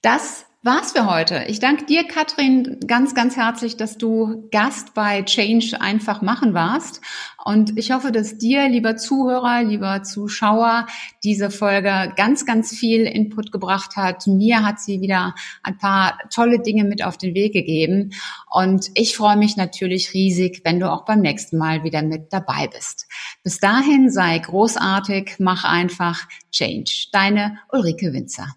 Das 0.00 0.45
war's 0.66 0.92
für 0.92 1.06
heute. 1.06 1.44
Ich 1.46 1.60
danke 1.60 1.86
dir, 1.86 2.04
Katrin, 2.04 2.80
ganz, 2.86 3.14
ganz 3.14 3.36
herzlich, 3.36 3.76
dass 3.76 3.96
du 3.96 4.48
Gast 4.50 4.94
bei 4.94 5.22
Change 5.22 5.80
einfach 5.80 6.22
machen 6.22 6.54
warst. 6.54 7.00
Und 7.44 7.78
ich 7.78 7.92
hoffe, 7.92 8.10
dass 8.10 8.36
dir, 8.36 8.68
lieber 8.68 8.96
Zuhörer, 8.96 9.62
lieber 9.62 10.02
Zuschauer, 10.02 10.86
diese 11.22 11.50
Folge 11.50 12.12
ganz, 12.16 12.44
ganz 12.44 12.76
viel 12.76 13.02
Input 13.02 13.52
gebracht 13.52 13.94
hat. 13.94 14.26
Mir 14.26 14.64
hat 14.64 14.80
sie 14.80 15.00
wieder 15.00 15.36
ein 15.62 15.78
paar 15.78 16.18
tolle 16.34 16.58
Dinge 16.58 16.82
mit 16.82 17.04
auf 17.04 17.16
den 17.16 17.34
Weg 17.34 17.52
gegeben. 17.52 18.12
Und 18.50 18.90
ich 18.94 19.16
freue 19.16 19.36
mich 19.36 19.56
natürlich 19.56 20.12
riesig, 20.14 20.62
wenn 20.64 20.80
du 20.80 20.90
auch 20.90 21.04
beim 21.04 21.20
nächsten 21.20 21.58
Mal 21.58 21.84
wieder 21.84 22.02
mit 22.02 22.32
dabei 22.32 22.66
bist. 22.66 23.06
Bis 23.44 23.60
dahin 23.60 24.10
sei 24.10 24.38
großartig, 24.40 25.36
mach 25.38 25.62
einfach 25.62 26.26
Change. 26.50 27.06
Deine 27.12 27.58
Ulrike 27.70 28.12
Winzer. 28.12 28.56